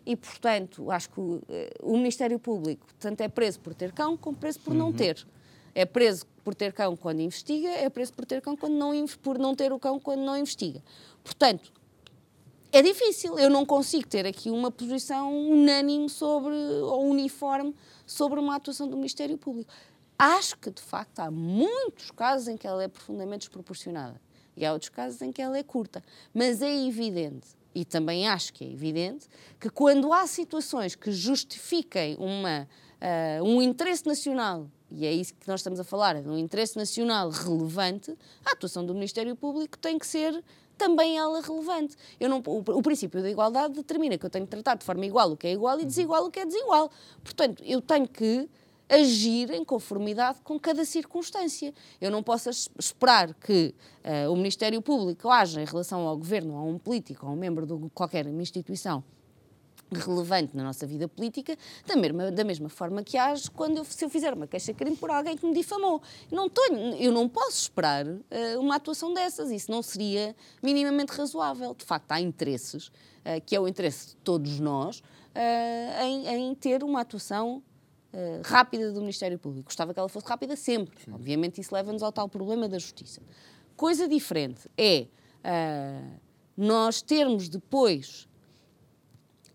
e, 0.05 0.17
portanto, 0.17 0.91
acho 0.91 1.11
que 1.11 1.21
o, 1.21 1.43
eh, 1.49 1.75
o 1.83 1.97
Ministério 1.97 2.39
Público 2.39 2.87
tanto 2.99 3.21
é 3.21 3.29
preso 3.29 3.61
por 3.61 3.75
ter 3.75 3.93
cão 3.93 4.17
como 4.17 4.37
preso 4.37 4.61
por 4.61 4.73
não 4.73 4.93
ter. 4.93 5.27
É 5.75 5.85
preso 5.85 6.25
por 6.43 6.55
ter 6.55 6.73
cão 6.73 6.97
quando 6.97 7.21
investiga, 7.21 7.69
é 7.69 7.91
preso 7.91 8.13
por 8.15 8.25
ter 8.25 8.41
cão 8.41 8.57
quando 8.57 8.75
não, 8.75 8.93
por 9.23 9.39
não 9.39 9.55
ter 9.55 9.73
o 9.73 9.79
cão 9.79 10.01
quando 10.01 10.21
não 10.21 10.37
investiga. 10.37 10.83
Portanto, 11.23 11.73
é 12.73 12.83
difícil. 12.83 13.39
Eu 13.39 13.51
não 13.51 13.67
consigo 13.67 14.07
ter 14.07 14.27
aqui 14.27 14.51
uma 14.51 14.71
posição 14.71 15.33
unânime 15.51 16.09
sobre, 16.09 16.55
ou 16.55 17.07
uniforme 17.07 17.75
sobre 18.07 18.39
uma 18.39 18.57
atuação 18.57 18.89
do 18.89 18.97
Ministério 18.97 19.37
Público. 19.37 19.73
Acho 20.19 20.57
que, 20.59 20.71
de 20.71 20.81
facto, 20.81 21.21
há 21.21 21.31
muitos 21.31 22.11
casos 22.11 22.49
em 22.49 22.57
que 22.57 22.67
ela 22.67 22.83
é 22.83 22.89
profundamente 22.89 23.47
desproporcionada 23.47 24.21
e 24.57 24.65
há 24.65 24.73
outros 24.73 24.89
casos 24.89 25.21
em 25.21 25.31
que 25.31 25.43
ela 25.43 25.57
é 25.59 25.63
curta. 25.63 26.03
Mas 26.33 26.63
é 26.63 26.87
evidente, 26.87 27.49
e 27.75 27.85
também 27.85 28.27
acho 28.27 28.53
que 28.53 28.65
é 28.65 28.73
evidente, 28.73 29.29
que 29.61 29.69
quando 29.69 30.13
há 30.13 30.27
situações 30.27 30.95
que 30.95 31.13
justifiquem 31.13 32.17
uma, 32.19 32.67
ah, 33.01 33.43
um 33.43 33.61
interesse 33.61 34.07
nacional, 34.07 34.71
e 34.91 35.05
é 35.05 35.13
isso 35.13 35.35
que 35.35 35.47
nós 35.47 35.61
estamos 35.61 35.79
a 35.79 35.85
falar, 35.85 36.23
de 36.23 36.29
um 36.29 36.39
interesse 36.39 36.77
nacional 36.77 37.29
relevante, 37.29 38.17
a 38.45 38.53
atuação 38.53 38.87
do 38.87 38.95
Ministério 38.95 39.37
Público 39.37 39.77
tem 39.77 39.99
que 39.99 40.07
ser 40.07 40.43
também 40.79 41.19
ela 41.19 41.41
relevante. 41.41 41.97
Eu 42.21 42.29
não, 42.29 42.43
o, 42.47 42.59
o 42.59 42.83
princípio 42.83 43.23
da 43.23 43.31
igualdade 43.31 43.75
determina 43.75 44.17
que 44.19 44.27
eu 44.27 44.31
tenho 44.31 44.45
que 44.47 44.51
tratar 44.51 44.77
de 44.77 44.85
forma 44.85 45.05
igual 45.07 45.33
o 45.33 45.37
que 45.37 45.47
é 45.47 45.53
igual 45.53 45.81
e 45.81 45.85
desigual 45.85 46.27
o 46.27 46.31
que 46.31 46.41
é 46.41 46.47
desigual. 46.47 46.91
Portanto, 47.23 47.63
eu 47.65 47.81
tenho 47.81 48.07
que 48.07 48.49
agir 48.89 49.51
em 49.51 49.65
conformidade 49.65 50.41
com 50.43 50.59
cada 50.59 50.85
circunstância. 50.85 51.75
Eu 52.01 52.11
não 52.11 52.23
posso 52.23 52.49
es- 52.51 52.69
esperar 52.79 53.35
que 53.35 53.75
eh, 54.05 54.29
o 54.29 54.37
Ministério 54.37 54.81
Público 54.81 55.29
haja 55.29 55.61
em 55.61 55.65
relação 55.65 56.07
ao 56.07 56.17
governo, 56.17 56.57
a 56.57 56.63
um 56.63 56.79
político, 56.79 57.27
a 57.27 57.31
um 57.31 57.37
membro 57.37 57.67
de 57.67 57.91
qualquer 57.91 58.27
instituição 58.27 59.03
relevante 59.93 60.57
na 60.57 60.65
nossa 60.65 60.85
vida 60.85 61.07
política, 61.07 61.57
da 61.87 61.95
mesma, 61.95 62.31
da 62.33 62.43
mesma 62.43 62.69
forma 62.69 63.05
que 63.05 63.17
age 63.17 63.49
quando 63.51 63.79
eu, 63.79 63.85
se 63.85 64.05
eu 64.05 64.11
fizer 64.11 64.35
uma 64.35 64.47
queixa-crime 64.47 64.97
por 64.97 65.11
alguém 65.11 65.37
que 65.37 65.47
me 65.47 65.55
difamou. 65.55 66.03
Não 66.31 66.49
tô, 66.49 66.61
eu 66.99 67.13
não 67.13 67.29
posso 67.29 67.63
esperar 67.63 68.05
eh, 68.31 68.57
uma 68.59 68.77
atuação 68.77 69.15
dessas, 69.15 69.51
isso 69.51 69.71
não 69.71 69.83
seria 69.83 70.35
minimamente 70.63 71.13
razoável. 71.13 71.73
De 71.73 71.85
facto, 71.85 72.11
há 72.11 72.21
interesses, 72.21 72.91
eh, 73.25 73.39
que 73.39 73.55
é 73.55 73.61
o 73.61 73.69
interesse 73.69 74.09
de 74.09 74.17
todos 74.17 74.59
nós, 74.59 75.03
eh, 75.35 76.05
em, 76.05 76.27
em 76.51 76.55
ter 76.57 76.83
uma 76.83 77.03
atuação 77.03 77.63
eh, 78.19 78.41
rápida 78.43 78.91
do 78.93 79.01
Ministério 79.01 79.39
Público. 79.39 79.67
Gostava 79.67 79.93
que 79.93 80.01
ela 80.01 80.09
fosse 80.09 80.27
rápida 80.27 80.57
sempre. 80.57 80.97
Obviamente, 81.13 81.61
isso 81.61 81.75
leva-nos 81.75 82.03
ao 82.03 82.11
tal 82.11 82.31
problema 82.31 82.67
da 82.67 82.79
justiça. 82.79 83.21
Coisa 83.77 84.09
diferente 84.09 84.71
é 84.75 85.07
ah, 85.45 86.01
nós 86.57 87.03
termos 87.03 87.47
depois 87.47 88.27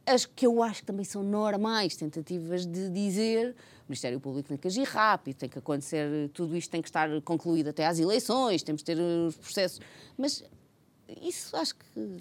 as 0.06 0.28
que 0.28 0.46
eu 0.46 0.62
acho 0.62 0.82
que 0.82 0.86
também 0.86 1.04
são 1.04 1.24
normais 1.24 1.96
tentativas 1.96 2.68
de 2.68 2.90
dizer 2.90 3.56
o 3.82 3.90
Ministério 3.90 4.20
Público 4.20 4.50
tem 4.50 4.58
que 4.58 4.68
agir 4.68 4.84
rápido, 4.84 5.38
tem 5.38 5.50
que 5.50 5.58
acontecer, 5.58 6.30
tudo 6.30 6.56
isto 6.56 6.70
tem 6.70 6.84
que 6.84 6.88
estar 6.88 7.10
concluído 7.24 7.70
até 7.70 7.88
às 7.88 7.98
eleições, 7.98 8.62
temos 8.62 8.84
que 8.84 8.86
ter 8.86 9.00
os 9.00 9.36
processos. 9.38 9.80
Mas 10.16 10.44
isso 11.20 11.58
acho 11.58 11.76
que 11.76 12.18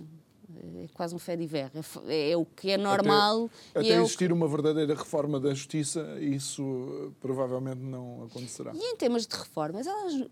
é 0.82 0.86
quase 0.94 1.14
um 1.14 1.18
fé 1.18 1.36
de 1.36 1.46
ver. 1.46 1.70
É, 1.74 1.78
f- 1.78 2.00
é 2.08 2.36
o 2.36 2.44
que 2.44 2.70
é 2.70 2.76
normal 2.76 3.50
Até, 3.70 3.80
até 3.80 3.88
é 3.94 4.00
o 4.00 4.04
existir 4.04 4.32
uma 4.32 4.46
verdadeira 4.48 4.94
reforma 4.94 5.38
da 5.40 5.52
justiça, 5.54 6.18
isso 6.20 6.62
eh, 6.62 7.12
provavelmente 7.20 7.80
não 7.80 8.24
acontecerá. 8.24 8.72
E 8.74 8.78
em 8.78 8.96
temas 8.96 9.26
de 9.26 9.36
reformas, 9.36 9.86
elas. 9.86 10.28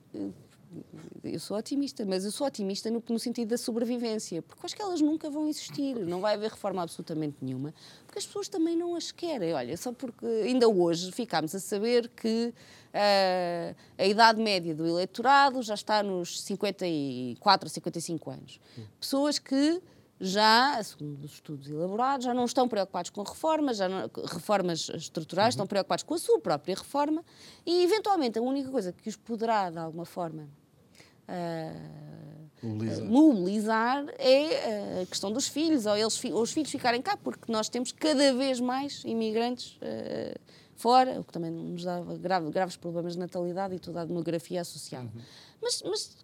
Eu 1.25 1.41
sou 1.41 1.57
otimista, 1.57 2.05
mas 2.05 2.27
eu 2.27 2.31
sou 2.31 2.47
otimista 2.47 2.91
no, 2.91 3.03
no 3.09 3.19
sentido 3.19 3.49
da 3.49 3.57
sobrevivência, 3.57 4.43
porque 4.43 4.67
acho 4.67 4.77
que 4.77 4.83
elas 4.83 5.01
nunca 5.01 5.31
vão 5.31 5.49
existir. 5.49 5.95
Não 5.95 6.21
vai 6.21 6.35
haver 6.35 6.51
reforma 6.51 6.83
absolutamente 6.83 7.37
nenhuma, 7.41 7.73
porque 8.07 8.19
as 8.19 8.27
pessoas 8.27 8.49
também 8.49 8.77
não 8.77 8.95
as 8.95 9.11
querem. 9.11 9.55
Olha, 9.55 9.75
só 9.79 9.93
porque 9.93 10.27
ainda 10.27 10.69
hoje 10.69 11.11
ficámos 11.11 11.55
a 11.55 11.59
saber 11.59 12.11
que 12.11 12.53
ah, 12.93 13.75
a 13.97 14.05
idade 14.07 14.43
média 14.43 14.75
do 14.75 14.87
eleitorado 14.87 15.63
já 15.63 15.73
está 15.75 16.03
nos 16.03 16.39
54 16.43 17.67
ou 17.67 17.71
55 17.71 18.31
anos. 18.31 18.61
Pessoas 19.01 19.39
que 19.39 19.81
já, 20.21 20.83
segundo 20.83 21.25
os 21.25 21.33
estudos 21.35 21.69
elaborados, 21.71 22.25
já 22.25 22.35
não 22.35 22.45
estão 22.45 22.67
preocupados 22.69 23.11
com 23.11 23.23
reformas, 23.23 23.77
já 23.77 23.89
não- 23.89 24.11
reformas 24.27 24.89
estruturais, 24.95 25.55
estão 25.55 25.67
preocupados 25.67 26.03
com 26.05 26.15
a 26.15 26.19
sua 26.19 26.41
própria 26.41 26.75
reforma 26.75 27.25
e, 27.65 27.83
eventualmente, 27.85 28.39
a 28.39 28.43
única 28.43 28.71
coisa 28.71 28.93
que 28.93 29.09
os 29.09 29.17
poderá, 29.17 29.71
de 29.71 29.79
alguma 29.79 30.05
forma, 30.05 30.49
ah, 31.29 31.73
Mobilizar. 32.63 33.05
mobilizar 33.07 34.05
é 34.19 35.03
a 35.03 35.07
questão 35.07 35.31
dos 35.31 35.47
filhos, 35.47 35.87
ou, 35.87 35.97
eles, 35.97 36.25
ou 36.25 36.43
os 36.43 36.53
filhos 36.53 36.71
ficarem 36.71 37.01
cá, 37.01 37.17
porque 37.17 37.51
nós 37.53 37.69
temos 37.69 37.93
cada 37.93 38.35
vez 38.35 38.59
mais 38.59 39.05
imigrantes 39.05 39.79
ah, 39.83 40.37
fora, 40.75 41.21
o 41.21 41.25
que 41.25 41.33
também 41.33 41.51
nos 41.51 41.85
dá 41.85 42.01
grave- 42.01 42.51
graves 42.51 42.77
problemas 42.77 43.13
de 43.13 43.19
natalidade 43.21 43.75
e 43.75 43.79
toda 43.79 44.01
a 44.01 44.05
demografia 44.05 44.61
associada. 44.61 45.09
Mas, 45.63 45.83
mas 45.83 46.17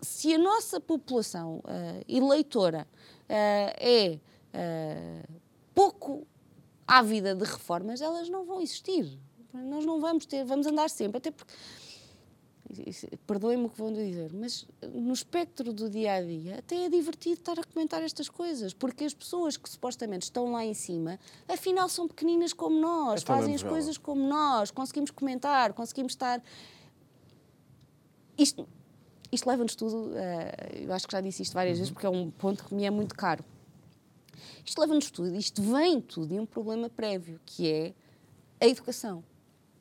se 0.00 0.34
a 0.34 0.38
nossa 0.38 0.80
população 0.80 1.62
ah, 1.64 2.00
eleitora 2.08 2.86
ah, 3.28 3.74
é 3.78 4.18
ah, 4.52 5.28
pouco 5.74 6.26
ávida 6.86 7.34
de 7.34 7.44
reformas, 7.44 8.00
elas 8.00 8.28
não 8.28 8.44
vão 8.44 8.60
existir. 8.60 9.18
Nós 9.52 9.84
não 9.86 10.00
vamos 10.00 10.26
ter, 10.26 10.44
vamos 10.44 10.66
andar 10.66 10.90
sempre, 10.90 11.18
até 11.18 11.30
porque 11.30 11.52
Perdoem-me 13.26 13.66
o 13.66 13.70
que 13.70 13.78
vão 13.78 13.92
dizer, 13.92 14.32
mas 14.32 14.66
no 14.92 15.12
espectro 15.12 15.72
do 15.72 15.88
dia 15.88 16.14
a 16.14 16.22
dia 16.22 16.58
até 16.58 16.86
é 16.86 16.88
divertido 16.88 17.34
estar 17.34 17.58
a 17.58 17.64
comentar 17.64 18.02
estas 18.02 18.28
coisas, 18.28 18.74
porque 18.74 19.04
as 19.04 19.14
pessoas 19.14 19.56
que 19.56 19.68
supostamente 19.68 20.24
estão 20.24 20.50
lá 20.50 20.64
em 20.64 20.74
cima, 20.74 21.18
afinal 21.48 21.88
são 21.88 22.08
pequeninas 22.08 22.52
como 22.52 22.78
nós, 22.80 23.22
uma 23.22 23.36
fazem 23.36 23.54
as 23.54 23.62
coisas 23.62 23.96
como 23.96 24.26
nós, 24.26 24.70
conseguimos 24.70 25.10
comentar, 25.12 25.72
conseguimos 25.74 26.12
estar. 26.12 26.42
Isto, 28.36 28.68
isto 29.36 29.48
leva-nos 29.48 29.76
tudo, 29.76 30.08
uh, 30.08 30.16
eu 30.74 30.92
acho 30.92 31.06
que 31.06 31.12
já 31.12 31.20
disse 31.20 31.42
isto 31.42 31.54
várias 31.54 31.78
vezes, 31.78 31.92
porque 31.92 32.06
é 32.06 32.10
um 32.10 32.30
ponto 32.30 32.64
que 32.64 32.74
me 32.74 32.84
é 32.84 32.90
muito 32.90 33.14
caro. 33.14 33.44
Isto 34.64 34.80
leva-nos 34.80 35.10
tudo, 35.10 35.34
isto 35.36 35.62
vem 35.62 36.00
tudo 36.00 36.34
de 36.34 36.40
um 36.40 36.46
problema 36.46 36.90
prévio, 36.90 37.40
que 37.46 37.70
é 37.70 37.94
a 38.60 38.66
educação. 38.66 39.22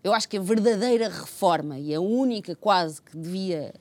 Eu 0.04 0.14
acho 0.14 0.30
que 0.30 0.38
a 0.38 0.42
verdadeira 0.42 1.10
reforma, 1.10 1.80
e 1.80 1.94
a 1.96 2.00
única 2.00 2.56
quase 2.56 3.02
que 3.02 3.18
devia 3.18 3.74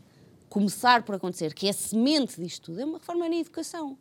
começar 0.48 1.02
por 1.02 1.14
acontecer, 1.16 1.52
que 1.52 1.66
é 1.66 1.70
a 1.70 1.74
semente 1.74 2.40
disto 2.40 2.66
tudo, 2.66 2.80
é 2.80 2.84
uma 2.84 2.98
reforma 2.98 3.28
na 3.28 3.36
educação. 3.36 3.98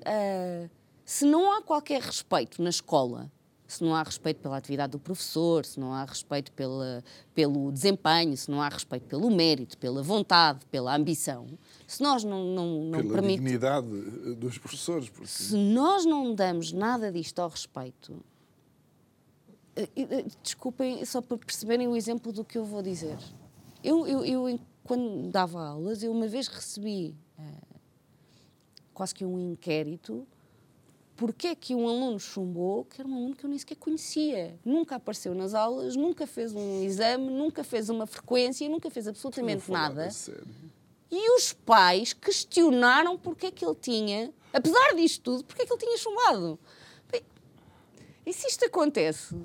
Uh, 0.00 0.68
se 1.04 1.24
não 1.24 1.52
há 1.52 1.62
qualquer 1.62 2.02
respeito 2.02 2.62
na 2.62 2.70
escola, 2.70 3.32
se 3.70 3.84
não 3.84 3.94
há 3.94 4.02
respeito 4.02 4.40
pela 4.40 4.56
atividade 4.56 4.90
do 4.90 4.98
professor, 4.98 5.64
se 5.64 5.78
não 5.78 5.92
há 5.92 6.04
respeito 6.04 6.50
pela, 6.52 7.04
pelo 7.32 7.70
desempenho, 7.70 8.36
se 8.36 8.50
não 8.50 8.60
há 8.60 8.68
respeito 8.68 9.04
pelo 9.04 9.30
mérito, 9.30 9.78
pela 9.78 10.02
vontade, 10.02 10.66
pela 10.66 10.94
ambição, 10.94 11.46
se 11.86 12.02
nós 12.02 12.24
não, 12.24 12.44
não, 12.46 12.84
não 12.86 13.00
pela 13.00 13.14
permite... 13.14 13.38
dignidade 13.38 13.86
dos 14.34 14.58
professores. 14.58 15.08
Porque... 15.08 15.28
Se 15.28 15.56
nós 15.56 16.04
não 16.04 16.34
damos 16.34 16.72
nada 16.72 17.12
disto 17.12 17.38
ao 17.38 17.48
respeito, 17.48 18.20
eh, 19.76 19.88
eh, 19.94 20.24
desculpem, 20.42 21.04
só 21.04 21.22
para 21.22 21.38
perceberem 21.38 21.86
o 21.86 21.94
exemplo 21.94 22.32
do 22.32 22.44
que 22.44 22.58
eu 22.58 22.64
vou 22.64 22.82
dizer. 22.82 23.18
Eu, 23.84 24.04
eu, 24.04 24.24
eu 24.24 24.60
quando 24.82 25.30
dava 25.30 25.64
aulas, 25.64 26.02
eu 26.02 26.10
uma 26.10 26.26
vez 26.26 26.48
recebi 26.48 27.14
uh, 27.38 27.78
quase 28.92 29.14
que 29.14 29.24
um 29.24 29.38
inquérito 29.38 30.26
porque 31.20 31.48
é 31.48 31.54
que 31.54 31.74
um 31.74 31.86
aluno 31.86 32.18
chumbou, 32.18 32.86
que 32.86 32.98
era 32.98 33.06
um 33.06 33.14
aluno 33.14 33.36
que 33.36 33.44
eu 33.44 33.50
nem 33.50 33.58
sequer 33.58 33.76
conhecia. 33.76 34.58
Nunca 34.64 34.96
apareceu 34.96 35.34
nas 35.34 35.52
aulas, 35.52 35.94
nunca 35.94 36.26
fez 36.26 36.54
um 36.54 36.82
exame, 36.82 37.28
nunca 37.28 37.62
fez 37.62 37.90
uma 37.90 38.06
frequência, 38.06 38.66
nunca 38.70 38.90
fez 38.90 39.06
absolutamente 39.06 39.70
nada. 39.70 40.08
E 41.10 41.36
os 41.36 41.52
pais 41.52 42.14
questionaram 42.14 43.18
porque 43.18 43.48
é 43.48 43.50
que 43.50 43.62
ele 43.62 43.74
tinha, 43.74 44.32
apesar 44.50 44.94
disto 44.96 45.22
tudo, 45.22 45.44
porque 45.44 45.60
é 45.60 45.66
que 45.66 45.72
ele 45.74 45.80
tinha 45.80 45.98
chumbado. 45.98 46.58
Bem, 47.12 47.22
e 48.24 48.32
se 48.32 48.46
isto 48.46 48.64
acontece 48.64 49.36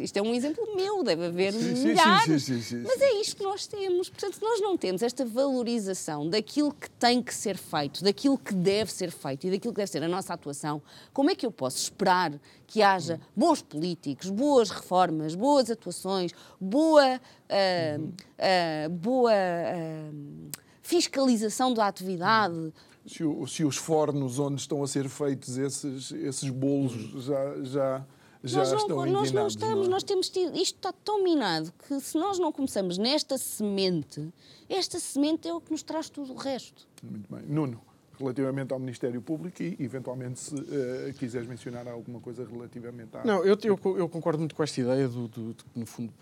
isto 0.00 0.16
é 0.16 0.22
um 0.22 0.34
exemplo 0.34 0.74
meu, 0.74 1.02
deve 1.02 1.26
haver 1.26 1.52
sim, 1.52 1.74
milhares. 1.74 2.42
Sim, 2.42 2.60
sim, 2.60 2.82
mas 2.82 3.00
é 3.00 3.20
isto 3.20 3.36
que 3.36 3.42
nós 3.42 3.66
temos. 3.66 4.08
Portanto, 4.08 4.38
nós 4.40 4.60
não 4.60 4.76
temos 4.76 5.02
esta 5.02 5.24
valorização 5.24 6.28
daquilo 6.28 6.72
que 6.72 6.90
tem 6.90 7.22
que 7.22 7.34
ser 7.34 7.56
feito, 7.56 8.02
daquilo 8.02 8.38
que 8.38 8.54
deve 8.54 8.92
ser 8.92 9.10
feito 9.10 9.46
e 9.46 9.50
daquilo 9.50 9.72
que 9.72 9.78
deve 9.78 9.90
ser 9.90 10.02
a 10.02 10.08
nossa 10.08 10.34
atuação. 10.34 10.82
Como 11.12 11.30
é 11.30 11.34
que 11.34 11.44
eu 11.44 11.50
posso 11.50 11.78
esperar 11.78 12.32
que 12.66 12.82
haja 12.82 13.20
bons 13.36 13.62
políticos, 13.62 14.30
boas 14.30 14.70
reformas, 14.70 15.34
boas 15.34 15.70
atuações, 15.70 16.32
boa, 16.60 17.20
uh, 17.20 18.02
uh, 18.04 18.90
boa 18.90 19.32
uh, 19.32 20.50
fiscalização 20.82 21.72
da 21.72 21.86
atividade? 21.86 22.72
Se, 23.06 23.22
o, 23.22 23.46
se, 23.46 23.64
os 23.64 23.76
fornos 23.76 24.38
onde 24.38 24.60
estão 24.60 24.82
a 24.82 24.86
ser 24.86 25.08
feitos 25.08 25.58
esses, 25.58 26.10
esses 26.12 26.48
bolos 26.48 26.92
já, 27.22 27.62
já 27.62 28.06
já 28.44 28.58
nós 28.58 28.70
não, 28.70 28.78
estão 28.78 29.06
nós 29.06 29.32
não 29.32 29.46
estamos, 29.46 29.76
não 29.76 29.84
é? 29.84 29.88
nós 29.88 30.02
temos 30.02 30.28
tido, 30.28 30.56
isto 30.56 30.76
está 30.76 30.92
tão 30.92 31.22
minado 31.22 31.72
que 31.86 31.98
se 32.00 32.16
nós 32.18 32.38
não 32.38 32.52
começamos 32.52 32.98
nesta 32.98 33.38
semente, 33.38 34.32
esta 34.68 34.98
semente 35.00 35.48
é 35.48 35.54
o 35.54 35.60
que 35.60 35.70
nos 35.72 35.82
traz 35.82 36.10
tudo 36.10 36.32
o 36.32 36.36
resto. 36.36 36.86
Muito 37.02 37.32
bem. 37.32 37.42
Nuno, 37.46 37.80
relativamente 38.18 38.72
ao 38.72 38.78
Ministério 38.78 39.20
Público 39.20 39.62
e, 39.62 39.76
eventualmente, 39.80 40.40
se 40.40 40.54
uh, 40.54 41.14
quiseres 41.18 41.46
mencionar 41.48 41.86
alguma 41.88 42.20
coisa 42.20 42.46
relativamente 42.46 43.16
à... 43.16 43.24
Não, 43.24 43.44
eu, 43.44 43.56
eu, 43.62 43.78
eu 43.98 44.08
concordo 44.08 44.38
muito 44.38 44.54
com 44.54 44.62
esta 44.62 44.80
ideia 44.80 45.08
do, 45.08 45.28
do, 45.28 45.54
de 45.54 45.64
que, 45.64 45.78
no 45.78 45.86
fundo, 45.86 46.12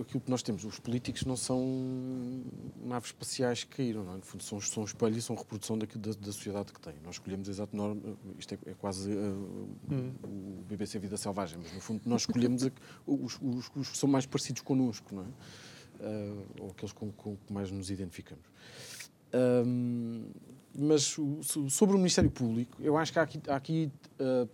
aquilo 0.00 0.20
que 0.20 0.30
nós 0.30 0.42
temos, 0.42 0.64
os 0.64 0.78
políticos 0.78 1.24
não 1.24 1.36
são 1.36 2.42
naves 2.82 3.08
espaciais 3.10 3.64
que 3.64 3.76
caíram, 3.76 4.04
não 4.04 4.14
é? 4.14 4.16
no 4.16 4.22
fundo 4.22 4.42
são, 4.42 4.60
são 4.60 4.84
espelho 4.84 5.16
e 5.16 5.22
são 5.22 5.36
reprodução 5.36 5.78
da, 5.78 5.86
da, 5.86 6.12
da 6.12 6.32
sociedade 6.32 6.72
que 6.72 6.80
têm. 6.80 6.94
Nós 7.04 7.14
escolhemos 7.16 7.48
exato 7.48 7.76
norma, 7.76 8.00
isto 8.38 8.54
é, 8.54 8.70
é 8.70 8.74
quase 8.74 9.10
uh, 9.10 9.68
hum. 9.90 10.12
o 10.22 10.64
BBC 10.68 10.98
Vida 10.98 11.16
Selvagem, 11.16 11.58
mas 11.62 11.72
no 11.72 11.80
fundo 11.80 12.02
nós 12.06 12.22
escolhemos 12.22 12.64
a, 12.64 12.70
os, 13.06 13.38
os, 13.40 13.70
os, 13.74 13.88
que 13.90 13.98
são 13.98 14.08
mais 14.08 14.26
parecidos 14.26 14.62
connosco, 14.62 15.14
não 15.14 15.22
é? 15.22 15.26
Uh, 15.96 16.46
ou 16.60 16.70
aqueles 16.70 16.92
com, 16.92 17.10
com 17.12 17.36
que 17.36 17.52
mais 17.52 17.70
nos 17.70 17.88
identificamos. 17.90 18.44
Um, 19.32 20.26
mas 20.78 21.16
sobre 21.68 21.94
o 21.94 21.98
Ministério 21.98 22.30
Público, 22.30 22.76
eu 22.82 22.96
acho 22.96 23.12
que 23.12 23.18
há 23.18 23.22
aqui, 23.22 23.40
há 23.48 23.56
aqui 23.56 23.92
uh, 24.18 24.48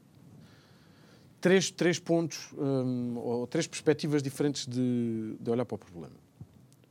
três, 1.40 1.70
três 1.70 1.98
pontos, 1.98 2.52
um, 2.56 3.16
ou 3.18 3.46
três 3.46 3.66
perspectivas 3.66 4.22
diferentes 4.22 4.66
de, 4.66 5.36
de, 5.40 5.50
olhar 5.50 5.64
para 5.64 5.76
o 5.76 5.78
problema. 5.78 6.14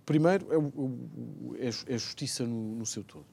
Primeiro 0.05 0.47
é, 0.51 1.65
é, 1.65 1.67
é 1.67 1.95
a 1.95 1.97
justiça 1.97 2.45
no, 2.45 2.75
no, 2.75 2.85
seu 2.85 3.03
todo. 3.03 3.25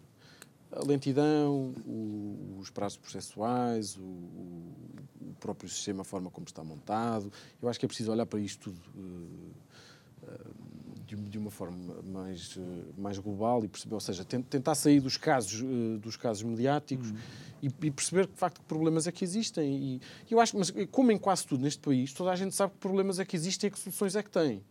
A 0.70 0.84
lentidão, 0.84 1.74
o, 1.86 2.58
os 2.60 2.68
prazos 2.68 2.98
processuais, 2.98 3.96
o, 3.96 4.02
o, 4.02 5.34
próprio 5.40 5.68
sistema, 5.68 6.02
a 6.02 6.04
forma 6.04 6.30
como 6.30 6.46
está 6.46 6.62
montado. 6.62 7.32
Eu 7.62 7.68
acho 7.68 7.78
que 7.78 7.86
é 7.86 7.88
preciso 7.88 8.12
olhar 8.12 8.26
para 8.26 8.38
isto 8.40 8.70
tudo 8.70 8.80
uh, 8.94 10.30
uh, 10.30 10.65
de, 11.06 11.14
de, 11.14 11.38
uma 11.38 11.50
forma 11.50 11.76
mais, 12.04 12.58
eh, 12.58 12.92
mais 12.98 13.18
global 13.18 13.64
e 13.64 13.68
perceber, 13.68 13.94
ou 13.94 14.00
seja, 14.00 14.24
tentar 14.24 14.74
sair 14.74 15.00
dos 15.00 15.16
casos, 15.16 15.62
eh, 15.62 15.98
dos 15.98 16.16
casos 16.16 16.42
mediáticos 16.42 17.10
uhum. 17.10 17.16
e, 17.62 17.66
e, 17.66 17.90
perceber 17.90 18.26
que, 18.26 18.32
de 18.32 18.38
facto, 18.38 18.60
que 18.60 18.66
problemas 18.66 19.06
é 19.06 19.12
que 19.12 19.22
existem. 19.22 20.00
E 20.28 20.34
eu 20.34 20.40
acho, 20.40 20.58
mas 20.58 20.72
como 20.90 21.12
em 21.12 21.18
quase 21.18 21.46
tudo 21.46 21.62
neste 21.62 21.80
país, 21.80 22.12
toda 22.12 22.32
a 22.32 22.36
gente 22.36 22.54
sabe 22.54 22.72
que 22.72 22.78
problemas 22.78 23.20
é 23.20 23.24
que 23.24 23.36
existem 23.36 23.68
e 23.68 23.70
que 23.70 23.78
soluções 23.78 24.16
é 24.16 24.22
que 24.22 24.30
têm. 24.30 24.62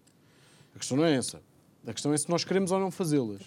A 0.76 0.80
questão 0.80 0.98
não 0.98 1.06
é 1.06 1.16
essa. 1.16 1.42
A 1.88 1.94
questão 1.94 2.12
é 2.12 2.18
se 2.18 2.30
nós 2.30 2.44
queremos 2.44 2.72
ou 2.72 2.80
não 2.80 2.92
fazê-las. 2.92 3.42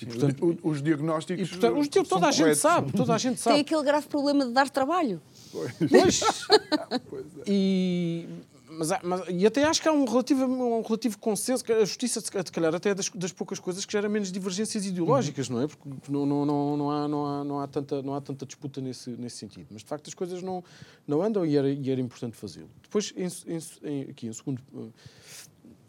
E, 0.00 0.06
portanto, 0.06 0.58
os 0.62 0.82
diagnósticos. 0.82 1.46
E, 1.46 1.50
portanto, 1.50 1.78
os, 1.78 2.08
toda 2.08 2.26
a 2.26 2.30
gente 2.32 2.56
sabe, 2.56 2.92
toda 2.92 3.14
a 3.14 3.18
gente 3.18 3.40
sabe. 3.40 3.56
Tem 3.56 3.60
aquele 3.62 3.82
grave 3.82 4.08
problema 4.08 4.46
de 4.46 4.52
dar 4.52 4.68
trabalho. 4.68 5.20
Pois. 5.52 5.72
pois 5.88 6.22
é. 7.38 7.44
E, 7.46 8.26
mas, 8.76 8.90
mas, 9.02 9.22
e 9.28 9.46
até 9.46 9.64
acho 9.64 9.80
que 9.80 9.88
há 9.88 9.92
um 9.92 10.04
relativo, 10.04 10.44
um 10.44 10.82
relativo 10.82 11.18
consenso, 11.18 11.64
que 11.64 11.72
a 11.72 11.84
justiça, 11.84 12.20
se 12.20 12.30
calhar, 12.30 12.74
até 12.74 12.90
é 12.90 12.94
das, 12.94 13.08
das 13.10 13.32
poucas 13.32 13.58
coisas 13.58 13.84
que 13.84 13.92
gera 13.92 14.08
menos 14.08 14.30
divergências 14.30 14.84
ideológicas, 14.84 15.48
uhum. 15.48 15.56
não 15.56 15.62
é? 15.62 15.66
Porque 15.66 16.12
não, 16.12 16.26
não, 16.26 16.46
não, 16.46 16.76
não, 16.76 16.90
há, 16.90 17.08
não, 17.08 17.26
há, 17.26 17.44
não, 17.44 17.60
há 17.60 17.66
tanta, 17.66 18.02
não 18.02 18.14
há 18.14 18.20
tanta 18.20 18.44
disputa 18.44 18.80
nesse, 18.80 19.10
nesse 19.10 19.36
sentido. 19.36 19.66
Mas, 19.70 19.82
de 19.82 19.88
facto, 19.88 20.08
as 20.08 20.14
coisas 20.14 20.42
não, 20.42 20.62
não 21.06 21.22
andam 21.22 21.44
e 21.46 21.56
era, 21.56 21.70
e 21.70 21.90
era 21.90 22.00
importante 22.00 22.36
fazê-lo. 22.36 22.70
Depois, 22.82 23.14
em, 23.16 23.28
em, 23.88 24.02
aqui, 24.10 24.26
em 24.26 24.32
segundo, 24.32 24.62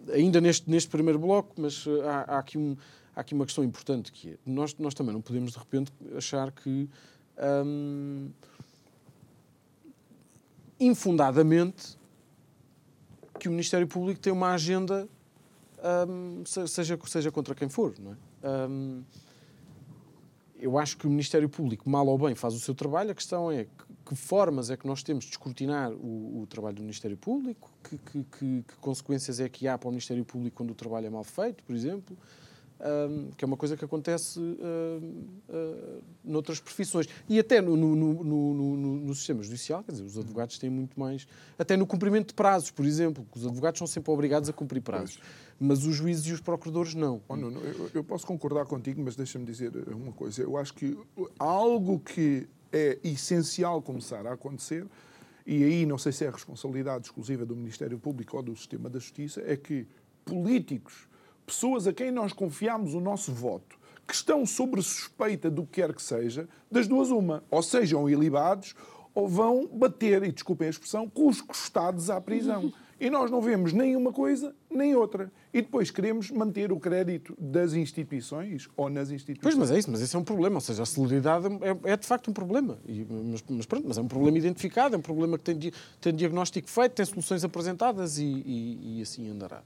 eh, 0.07 0.13
ainda 0.13 0.39
neste, 0.39 0.69
neste 0.69 0.89
primeiro 0.89 1.19
bloco, 1.19 1.53
mas 1.57 1.85
eh, 1.85 2.07
há, 2.07 2.35
há, 2.35 2.39
aqui 2.39 2.57
um, 2.57 2.77
há 3.15 3.21
aqui 3.21 3.33
uma 3.33 3.45
questão 3.45 3.63
importante, 3.63 4.11
que 4.11 4.29
é, 4.31 4.37
nós, 4.45 4.75
nós 4.77 4.93
também 4.93 5.13
não 5.13 5.21
podemos, 5.21 5.51
de 5.51 5.59
repente, 5.59 5.91
achar 6.15 6.51
que... 6.51 6.89
Hum, 7.65 8.29
infundadamente 10.79 11.96
que 13.37 13.47
o 13.47 13.51
Ministério 13.51 13.87
Público 13.87 14.19
tem 14.19 14.31
uma 14.31 14.51
agenda, 14.51 15.07
um, 16.07 16.43
seja, 16.45 16.99
seja 17.05 17.31
contra 17.31 17.55
quem 17.55 17.69
for. 17.69 17.93
Não 17.99 18.11
é? 18.11 18.67
Um, 18.69 19.03
eu 20.59 20.77
acho 20.77 20.97
que 20.97 21.05
o 21.05 21.09
Ministério 21.09 21.47
Público, 21.47 21.89
mal 21.89 22.07
ou 22.07 22.17
bem, 22.17 22.33
faz 22.33 22.53
o 22.55 22.59
seu 22.59 22.73
trabalho. 22.73 23.11
A 23.11 23.15
questão 23.15 23.51
é 23.51 23.65
que, 23.65 23.69
que 24.07 24.15
formas 24.15 24.69
é 24.71 24.77
que 24.77 24.87
nós 24.87 25.03
temos 25.03 25.25
de 25.25 25.31
escrutinar 25.31 25.91
o, 25.91 26.41
o 26.41 26.47
trabalho 26.47 26.77
do 26.77 26.81
Ministério 26.81 27.15
Público, 27.15 27.69
que, 27.83 27.97
que, 27.97 28.23
que, 28.23 28.63
consequências 28.81 29.39
é 29.39 29.47
que 29.47 29.67
há 29.67 29.77
para 29.77 29.87
o 29.87 29.91
Ministério 29.91 30.25
Público 30.25 30.57
quando 30.57 30.71
o 30.71 30.75
trabalho 30.75 31.05
é 31.05 31.09
mal 31.09 31.23
feito, 31.23 31.63
por 31.63 31.75
exemplo 31.75 32.17
um, 32.79 33.31
que 33.31 33.43
é 33.43 33.47
uma 33.47 33.57
coisa 33.57 33.75
que 33.75 33.83
acontece 33.83 34.39
uh, 34.39 35.03
uh, 35.49 36.03
noutras 36.23 36.59
profissões. 36.59 37.07
E 37.27 37.39
até 37.39 37.61
no, 37.61 37.75
no, 37.75 37.95
no, 37.95 38.77
no, 38.97 39.15
sistema 39.15 39.41
judicial, 39.41 39.83
quer 39.83 39.91
dizer, 39.91 40.03
os 40.03 40.17
advogados 40.17 40.57
têm 40.57 40.69
muito 40.69 40.99
mais. 40.99 41.27
Até 41.57 41.75
no 41.75 41.87
cumprimento 41.87 42.27
de 42.27 42.33
prazos, 42.33 42.71
por 42.71 42.85
exemplo, 42.85 43.25
os 43.35 43.45
advogados 43.45 43.79
são 43.79 43.87
sempre 43.87 44.11
obrigados 44.11 44.49
a 44.49 44.53
cumprir 44.53 44.81
prazos. 44.81 45.17
Pois. 45.17 45.47
Mas 45.59 45.85
os 45.85 45.95
juízes 45.95 46.25
e 46.27 46.33
os 46.33 46.41
procuradores 46.41 46.93
não. 46.93 47.21
Oh, 47.27 47.35
não, 47.35 47.49
não 47.49 47.61
eu, 47.61 47.89
eu, 47.95 48.03
posso 48.03 48.27
concordar 48.27 48.65
contigo, 48.65 49.01
mas 49.03 49.15
deixa-me 49.15 49.45
dizer 49.45 49.71
uma 49.89 50.11
coisa. 50.11 50.43
Eu 50.43 50.55
acho 50.55 50.73
que 50.73 50.95
algo 51.39 51.99
que 51.99 52.47
é 52.71 52.99
essencial 53.03 53.81
começar 53.81 54.27
a 54.27 54.33
acontecer, 54.33 54.85
e 55.47 55.63
aí 55.63 55.85
não 55.85 55.97
sei 55.97 56.11
se 56.11 56.25
é 56.25 56.29
responsabilidade 56.29 57.05
exclusiva 57.05 57.43
do 57.43 57.55
Ministério 57.55 57.97
Público 57.97 58.37
ou 58.37 58.43
do 58.43 58.55
sistema 58.55 58.87
da 58.87 58.99
Justiça, 58.99 59.41
é 59.45 59.57
que 59.57 59.87
políticos 60.25 61.07
pessoas 61.47 61.87
a 61.87 61.93
quem 61.93 62.11
nós 62.11 62.33
confiamos 62.33 62.93
o 62.93 62.99
nosso 62.99 63.31
voto, 63.31 63.79
que 64.05 64.13
estão 64.13 64.45
sobre 64.45 64.81
suspeita 64.81 65.49
do 65.49 65.63
que 65.63 65.81
quer 65.81 65.93
que 65.93 66.01
seja, 66.01 66.47
das 66.69 66.87
duas 66.87 67.09
uma. 67.09 67.43
Ou 67.49 67.63
sejam 67.63 68.09
ilibados 68.09 68.75
ou 69.15 69.27
vão 69.27 69.65
bater, 69.65 70.21
e 70.21 70.31
desculpem 70.31 70.67
a 70.67 70.69
expressão, 70.69 71.09
com 71.09 71.27
os 71.27 71.41
costados 71.41 72.09
à 72.09 72.21
prisão. 72.21 72.71
E 72.99 73.11
nós 73.11 73.29
não 73.29 73.39
vemos 73.39 73.73
nem 73.73 73.95
uma 73.95 74.11
coisa 74.11 74.55
nem 74.71 74.95
outra. 74.95 75.31
E 75.53 75.61
depois 75.61 75.91
queremos 75.91 76.31
manter 76.31 76.71
o 76.71 76.79
crédito 76.79 77.35
das 77.39 77.73
instituições 77.73 78.67
ou 78.75 78.89
nas 78.89 79.11
instituições. 79.11 79.53
Pois, 79.53 79.55
mas 79.55 79.69
é 79.69 79.77
isso, 79.77 79.91
mas 79.91 80.01
esse 80.01 80.15
é 80.15 80.19
um 80.19 80.23
problema. 80.23 80.55
Ou 80.55 80.61
seja, 80.61 80.81
a 80.81 80.85
celeridade 80.87 81.45
é, 81.61 81.91
é 81.91 81.95
de 81.95 82.07
facto 82.07 82.31
um 82.31 82.33
problema. 82.33 82.79
E, 82.87 83.05
mas, 83.07 83.43
mas, 83.47 83.65
pronto, 83.67 83.87
mas 83.87 83.99
é 83.99 84.01
um 84.01 84.07
problema 84.07 84.39
identificado, 84.39 84.95
é 84.95 84.97
um 84.97 85.01
problema 85.01 85.37
que 85.37 85.43
tem, 85.43 85.71
tem 86.01 86.15
diagnóstico 86.15 86.67
feito, 86.67 86.93
tem 86.93 87.05
soluções 87.05 87.43
apresentadas 87.43 88.17
e, 88.17 88.23
e, 88.25 88.97
e 88.97 89.01
assim 89.03 89.29
andará. 89.29 89.61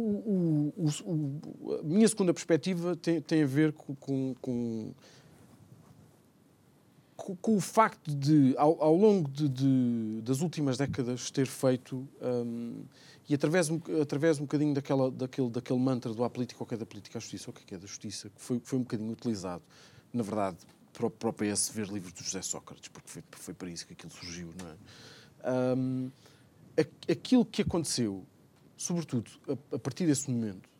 O, 0.00 0.72
o, 0.76 0.88
o, 1.04 1.74
a 1.80 1.82
minha 1.82 2.06
segunda 2.06 2.32
perspectiva 2.32 2.94
tem, 2.94 3.20
tem 3.20 3.42
a 3.42 3.46
ver 3.46 3.72
com, 3.72 3.94
com, 3.96 4.34
com, 4.40 4.94
com 7.16 7.56
o 7.56 7.60
facto 7.60 8.14
de, 8.14 8.54
ao, 8.56 8.80
ao 8.82 8.94
longo 8.94 9.28
de, 9.28 9.48
de, 9.48 10.22
das 10.22 10.40
últimas 10.40 10.78
décadas, 10.78 11.30
ter 11.30 11.46
feito, 11.46 12.08
um, 12.22 12.84
e 13.28 13.34
através, 13.34 13.68
através 14.00 14.38
um 14.38 14.42
bocadinho 14.42 14.72
daquela, 14.72 15.10
daquele, 15.10 15.50
daquele 15.50 15.80
mantra 15.80 16.14
do 16.14 16.22
há 16.22 16.30
política, 16.30 16.62
o 16.62 16.66
que 16.66 16.74
é 16.74 16.78
da 16.78 16.86
política, 16.86 17.18
a 17.18 17.20
justiça, 17.20 17.50
o 17.50 17.52
que 17.52 17.74
é 17.74 17.78
da 17.78 17.86
justiça, 17.86 18.30
que 18.30 18.40
foi, 18.40 18.60
foi 18.62 18.78
um 18.78 18.82
bocadinho 18.82 19.10
utilizado, 19.10 19.64
na 20.12 20.22
verdade, 20.22 20.58
para, 20.92 21.10
para 21.10 21.28
o 21.28 21.32
PS 21.32 21.70
ver 21.70 21.88
livros 21.88 22.12
do 22.12 22.22
José 22.22 22.40
Sócrates, 22.40 22.88
porque 22.88 23.08
foi, 23.08 23.22
foi 23.32 23.54
para 23.54 23.68
isso 23.68 23.86
que 23.86 23.94
aquilo 23.94 24.12
surgiu, 24.12 24.54
não 24.56 24.68
é? 24.68 25.74
Um, 25.76 26.10
aquilo 27.10 27.44
que 27.44 27.62
aconteceu, 27.62 28.24
sobretudo 28.78 29.30
a, 29.48 29.76
a, 29.76 29.78
partir 29.78 30.06
desse 30.06 30.30
momento, 30.30 30.70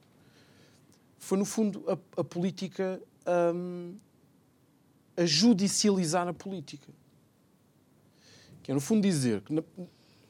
foi 1.18 1.36
no 1.36 1.44
fundo 1.44 1.84
a, 1.88 2.20
a 2.20 2.24
política 2.24 3.02
um, 3.54 3.94
a 5.16 5.26
judicializar 5.26 6.26
a 6.28 6.32
política. 6.32 6.90
Que 8.62 8.70
é 8.70 8.74
no 8.74 8.80
fundo 8.80 9.02
dizer 9.02 9.42
que 9.42 9.52
na, 9.52 9.62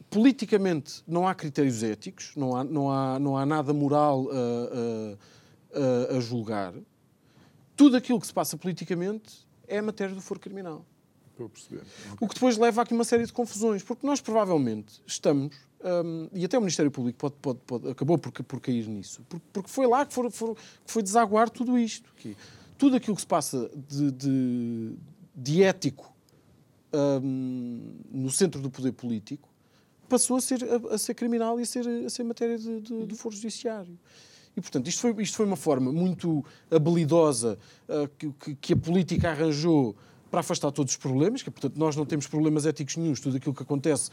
politicamente 0.09 1.03
não 1.07 1.29
há 1.29 1.35
critérios 1.35 1.83
éticos, 1.83 2.33
não 2.35 2.57
há, 2.57 2.65
não 2.65 2.91
há, 2.91 3.19
não 3.19 3.37
há 3.37 3.45
nada 3.45 3.75
moral 3.75 4.29
a, 4.31 6.15
a, 6.15 6.17
a 6.17 6.21
julgar. 6.21 6.73
Tudo 7.77 7.97
aquilo 7.97 8.19
que 8.19 8.27
se 8.27 8.33
passa 8.33 8.57
politicamente 8.57 9.47
é 9.67 9.81
matéria 9.83 10.15
do 10.15 10.23
foro 10.23 10.41
criminal. 10.41 10.85
Estou 11.39 11.47
a 11.47 11.49
perceber. 11.51 11.83
O 12.21 12.27
que 12.27 12.35
depois 12.35 12.59
leva 12.59 12.83
aqui 12.83 12.93
uma 12.93 13.05
série 13.05 13.25
de 13.25 13.33
confusões, 13.33 13.83
porque 13.85 14.05
nós 14.05 14.21
provavelmente 14.21 15.01
estamos, 15.07 15.57
um, 15.85 16.29
e 16.33 16.45
até 16.45 16.59
o 16.59 16.61
Ministério 16.61 16.91
Público 16.91 17.17
pode, 17.17 17.35
pode, 17.41 17.59
pode, 17.65 17.89
acabou 17.89 18.19
por, 18.19 18.33
por 18.33 18.61
cair 18.61 18.89
nisso, 18.89 19.23
porque, 19.53 19.69
foi 19.69 19.87
lá 19.87 20.05
que, 20.05 20.13
for, 20.13 20.29
for, 20.33 20.57
que 20.57 20.93
foi 20.93 21.03
desaguar 21.03 21.49
tudo 21.49 21.79
isto. 21.79 22.13
Que 22.17 22.37
tudo 22.77 22.97
aquilo 22.97 23.15
que 23.15 23.23
se 23.23 23.27
passa 23.27 23.71
de, 23.89 24.11
de, 24.11 24.93
de 25.35 25.63
ético 25.63 26.13
um, 26.93 28.01
no 28.11 28.31
centro 28.31 28.61
do 28.61 28.69
poder 28.69 28.93
político 28.93 29.49
passou 30.09 30.39
a 30.39 30.41
ser, 30.41 30.61
a, 30.65 30.95
a 30.95 30.99
ser 30.99 31.15
criminal 31.15 31.61
e 31.61 31.63
a 31.63 31.67
ser, 31.67 31.87
a 31.87 32.11
ser 32.11 32.25
matéria 32.25 32.59
de, 32.59 32.81
de, 32.81 33.07
do 33.07 33.15
foro 33.15 33.35
judiciário. 33.35 33.97
E, 34.57 34.61
portanto, 34.61 34.89
isto 34.89 35.01
foi, 35.01 35.23
isto 35.23 35.37
foi 35.37 35.47
uma 35.47 35.57
forma 35.57 35.93
muito 35.93 36.45
habilidosa 36.69 37.57
uh, 37.89 38.09
que, 38.19 38.55
que, 38.57 38.73
a 38.73 38.77
política 38.77 39.31
arranjou 39.31 39.95
para 40.31 40.41
afastar 40.41 40.71
todos 40.71 40.93
os 40.93 40.97
problemas, 40.97 41.43
que, 41.43 41.51
portanto, 41.51 41.77
nós 41.77 41.97
não 41.97 42.05
temos 42.05 42.27
problemas 42.27 42.67
éticos 42.67 42.97
nenhums, 42.97 43.21
tudo 43.21 43.37
aquilo 43.37 43.55
que 43.55 43.63
acontece 43.63 44.11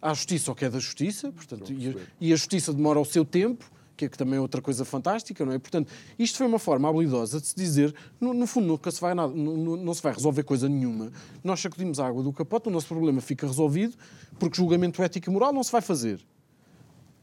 à 0.00 0.12
justiça 0.14 0.50
ou 0.50 0.54
que 0.54 0.64
é 0.64 0.70
da 0.70 0.78
justiça, 0.78 1.30
portanto, 1.30 1.72
e 1.72 1.90
a, 1.90 1.94
e 2.20 2.32
a 2.32 2.36
justiça 2.36 2.72
demora 2.72 2.98
o 2.98 3.04
seu 3.04 3.24
tempo, 3.24 3.70
que 3.96 4.06
é 4.06 4.08
que 4.08 4.18
também 4.18 4.36
é 4.36 4.40
outra 4.40 4.60
coisa 4.60 4.84
fantástica, 4.84 5.44
não 5.44 5.52
é? 5.52 5.58
Portanto, 5.58 5.92
isto 6.18 6.38
foi 6.38 6.46
uma 6.46 6.58
forma 6.58 6.88
habilidosa 6.88 7.40
de 7.40 7.46
se 7.46 7.54
dizer, 7.54 7.94
no, 8.20 8.34
no 8.34 8.46
fundo, 8.46 8.66
nunca 8.66 8.90
se 8.90 9.00
vai 9.00 9.14
nada, 9.14 9.32
não, 9.32 9.76
não 9.76 9.94
se 9.94 10.02
vai 10.02 10.12
resolver 10.12 10.42
coisa 10.42 10.68
nenhuma. 10.68 11.12
Nós 11.44 11.60
sacudimos 11.60 12.00
a 12.00 12.06
água 12.06 12.22
do 12.22 12.32
capote, 12.32 12.68
o 12.68 12.72
nosso 12.72 12.88
problema 12.88 13.20
fica 13.20 13.46
resolvido, 13.46 13.94
porque 14.38 14.56
julgamento 14.56 15.02
ético 15.02 15.30
e 15.30 15.32
moral 15.32 15.52
não 15.52 15.62
se 15.62 15.70
vai 15.70 15.80
fazer 15.80 16.20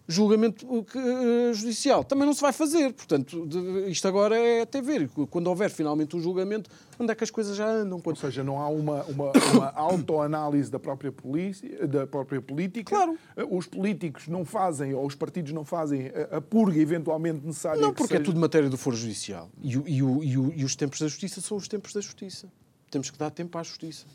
julgamento 0.10 0.66
uh, 0.68 1.53
judicial. 1.53 2.03
Também 2.03 2.26
não 2.26 2.34
se 2.34 2.41
vai 2.41 2.51
fazer. 2.51 2.91
Portanto, 2.93 3.47
isto 3.88 4.07
agora 4.07 4.36
é 4.36 4.62
até 4.62 4.82
ver. 4.82 5.07
Quando 5.30 5.47
houver 5.47 5.70
finalmente 5.70 6.18
um 6.18 6.20
julgamento, 6.20 6.70
onde 6.99 7.12
é 7.12 7.16
que 7.16 7.24
as 7.24 7.30
coisas 7.30 7.55
já 7.55 7.68
andam? 7.68 8.01
Quando... 8.01 8.16
Ou 8.16 8.22
seja, 8.22 8.43
não 8.43 8.60
há 8.60 8.68
uma, 8.68 9.03
uma, 9.03 9.32
uma 9.53 9.72
autoanálise 9.72 10.72
da 10.72 10.80
própria, 10.80 11.12
polícia, 11.12 11.88
da 11.88 12.07
própria 12.07 12.41
política. 12.41 12.95
Claro. 12.95 13.18
Eh, 13.38 13.45
os 13.49 13.68
políticos 13.68 14.28
não 14.28 14.43
fazem, 14.43 14.95
ou 14.95 15.05
os 15.05 15.14
partidos 15.14 15.53
não 15.53 15.64
fazem 15.64 16.12
a 16.32 16.41
purga 16.41 16.80
eventualmente 16.80 17.45
necessária. 17.45 17.80
Não, 17.80 17.93
porque 17.93 18.14
seja... 18.14 18.22
é 18.22 18.26
tudo 18.26 18.39
matéria 18.39 18.70
do 18.70 18.78
Foro 18.78 18.95
Judicial. 18.95 19.47
E, 19.62 19.76
e, 19.78 19.99
e, 19.99 20.60
e 20.62 20.66
os 20.66 20.76
tempos 20.76 20.99
da 20.99 21.07
justiça 21.07 21.39
são 21.39 21.55
os 21.55 21.68
tempos 21.68 21.93
da 21.93 22.01
justiça. 22.01 22.51
Temos 22.89 23.12
que 23.12 23.18
dar 23.20 23.30
tempo 23.30 23.55
à 23.60 23.62
justiça. 23.62 24.07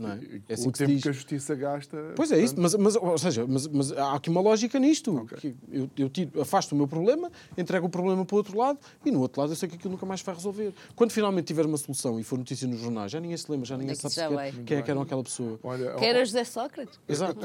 Não 0.00 0.12
é? 0.12 0.20
é 0.48 0.54
assim 0.54 0.68
o 0.68 0.72
que 0.72 0.78
tempo 0.78 1.02
que 1.02 1.08
a 1.08 1.12
justiça 1.12 1.54
gasta. 1.54 2.12
Pois 2.16 2.32
é, 2.32 2.40
isso, 2.40 2.54
mas, 2.56 2.74
mas, 2.74 2.96
ou 2.96 3.18
seja, 3.18 3.46
mas, 3.46 3.66
mas 3.68 3.92
há 3.92 4.14
aqui 4.14 4.30
uma 4.30 4.40
lógica 4.40 4.78
nisto. 4.78 5.14
Okay. 5.18 5.54
eu, 5.70 5.90
eu 5.96 6.08
tiro, 6.08 6.40
afasto 6.40 6.72
o 6.72 6.76
meu 6.76 6.88
problema, 6.88 7.30
entrego 7.56 7.86
o 7.86 7.90
problema 7.90 8.24
para 8.24 8.34
o 8.34 8.38
outro 8.38 8.56
lado 8.56 8.78
e 9.04 9.10
no 9.10 9.20
outro 9.20 9.40
lado 9.42 9.52
eu 9.52 9.56
sei 9.56 9.68
que 9.68 9.76
aquilo 9.76 9.92
nunca 9.92 10.06
mais 10.06 10.22
vai 10.22 10.34
resolver. 10.34 10.72
Quando 10.96 11.12
finalmente 11.12 11.46
tiver 11.46 11.66
uma 11.66 11.76
solução 11.76 12.18
e 12.18 12.24
for 12.24 12.38
notícia 12.38 12.66
nos 12.66 12.80
jornais, 12.80 13.12
já 13.12 13.20
ninguém 13.20 13.36
se 13.36 13.50
lembra, 13.50 13.66
já 13.66 13.76
ninguém 13.76 13.94
sabe 13.94 14.14
já 14.14 14.28
sequer 14.28 14.64
quem 14.64 14.78
é 14.78 14.82
que 14.82 14.90
era 14.90 15.02
aquela 15.02 15.22
pessoa. 15.22 15.60
Olha, 15.62 15.94
que 15.94 16.04
era 16.04 16.24
José 16.24 16.44
Sócrates. 16.44 16.98
Exato. 17.06 17.38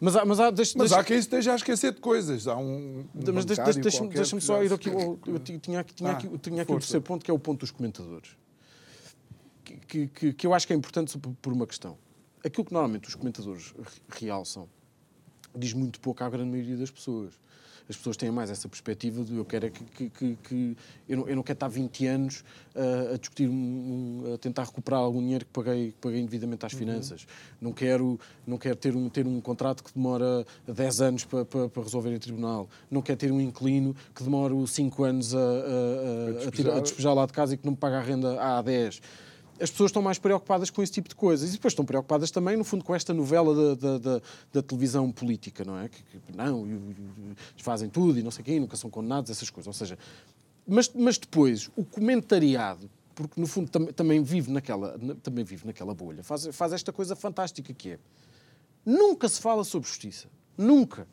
Mas 0.00 0.16
há, 0.16 0.24
mas 0.24 0.40
há, 0.40 0.50
deixa, 0.50 0.76
mas 0.76 0.90
deixa... 0.90 1.00
há 1.00 1.04
quem 1.04 1.16
esteja 1.16 1.52
a 1.52 1.54
esquecer 1.54 1.92
de 1.92 2.00
coisas. 2.00 2.48
Há 2.48 2.56
um. 2.56 3.04
um 3.14 3.32
mas 3.32 3.44
deixa-me 3.44 3.72
deixa 3.80 4.04
deixa 4.08 4.40
só 4.40 4.60
ir 4.64 4.72
aqui. 4.72 4.88
Eu, 4.88 5.16
eu 5.24 5.38
tinha 5.38 5.78
aqui, 5.78 5.94
tinha 5.94 6.10
ah, 6.10 6.12
aqui, 6.12 6.38
tinha 6.38 6.62
aqui 6.62 6.72
um 6.72 6.78
terceiro 6.78 7.02
ponto 7.02 7.24
que 7.24 7.30
é 7.30 7.34
o 7.34 7.38
ponto 7.38 7.60
dos 7.60 7.70
comentadores. 7.70 8.30
Que, 9.92 10.06
que, 10.06 10.32
que 10.32 10.46
eu 10.46 10.54
acho 10.54 10.66
que 10.66 10.72
é 10.72 10.76
importante 10.76 11.18
por 11.18 11.52
uma 11.52 11.66
questão 11.66 11.98
aquilo 12.44 12.64
que 12.64 12.72
normalmente 12.72 13.08
os 13.08 13.14
comentadores 13.14 13.74
realçam 14.08 14.68
diz 15.54 15.72
muito 15.72 16.00
pouco 16.00 16.24
à 16.24 16.30
grande 16.30 16.50
maioria 16.50 16.76
das 16.76 16.90
pessoas. 16.90 17.34
As 17.88 17.96
pessoas 17.96 18.16
têm 18.16 18.30
mais 18.30 18.48
essa 18.48 18.68
perspectiva 18.68 19.22
de 19.22 19.36
eu 19.36 19.44
quero 19.44 19.66
é 19.66 19.70
que, 19.70 19.84
que, 19.84 20.08
que, 20.08 20.38
que 20.44 20.76
eu, 21.06 21.16
não, 21.18 21.28
eu, 21.28 21.36
não, 21.36 21.42
quero 21.42 21.56
estar 21.56 21.68
20 21.68 22.06
anos 22.06 22.44
uh, 22.74 23.14
a 23.14 23.18
discutir, 23.18 23.50
um, 23.50 24.32
a 24.32 24.38
tentar 24.38 24.64
recuperar 24.64 25.00
algum 25.00 25.20
dinheiro 25.20 25.44
que 25.44 25.50
paguei, 25.50 25.90
que 25.90 25.98
paguei 26.00 26.20
indevidamente 26.20 26.64
às 26.64 26.72
uhum. 26.72 26.78
finanças. 26.78 27.26
Não 27.60 27.72
quero, 27.72 28.18
não 28.46 28.56
quero 28.56 28.76
ter, 28.76 28.96
um, 28.96 29.10
ter 29.10 29.26
um 29.26 29.40
contrato 29.42 29.82
que 29.84 29.92
demora 29.92 30.46
10 30.66 31.00
anos 31.02 31.24
para, 31.24 31.44
para, 31.44 31.68
para, 31.68 31.82
resolver 31.82 32.14
em 32.14 32.18
tribunal. 32.18 32.66
Não 32.90 33.02
quero 33.02 33.18
ter 33.18 33.32
um 33.32 33.40
inquilino 33.40 33.94
que 34.14 34.22
demora 34.22 34.54
5 34.66 35.04
anos 35.04 35.34
a, 35.34 35.38
a, 35.38 35.42
a, 35.42 35.44
a, 35.44 36.32
despejar. 36.50 36.76
a, 36.76 36.80
despejar 36.80 37.14
lá 37.14 37.26
de 37.26 37.32
casa 37.32 37.54
e 37.54 37.56
que 37.58 37.66
não 37.66 37.72
me 37.72 37.78
paga 37.78 37.98
a 37.98 38.02
renda 38.02 38.40
há 38.40 38.62
10 38.62 39.02
as 39.62 39.70
pessoas 39.70 39.90
estão 39.90 40.02
mais 40.02 40.18
preocupadas 40.18 40.70
com 40.70 40.82
esse 40.82 40.92
tipo 40.92 41.08
de 41.08 41.14
coisas. 41.14 41.50
E 41.50 41.52
depois 41.52 41.72
estão 41.72 41.84
preocupadas 41.84 42.30
também, 42.30 42.56
no 42.56 42.64
fundo, 42.64 42.84
com 42.84 42.94
esta 42.94 43.14
novela 43.14 43.54
da, 43.54 43.74
da, 43.74 43.98
da, 43.98 44.22
da 44.52 44.62
televisão 44.62 45.10
política, 45.12 45.64
não 45.64 45.78
é? 45.78 45.88
Que, 45.88 46.02
que 46.02 46.36
não, 46.36 46.66
fazem 47.58 47.88
tudo 47.88 48.18
e 48.18 48.22
não 48.22 48.30
sei 48.30 48.44
quem, 48.44 48.58
nunca 48.58 48.76
são 48.76 48.90
condenados, 48.90 49.30
essas 49.30 49.48
coisas. 49.48 49.68
Ou 49.68 49.72
seja, 49.72 49.96
mas, 50.66 50.90
mas 50.92 51.16
depois, 51.16 51.70
o 51.76 51.84
comentariado, 51.84 52.90
porque 53.14 53.40
no 53.40 53.46
fundo 53.46 53.70
tam, 53.70 53.86
também, 53.86 54.22
vive 54.22 54.50
naquela, 54.50 54.98
também 55.22 55.44
vive 55.44 55.64
naquela 55.64 55.94
bolha, 55.94 56.24
faz, 56.24 56.48
faz 56.52 56.72
esta 56.72 56.92
coisa 56.92 57.14
fantástica 57.14 57.72
que 57.72 57.90
é. 57.90 57.98
Nunca 58.84 59.28
se 59.28 59.40
fala 59.40 59.62
sobre 59.62 59.88
justiça. 59.88 60.28
Nunca. 60.58 61.06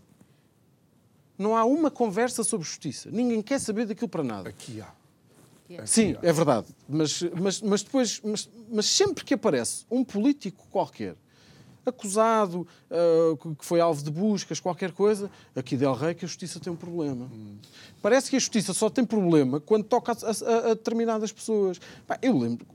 Não 1.37 1.55
há 1.55 1.63
uma 1.63 1.91
conversa 1.91 2.43
sobre 2.43 2.65
justiça. 2.65 3.11
Ninguém 3.11 3.43
quer 3.43 3.59
saber 3.59 3.85
daquilo 3.85 4.09
para 4.09 4.23
nada. 4.23 4.49
Aqui 4.49 4.81
há. 4.81 4.98
Sim, 5.85 6.15
é 6.21 6.33
verdade. 6.33 6.67
Mas, 6.87 7.21
mas, 7.39 7.61
mas 7.61 7.83
depois, 7.83 8.21
mas, 8.23 8.49
mas 8.69 8.85
sempre 8.85 9.23
que 9.23 9.33
aparece 9.33 9.85
um 9.89 10.03
político 10.03 10.67
qualquer 10.69 11.15
acusado, 11.85 12.67
uh, 12.89 13.55
que 13.55 13.65
foi 13.65 13.79
alvo 13.79 14.03
de 14.03 14.11
buscas, 14.11 14.59
qualquer 14.59 14.91
coisa, 14.91 15.29
aqui 15.55 15.75
Del 15.75 15.93
Rey 15.93 16.15
que 16.15 16.25
a 16.25 16.27
justiça 16.27 16.59
tem 16.59 16.71
um 16.71 16.75
problema. 16.75 17.25
Hum. 17.25 17.57
Parece 18.01 18.29
que 18.29 18.35
a 18.35 18.39
justiça 18.39 18.73
só 18.73 18.89
tem 18.89 19.03
problema 19.03 19.59
quando 19.59 19.83
toca 19.83 20.11
a, 20.11 20.15
a, 20.15 20.71
a 20.71 20.73
determinadas 20.73 21.31
pessoas. 21.31 21.79
eu 22.21 22.37
lembro, 22.37 22.65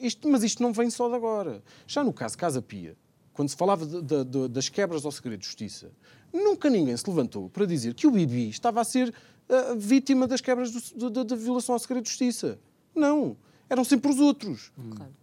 isto, 0.00 0.28
mas 0.28 0.42
isto 0.42 0.62
não 0.62 0.72
vem 0.72 0.90
só 0.90 1.08
de 1.08 1.14
agora. 1.14 1.62
Já 1.86 2.04
no 2.04 2.12
caso 2.12 2.36
Casa 2.36 2.60
Pia, 2.60 2.96
quando 3.32 3.48
se 3.48 3.56
falava 3.56 3.86
de, 3.86 4.02
de, 4.02 4.24
de, 4.24 4.48
das 4.48 4.68
quebras 4.68 5.04
ao 5.04 5.12
segredo 5.12 5.40
de 5.40 5.46
justiça, 5.46 5.90
nunca 6.32 6.68
ninguém 6.68 6.96
se 6.96 7.08
levantou 7.08 7.48
para 7.48 7.66
dizer 7.66 7.94
que 7.94 8.06
o 8.06 8.10
Bibi 8.10 8.48
estava 8.48 8.80
a 8.80 8.84
ser 8.84 9.14
uh, 9.48 9.76
vítima 9.76 10.26
das 10.26 10.40
quebras 10.40 10.72
da 10.92 11.36
violação 11.36 11.74
ao 11.74 11.78
segredo 11.78 12.04
de 12.04 12.10
justiça. 12.10 12.58
Não. 12.94 13.36
Eram 13.68 13.84
sempre 13.84 14.10
os 14.10 14.18
outros. 14.18 14.72
Claro. 14.96 15.14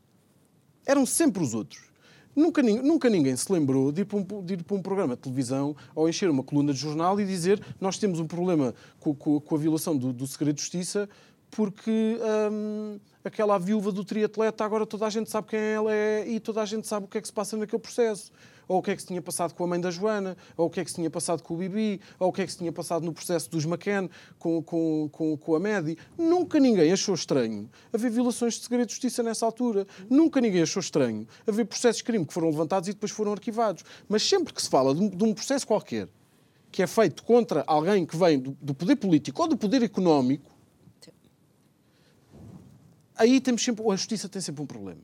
Eram 0.86 1.06
sempre 1.06 1.44
os 1.44 1.54
outros. 1.54 1.92
Nunca, 2.36 2.64
nunca 2.64 3.10
ninguém 3.10 3.36
se 3.36 3.52
lembrou 3.52 3.92
de 3.92 4.02
ir, 4.02 4.08
um, 4.14 4.44
de 4.44 4.54
ir, 4.54 4.64
para 4.64 4.78
um, 4.78 4.82
programa 4.82 5.16
de 5.16 5.22
televisão 5.22 5.76
ou 5.94 6.08
encher 6.08 6.30
uma 6.30 6.44
coluna 6.44 6.74
de 6.74 6.80
jornal 6.80 7.20
e 7.20 7.26
dizer 7.26 7.62
nós 7.80 7.98
temos 7.98 8.22
um 8.22 8.28
problema 8.28 8.74
com, 9.02 9.14
com, 9.14 9.40
com 9.40 9.56
a 9.56 9.58
violação 9.58 9.98
do, 9.98 10.14
do, 10.14 10.26
segredo 10.26 10.56
de 10.56 10.62
justiça 10.62 11.10
porque 11.52 12.18
hum, 12.52 13.00
aquela 13.24 13.58
viúva 13.58 13.92
do 13.92 14.04
triatleta 14.04 14.64
agora 14.64 14.86
toda 14.86 15.06
a 15.06 15.10
gente 15.10 15.30
sabe 15.30 15.50
quem 15.50 15.60
ela 15.60 15.94
é 15.94 16.28
e 16.28 16.40
toda 16.40 16.62
a 16.62 16.66
gente 16.66 16.88
sabe 16.88 17.06
o 17.06 17.10
que 17.10 17.18
é 17.18 17.22
que 17.22 17.28
se 17.28 17.34
passa 17.34 17.58
naquele 17.58 17.82
processo 17.82 18.32
ou 18.72 18.78
o 18.78 18.82
que 18.82 18.92
é 18.92 18.96
que 18.96 19.02
se 19.02 19.08
tinha 19.10 19.22
passado 19.22 19.54
com 19.54 19.66
a 19.66 19.68
mãe 19.68 19.82
da 19.82 19.92
Joana, 19.92 20.38
ou 20.56 20.68
o 20.68 20.70
que 20.70 20.80
é 20.80 20.84
que 20.86 20.90
se 20.90 20.96
tinha 20.96 21.10
passado 21.10 21.44
com 21.44 21.54
o 21.54 21.58
Bibi, 21.58 22.00
ou 22.18 22.30
o 22.30 22.32
que 22.32 22.42
é 22.42 22.46
que 22.46 22.54
se 22.54 22.58
tinha 22.58 22.72
passado 22.72 23.04
no 23.04 23.12
processo 23.12 23.52
dos 23.52 23.66
McCann 23.66 24.10
com, 24.40 24.64
com, 24.64 25.10
com, 25.12 25.36
com 25.36 25.56
a 25.56 25.60
Medi. 25.60 25.98
Nunca 26.18 26.58
ninguém 26.58 26.90
achou 26.90 27.14
estranho 27.14 27.70
haver 27.92 28.10
violações 28.10 28.54
de 28.54 28.62
segredo 28.62 28.88
de 28.88 28.94
justiça 28.94 29.22
nessa 29.22 29.46
altura. 29.46 29.86
Nunca 30.10 30.40
ninguém 30.40 30.62
achou 30.62 30.80
estranho 30.80 31.28
haver 31.46 31.66
processos 31.66 31.98
de 31.98 32.06
crime 32.06 32.26
que 32.26 32.34
foram 32.34 32.50
levantados 32.50 32.88
e 32.88 32.94
depois 32.94 33.12
foram 33.12 33.34
arquivados. 33.34 33.84
Mas 34.08 34.24
sempre 34.24 34.54
que 34.54 34.62
se 34.62 34.70
fala 34.70 34.96
de 34.96 35.02
um, 35.02 35.10
de 35.10 35.24
um 35.26 35.34
processo 35.34 35.68
qualquer 35.68 36.08
que 36.72 36.82
é 36.82 36.88
feito 36.88 37.24
contra 37.24 37.66
alguém 37.68 38.06
que 38.06 38.16
vem 38.16 38.40
do, 38.40 38.58
do 38.62 38.74
poder 38.74 38.96
político 38.96 39.42
ou 39.42 39.48
do 39.50 39.58
poder 39.58 39.84
económico, 39.84 40.51
aí 43.22 43.40
temos 43.40 43.64
sempre, 43.64 43.84
a 43.88 43.96
justiça 43.96 44.28
tem 44.28 44.42
sempre 44.42 44.62
um 44.62 44.66
problema. 44.66 45.02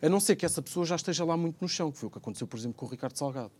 A 0.00 0.08
não 0.08 0.20
ser 0.20 0.36
que 0.36 0.44
essa 0.44 0.60
pessoa 0.60 0.84
já 0.84 0.96
esteja 0.96 1.24
lá 1.24 1.36
muito 1.36 1.56
no 1.60 1.68
chão, 1.68 1.90
que 1.90 1.98
foi 1.98 2.08
o 2.08 2.10
que 2.10 2.18
aconteceu, 2.18 2.46
por 2.46 2.58
exemplo, 2.58 2.76
com 2.76 2.86
o 2.86 2.88
Ricardo 2.88 3.16
Salgado. 3.16 3.52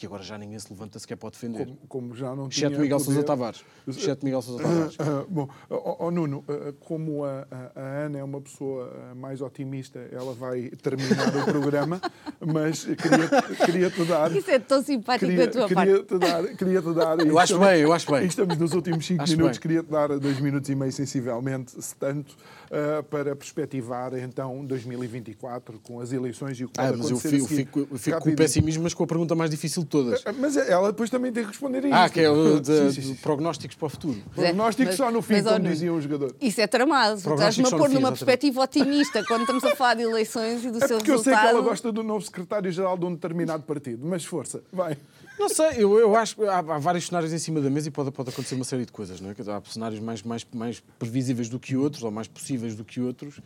Que 0.00 0.06
agora 0.06 0.22
já 0.22 0.38
ninguém 0.38 0.58
se 0.58 0.72
levanta 0.72 0.98
sequer 0.98 1.16
para 1.16 1.28
defender. 1.30 1.66
Como, 1.66 1.78
como 1.88 2.14
já 2.16 2.34
não 2.34 2.48
Exceto 2.48 2.68
tinha 2.68 2.80
Miguel 2.80 2.96
poder- 2.98 3.04
Sousa 3.12 3.22
Tavares. 3.22 3.64
Exceto 3.86 4.24
Miguel 4.24 4.40
Sousa 4.42 4.62
Tavares. 4.62 4.96
Ah, 4.98 5.24
bom, 5.28 5.46
ó 5.68 5.96
ó, 6.06 6.10
Nuno, 6.10 6.42
ah, 6.48 6.72
como 6.80 7.24
a, 7.24 7.46
a- 7.50 7.80
Ana 8.06 8.18
é 8.18 8.24
uma 8.24 8.40
pessoa 8.40 8.90
ah, 9.10 9.14
mais 9.14 9.42
otimista, 9.42 9.98
ela 10.10 10.32
vai 10.32 10.70
terminar 10.82 11.28
o 11.36 11.44
programa, 11.44 12.00
mas 12.40 12.84
queria- 12.84 13.66
queria-te 13.66 14.04
dar. 14.06 14.34
Isso 14.34 14.50
é 14.50 14.58
tão 14.58 14.82
simpático 14.82 15.26
Queria, 15.30 15.46
da 15.46 15.52
tua 15.52 15.68
parte. 15.68 15.88
queria-te 15.90 16.18
dar, 16.18 16.42
queria-te 16.56 16.94
dar. 16.94 17.20
Eu 17.26 17.38
acho 17.38 17.58
bem, 17.58 17.80
eu 17.82 17.92
acho 17.92 18.10
bem. 18.10 18.24
Estamos 18.26 18.56
nos 18.56 18.72
últimos 18.72 19.06
5 19.06 19.22
Acho 19.22 19.32
minutos, 19.32 19.58
bem. 19.58 19.62
queria-te 19.62 19.90
dar 19.90 20.18
dois 20.18 20.40
minutos 20.40 20.70
e 20.70 20.74
meio, 20.74 20.92
sensivelmente, 20.92 21.72
se 21.82 21.94
tanto, 21.96 22.34
ah, 22.70 23.02
para 23.02 23.34
perspectivar 23.34 24.12
então 24.14 24.64
2024 24.64 25.80
com 25.82 26.00
as 26.00 26.12
eleições 26.12 26.58
e 26.60 26.64
o 26.64 26.68
que 26.68 26.74
pode 26.74 26.88
Ah, 26.88 26.92
mas 26.96 27.10
eu 27.10 27.16
acontecer. 27.16 27.28
fico, 27.30 27.44
a 27.44 27.48
seguir. 27.48 27.64
fico- 27.64 27.88
eu 27.90 27.98
fico 27.98 28.20
com 28.20 28.34
pessimismo, 28.36 28.82
mas 28.84 28.94
com 28.94 29.02
a 29.04 29.06
pergunta 29.06 29.34
mais 29.34 29.50
difícil 29.50 29.82
de 29.82 29.88
todas. 29.88 30.22
Ah, 30.24 30.32
Mas 30.32 30.56
ela 30.56 30.90
depois 30.92 31.10
também 31.10 31.32
tem 31.32 31.42
que 31.42 31.48
responder 31.50 31.78
a 31.84 31.88
isso. 31.88 31.96
Ah, 31.96 32.08
que 32.08 32.20
é 32.20 32.30
o 32.30 32.60
de, 32.60 32.66
Sim, 32.66 32.90
sim, 32.92 33.02
sim. 33.02 33.12
de 33.14 33.18
prognósticos 33.20 33.76
para 33.76 33.86
o 33.86 33.88
futuro. 33.88 34.18
Prognóstico 34.34 34.86
Mas- 34.88 34.96
só 34.96 35.10
no 35.10 35.20
fim, 35.22 35.34
mas, 35.34 35.42
como 35.44 35.58
Nuno, 35.58 35.70
dizia 35.70 35.92
um 35.92 36.00
jogador. 36.00 36.34
Isso 36.40 36.60
é 36.60 36.66
tramado. 36.66 37.16
Estás-me 37.16 37.24
Prognósticos 37.36 37.72
a 37.72 37.76
pôr 37.76 37.88
numa 37.88 37.98
exatamente. 37.98 38.18
perspectiva 38.24 38.60
otimista 38.62 39.24
quando 39.26 39.40
estamos 39.42 39.64
a 39.64 39.76
falar 39.76 39.94
de 39.94 40.02
eleições 40.02 40.64
e 40.64 40.70
do 40.70 40.82
É 40.82 40.86
seu 40.86 40.96
porque 40.98 41.10
eu 41.10 41.18
sei 41.18 41.32
resultado. 41.32 41.42
que 41.42 41.56
ela 41.56 41.60
gosta 41.68 41.92
do 41.92 42.02
novo 42.02 42.24
secretário-geral 42.24 42.96
de 42.96 43.04
um 43.06 43.14
determinado 43.14 43.62
partido, 43.64 44.06
mas 44.06 44.24
força, 44.24 44.62
vai. 44.72 44.96
Não 45.40 45.48
sei, 45.48 45.82
eu, 45.82 45.98
eu 45.98 46.14
acho 46.14 46.36
que 46.36 46.44
há, 46.44 46.58
há 46.58 46.78
vários 46.78 47.06
cenários 47.06 47.32
em 47.32 47.38
cima 47.38 47.62
da 47.62 47.70
mesa 47.70 47.88
e 47.88 47.90
pode, 47.90 48.10
pode 48.10 48.28
acontecer 48.28 48.54
uma 48.54 48.64
série 48.64 48.84
de 48.84 48.92
coisas, 48.92 49.22
não 49.22 49.30
é? 49.30 49.32
Há 49.32 49.62
cenários 49.64 49.98
mais, 49.98 50.22
mais, 50.22 50.46
mais 50.52 50.80
previsíveis 50.98 51.48
do 51.48 51.58
que 51.58 51.74
outros, 51.74 52.02
ou 52.02 52.10
mais 52.10 52.28
possíveis 52.28 52.76
do 52.76 52.84
que 52.84 53.00
outros. 53.00 53.40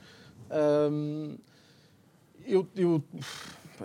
Eu, 2.45 2.67
eu, 2.75 3.03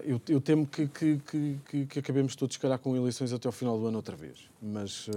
eu, 0.03 0.21
eu 0.27 0.41
temo 0.41 0.65
que, 0.65 0.87
que, 0.87 1.21
que, 1.69 1.85
que, 1.85 1.99
acabemos 1.99 2.35
todos, 2.35 2.55
se 2.55 2.59
calhar, 2.59 2.79
com 2.79 2.95
eleições 2.95 3.31
até 3.31 3.47
ao 3.47 3.51
final 3.51 3.77
do 3.77 3.85
ano 3.85 3.97
outra 3.97 4.15
vez. 4.15 4.49
Mas. 4.59 5.07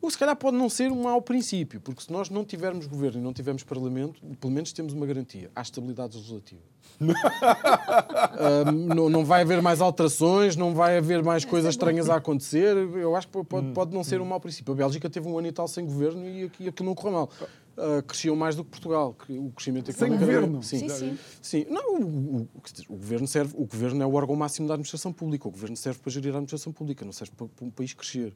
Ou 0.00 0.10
se 0.10 0.16
calhar 0.18 0.36
pode 0.36 0.56
não 0.56 0.68
ser 0.68 0.90
um 0.92 1.02
mau 1.02 1.20
princípio, 1.22 1.80
porque 1.80 2.02
se 2.02 2.12
nós 2.12 2.30
não 2.30 2.44
tivermos 2.44 2.86
governo 2.86 3.18
e 3.20 3.22
não 3.22 3.32
tivermos 3.32 3.62
parlamento, 3.64 4.20
pelo 4.40 4.52
menos 4.52 4.72
temos 4.72 4.92
uma 4.92 5.04
garantia: 5.06 5.50
há 5.54 5.62
estabilidade 5.62 6.16
legislativa. 6.16 6.62
Ahm, 8.38 8.94
não, 8.94 9.08
não 9.08 9.24
vai 9.24 9.42
haver 9.42 9.60
mais 9.62 9.80
alterações, 9.80 10.56
não 10.56 10.74
vai 10.74 10.98
haver 10.98 11.22
mais 11.22 11.44
coisas 11.44 11.70
estranhas 11.74 12.08
a 12.08 12.16
acontecer. 12.16 12.76
Eu 12.76 13.14
acho 13.16 13.28
que 13.28 13.38
Hum, 13.38 13.44
pode, 13.44 13.72
pode 13.72 13.94
não 13.94 14.02
ser 14.02 14.20
um 14.20 14.24
mau 14.24 14.40
princípio. 14.40 14.72
A 14.72 14.76
Bélgica 14.76 15.08
teve 15.10 15.28
um 15.28 15.38
ano 15.38 15.46
e 15.48 15.52
tal 15.52 15.68
sem 15.68 15.84
governo 15.84 16.26
e 16.26 16.44
aqui- 16.44 16.68
aquilo 16.68 16.88
não 16.88 16.94
correu 16.94 17.12
mal. 17.12 17.30
Ah, 17.76 18.02
cresciam 18.02 18.34
mais 18.34 18.56
do 18.56 18.64
que 18.64 18.70
Portugal. 18.70 19.14
O 19.28 19.50
crescimento 19.52 19.92
Sem 19.92 20.06
económico 20.08 20.24
era- 20.30 20.40
governo? 20.40 20.62
Sim. 20.62 20.78
Sim, 20.80 20.88
sim. 20.88 21.18
Sim, 21.40 21.66
não, 21.70 21.94
o, 22.00 22.04
o- 22.42 22.48
o 22.88 22.96
governo 22.96 23.26
serve, 23.28 23.54
o 23.56 23.64
governo 23.66 24.02
é 24.02 24.06
o 24.06 24.14
órgão 24.14 24.34
máximo 24.34 24.66
da 24.66 24.74
administração 24.74 25.12
pública. 25.12 25.46
O 25.46 25.50
governo 25.50 25.76
serve 25.76 26.00
para 26.00 26.10
gerir 26.10 26.30
a 26.30 26.38
administração 26.38 26.72
pública, 26.72 27.04
não 27.04 27.12
serve 27.12 27.32
para, 27.36 27.46
para 27.46 27.64
um 27.66 27.70
país 27.70 27.92
crescer, 27.94 28.34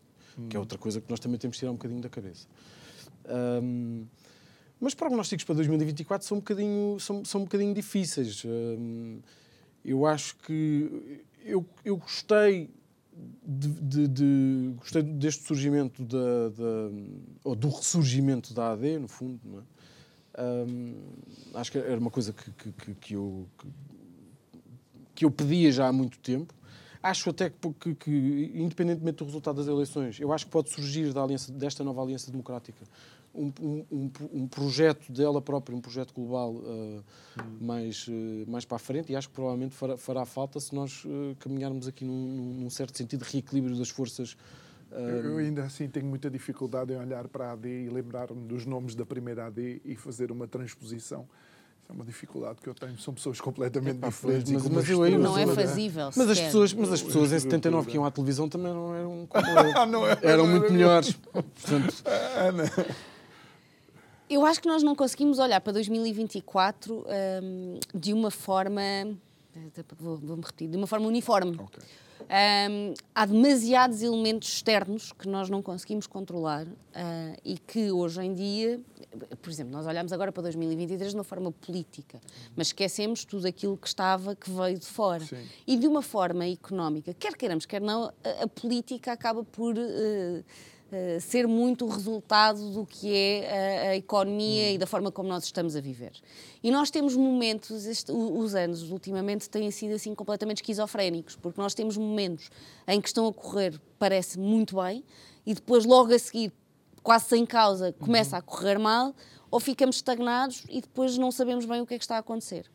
que 0.49 0.57
é 0.57 0.61
outra 0.61 0.79
coisa 0.79 1.01
que 1.01 1.11
nós 1.11 1.21
também 1.21 1.39
temos 1.39 1.57
de 1.57 1.61
tirar 1.61 1.71
um 1.73 1.75
bocadinho 1.77 2.01
da 2.01 2.09
cabeça. 2.09 2.47
Ahm, 3.27 4.05
mas 4.81 4.95
prognósticos 4.95 5.45
para 5.45 5.55
2024 5.55 6.27
são 6.27 6.39
um 6.39 6.41
bocadinho, 6.41 6.99
são, 6.99 7.25
são 7.25 7.43
um 7.43 7.45
bocadinho 7.45 7.73
difíceis. 7.75 8.43
Ahm, 8.45 9.19
eu 9.85 10.07
acho 10.07 10.37
que 10.39 11.23
eu, 11.45 11.65
eu 11.85 11.97
gostei 11.97 12.71
de, 13.47 13.69
de- 13.69 14.09
de- 14.09 14.75
gostei 14.79 15.03
deste 15.03 15.45
surgimento 15.45 16.03
da, 16.05 16.49
da- 16.49 16.91
ou 17.45 17.55
do 17.55 17.69
ressurgimento 17.69 18.55
da 18.55 18.73
AD, 18.73 18.99
no 18.99 19.09
fundo, 19.09 19.41
é? 19.59 20.43
Ahm, 20.43 20.95
acho 21.55 21.71
que 21.71 21.79
era 21.79 21.99
uma 22.01 22.11
coisa 22.11 22.33
que, 22.33 22.51
que, 22.53 22.73
que- 22.73 22.95
que 22.95 23.15
eu, 23.15 23.47
que, 23.59 23.67
que 25.17 25.25
eu 25.25 25.31
pedia 25.31 25.71
já 25.71 25.87
há 25.89 25.93
muito 25.93 26.19
tempo. 26.19 26.55
Acho 27.03 27.31
até 27.31 27.51
que, 27.51 27.73
que- 27.81 27.95
que, 27.95 28.51
independentemente 28.55 29.19
do 29.19 29.25
resultado 29.25 29.57
das 29.57 29.67
eleições, 29.67 30.21
eu 30.21 30.33
acho 30.33 30.47
que 30.47 30.53
pode 30.53 30.71
surgir 30.71 31.13
da 31.13 31.23
aliança, 31.23 31.51
desta 31.53 31.83
nova 31.83 32.01
aliança 32.03 32.31
democrática 32.31 32.85
um, 33.35 33.51
um- 33.61 34.11
um- 34.33 34.47
projeto 34.47 35.11
dela 35.11 35.41
própria, 35.41 35.75
um 35.77 35.81
projeto 35.81 36.13
global 36.15 36.55
ah, 36.65 37.43
mais, 37.61 38.07
eh, 38.09 38.45
mais 38.47 38.65
para 38.67 38.77
a 38.77 38.79
frente 38.79 39.11
e 39.11 39.17
acho 39.17 39.29
que 39.31 39.35
provavelmente 39.35 39.75
fará, 39.75 39.97
fará 39.97 40.27
falta 40.27 40.61
se 40.61 40.75
nós 40.75 41.03
eh, 41.07 41.35
caminharmos 41.41 41.89
aqui 41.89 42.05
num, 42.05 42.13
num- 42.61 42.69
certo 42.71 42.97
sentido 42.99 43.25
de 43.25 43.33
reequilíbrio 43.33 43.77
das 43.77 43.89
forças. 43.89 44.37
Eu 45.25 45.39
ainda 45.39 45.65
assim 45.65 45.89
tenho 45.89 46.05
muita 46.05 46.29
dificuldade 46.31 46.93
em 46.93 46.97
olhar 46.99 47.27
para 47.27 47.47
a 47.47 47.53
AD 47.53 47.67
e 47.67 47.89
lembrar-me 47.89 48.47
dos 48.47 48.67
nomes 48.67 48.95
da 48.95 49.07
primeira 49.07 49.47
AD 49.47 49.81
e 49.83 49.97
fazer 49.97 50.31
uma 50.31 50.47
transposição. 50.47 51.27
Isso 51.83 51.91
é 51.91 51.93
uma 51.93 52.05
dificuldade 52.05 52.59
que 52.63 52.69
eu 52.69 52.75
tenho. 52.75 52.97
São 52.99 53.13
pessoas 53.13 53.41
completamente 53.41 53.97
Epá, 53.97 54.09
diferentes. 54.09 54.53
mas- 54.53 54.69
mas 54.69 54.89
eu 54.91 55.03
aí 55.03 55.13
estrutura- 55.13 55.19
Não 55.19 55.39
é 55.39 55.55
fazível. 55.55 56.11
Mas 56.17 56.31
as, 56.31 56.41
pessoas, 56.41 56.73
mas 56.75 56.93
as 56.93 57.03
pessoas 57.03 57.33
em 57.33 57.37
Estrutura. 57.37 57.61
79 57.61 57.91
que 57.91 57.97
iam 57.97 58.05
à 58.05 58.11
televisão 58.11 58.49
também 58.49 58.73
não 58.73 58.95
eram, 58.95 59.27
como 59.29 59.45
Ah, 59.77 59.87
não 59.87 60.07
era, 60.07 60.21
eram 60.23 60.45
não 60.47 60.51
muito 60.53 60.65
era. 60.67 60.73
melhores. 60.73 61.13
Portanto, 61.13 61.95
Ana, 62.37 62.65
Eu 64.31 64.47
acho 64.47 64.63
que 64.63 64.69
nós 64.69 64.83
não 64.83 64.95
conseguimos 64.95 65.39
olhar 65.39 65.61
para 65.61 65.75
2024 65.75 67.05
hum, 67.43 67.79
de 67.95 68.13
uma 68.15 68.31
forma. 68.31 68.81
vou- 69.99 70.17
Vou-me 70.17 70.43
repetir, 70.43 70.69
de 70.69 70.77
uma 70.79 70.87
forma 70.87 71.07
uniforme. 71.07 71.57
Ok. 71.59 71.83
Hum, 72.29 72.95
há 73.15 73.27
demasiados 73.27 74.03
elementos 74.03 74.49
externos 74.49 75.13
que 75.13 75.29
nós 75.29 75.49
não 75.51 75.63
conseguimos 75.63 76.07
controlar 76.07 76.67
ah, 76.95 77.37
e 77.45 77.59
que 77.59 77.91
hoje 77.91 78.23
em 78.23 78.35
dia, 78.35 78.81
por 79.41 79.51
exemplo, 79.51 79.73
nós 79.73 79.87
olhamos 79.87 80.13
agora 80.13 80.33
para 80.33 80.43
2023 80.45 81.11
de 81.11 81.17
uma 81.17 81.25
forma 81.25 81.53
política, 81.53 82.21
mas 82.57 82.69
esquecemos 82.69 83.25
tudo 83.25 83.47
aquilo 83.47 83.77
que 83.77 83.87
estava, 83.87 84.35
que 84.35 84.51
veio 84.51 84.79
de 84.79 84.87
fora. 84.87 85.25
Sim. 85.25 85.45
E 85.67 85.77
de 85.77 85.87
uma 85.87 86.03
forma 86.03 86.47
económica, 86.47 87.15
quer 87.15 87.37
queiramos, 87.37 87.67
quer 87.67 87.81
não, 87.81 88.13
a, 88.25 88.45
a 88.45 88.49
política 88.49 89.13
acaba 89.13 89.45
por 89.45 89.77
eh, 89.77 90.43
eh, 90.93 91.19
ser 91.21 91.49
muito 91.49 91.87
o 91.87 91.89
resultado 91.89 92.71
do 92.71 92.85
que 92.87 93.13
é 93.15 93.89
a, 93.89 93.91
a 93.91 93.97
economia 93.97 94.71
e 94.73 94.79
da 94.79 94.87
forma 94.87 95.11
como 95.11 95.29
nós 95.29 95.45
estamos 95.45 95.75
a 95.75 95.81
viver. 95.81 96.13
E 96.63 96.71
nós 96.71 96.91
temos 96.91 97.17
momentos, 97.17 97.87
este- 97.87 98.13
os 98.13 98.55
anos 98.55 98.91
ultimamente 98.91 99.49
têm 99.49 99.71
sido 99.71 99.95
assim 99.95 100.15
completamente 100.15 100.59
esquizofrénicos, 100.59 101.35
porque 101.37 101.61
nós 101.61 101.75
temos 101.75 101.97
momentos 101.97 102.51
em 102.87 103.01
que 103.01 103.09
estão 103.09 103.27
a 103.27 103.33
correr, 103.33 103.81
parece 103.99 104.39
muito 104.39 104.77
bem, 104.77 105.03
e 105.45 105.55
depois 105.55 105.85
logo 105.85 106.13
a 106.15 106.19
seguir, 106.19 106.53
quase 107.03 107.25
sem 107.27 107.45
causa, 107.45 107.93
começa 107.95 108.37
a 108.37 108.43
correr 108.43 108.79
mal, 108.79 109.15
ou 109.51 109.59
ficamos 109.59 109.97
estagnados 109.97 110.65
e 110.69 110.81
depois 110.81 111.19
não 111.19 111.33
sabemos 111.33 111.65
bem 111.65 111.81
o 111.81 111.87
que 111.87 111.95
é 111.95 111.99
que 111.99 112.05
está 112.05 112.17
a 112.17 112.21
acontecer. 112.21 112.71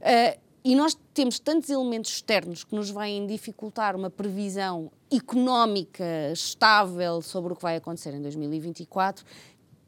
Uh, 0.00 0.49
e 0.62 0.76
nós 0.76 0.96
temos 1.14 1.38
tantos 1.38 1.70
elementos 1.70 2.10
externos 2.10 2.64
que 2.64 2.74
nos 2.74 2.90
vêm 2.90 3.26
dificultar 3.26 3.96
uma 3.96 4.10
previsão 4.10 4.90
económica 5.10 6.04
estável 6.32 7.22
sobre 7.22 7.52
o 7.52 7.56
que 7.56 7.62
vai 7.62 7.76
acontecer 7.76 8.14
em 8.14 8.20
2024 8.20 9.24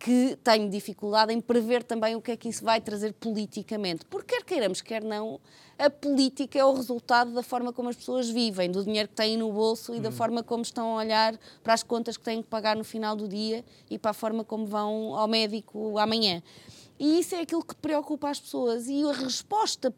que 0.03 0.37
tenho 0.43 0.69
dificuldade 0.69 1.33
em 1.33 1.41
prever 1.41 1.85
também 1.85 2.17
o 2.17 2.21
que 2.21 2.33
é 2.33 2.37
que 2.37 2.49
isso 2.49 2.65
vai 2.65 2.81
trazer 2.81 3.13
politicamente. 3.13 4.05
Porque 4.07 4.35
quer 4.35 4.43
queiramos, 4.43 4.81
quer 4.81 5.05
não, 5.05 5.39
a 5.79 5.89
política 5.89 6.59
é 6.59 6.65
o 6.65 6.75
resultado 6.75 7.33
da 7.33 7.43
forma 7.43 7.73
como 7.73 7.89
as 7.89 7.95
pessoas 7.95 8.29
vivem, 8.29 8.69
do 8.69 8.85
dinheiro 8.85 9.09
que 9.09 9.15
têm 9.15 9.37
no 9.37 9.53
bolso 9.53 9.95
e 9.95 10.01
da 10.01 10.11
forma 10.11 10.43
como 10.43 10.63
estão 10.63 10.95
a 10.95 11.03
olhar 11.03 11.39
para 11.63 11.73
as 11.73 11.85
contas 11.85 12.17
que 12.17 12.25
têm 12.25 12.43
que 12.43 12.49
pagar 12.49 12.77
no 12.77 12.83
final 12.83 13.15
do 13.15 13.29
dia 13.29 13.65
e 13.89 13.97
para 13.97 14.11
a 14.11 14.15
forma 14.15 14.43
como 14.43 14.67
vão 14.67 15.15
ao 15.15 15.29
médico 15.29 15.97
amanhã. 15.97 16.43
E 16.99 17.21
isso 17.21 17.37
é 17.37 17.43
aquilo 17.43 17.65
que 17.65 17.77
preocupa 17.77 18.29
as 18.29 18.41
pessoas. 18.41 18.89
E 18.89 19.05
a 19.09 19.13
resposta 19.13 19.95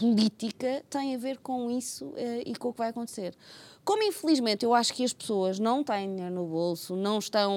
política 0.00 0.82
tem 0.88 1.14
a 1.14 1.18
ver 1.18 1.36
com 1.38 1.70
isso 1.70 2.14
eh, 2.16 2.42
e 2.46 2.56
com 2.56 2.70
o 2.70 2.72
que 2.72 2.78
vai 2.78 2.88
acontecer. 2.88 3.36
Como 3.84 4.02
infelizmente 4.02 4.64
eu 4.64 4.72
acho 4.72 4.94
que 4.94 5.04
as 5.04 5.12
pessoas 5.12 5.58
não 5.58 5.84
têm 5.84 6.08
dinheiro 6.08 6.34
no 6.34 6.46
bolso, 6.46 6.96
não 6.96 7.18
estão, 7.18 7.52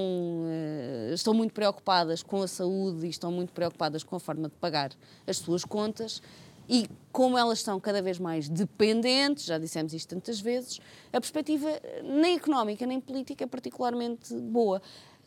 eh, 0.45 1.11
estão 1.13 1.33
muito 1.33 1.53
preocupadas 1.53 2.21
com 2.21 2.41
a 2.41 2.47
saúde 2.47 3.07
e 3.07 3.09
estão 3.09 3.31
muito 3.31 3.53
preocupadas 3.53 4.03
com 4.03 4.17
a 4.17 4.19
forma 4.19 4.49
de 4.49 4.55
pagar 4.55 4.91
as 5.25 5.37
suas 5.37 5.63
contas 5.63 6.21
e 6.67 6.89
como 7.13 7.37
elas 7.37 7.59
estão 7.59 7.79
cada 7.79 8.01
vez 8.01 8.19
mais 8.19 8.49
dependentes, 8.49 9.45
já 9.45 9.57
dissemos 9.57 9.93
isto 9.93 10.09
tantas 10.09 10.41
vezes, 10.41 10.81
a 11.13 11.21
perspectiva 11.21 11.69
eh, 11.69 12.01
nem 12.03 12.35
económica 12.35 12.85
nem 12.85 12.99
política 12.99 13.45
é 13.45 13.47
particularmente 13.47 14.33
boa. 14.35 14.81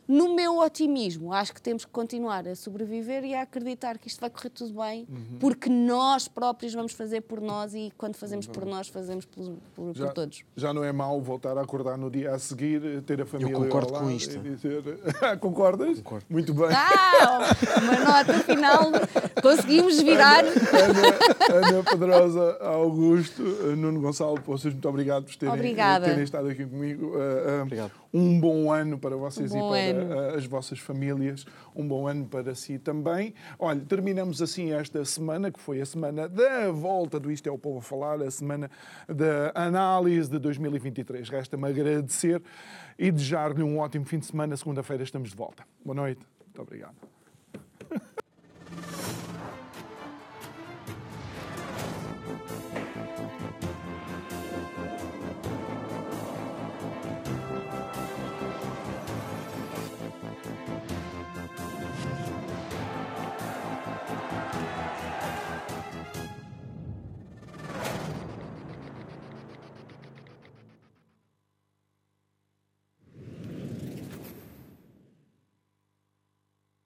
No 0.09 0.34
meu 0.34 0.59
otimismo, 0.59 1.32
acho 1.32 1.52
que 1.52 1.61
temos 1.61 1.84
que 1.84 1.90
continuar 1.90 2.46
a 2.46 2.54
sobreviver 2.54 3.24
e 3.24 3.34
a 3.34 3.42
acreditar 3.42 3.98
que 3.98 4.07
isto 4.09 4.20
vai 4.20 4.30
correr 4.30 4.50
tudo 4.50 4.74
bem, 4.80 5.07
porque 5.40 5.68
nós 5.68 6.28
próprios 6.28 6.72
vamos 6.74 6.92
fazer 6.92 7.22
por 7.22 7.40
nós 7.40 7.74
e 7.74 7.92
quando 7.98 8.14
fazemos 8.16 8.46
por 8.46 8.64
nós, 8.64 8.88
fazemos 8.88 9.24
por, 9.24 9.44
por- 9.74 9.86
por 9.86 9.96
já, 9.96 10.09
todos. 10.12 10.44
já 10.57 10.72
não 10.72 10.84
é 10.84 10.92
mau 10.92 11.20
voltar 11.20 11.59
a 11.59 11.62
acordar 11.62 11.96
no 11.98 12.11
dia 12.11 12.30
a 12.32 12.38
seguir, 12.38 13.02
ter 13.02 13.20
a 13.20 13.26
família 13.26 13.52
concordo 13.54 13.94
ao 13.96 14.02
com 14.02 14.11
isto. 14.11 14.36
e 14.36 14.38
dizer... 14.54 14.82
Concordas? 15.40 15.98
Concordo. 15.98 16.26
Muito 16.28 16.54
bem. 16.54 16.68
Ah, 16.70 17.57
uma 17.82 17.98
nota 17.98 18.34
final, 18.44 18.92
conseguimos 19.42 20.00
virar. 20.00 20.44
Ana, 20.44 21.68
Ana 21.68 21.82
Pedrosa, 21.82 22.59
Augusto, 22.62 23.42
Nuno 23.76 24.00
Gonçalo 24.00 24.40
Poças, 24.40 24.72
muito 24.72 24.88
obrigado 24.88 25.24
por 25.24 25.34
terem, 25.36 25.74
terem 26.04 26.24
estado 26.24 26.48
aqui 26.48 26.64
comigo. 26.64 27.07
Uh, 27.07 27.61
uh, 27.61 27.62
Obrigado. 27.62 27.92
Um 28.17 28.41
bom 28.41 28.73
ano 28.73 28.99
para 28.99 29.14
vocês 29.14 29.53
Um 29.53 29.59
e 29.59 29.93
para 29.93 30.33
uh, 30.33 30.37
as 30.37 30.47
vossas 30.47 30.79
famílias. 30.79 31.45
Um 31.75 31.87
bom 31.87 32.09
ano 32.09 32.25
para 32.25 32.55
si 32.55 32.79
também. 32.79 33.35
Olha, 33.59 33.79
terminamos 33.79 34.41
assim 34.41 34.73
esta 34.73 35.05
semana, 35.05 35.53
que 35.53 35.61
foi 35.61 35.83
a 35.83 35.85
semana 35.85 36.27
da 36.27 36.71
volta 36.71 37.21
do 37.21 37.31
Isto 37.31 37.51
é 37.51 37.53
o 37.53 37.59
Povo 37.59 37.81
a 37.81 37.83
Falar, 37.83 38.23
a 38.23 38.31
semana 38.31 38.71
da 39.07 39.53
análise 39.55 40.31
de 40.31 40.39
2023. 40.39 41.29
Resta-me 41.29 41.69
agradecer 41.69 42.43
e 42.99 43.11
desejar-lhe 43.11 43.62
um 43.62 43.81
ótimo 43.81 44.07
fim 44.07 44.19
de 44.19 44.25
semana. 44.25 44.57
Segunda-feira 44.57 45.03
estamos 45.03 45.29
de 45.29 45.37
volta. 45.37 45.64
Boa 45.85 45.95
noite. 45.95 46.27
Muito 46.47 46.62
obrigado. 46.62 46.97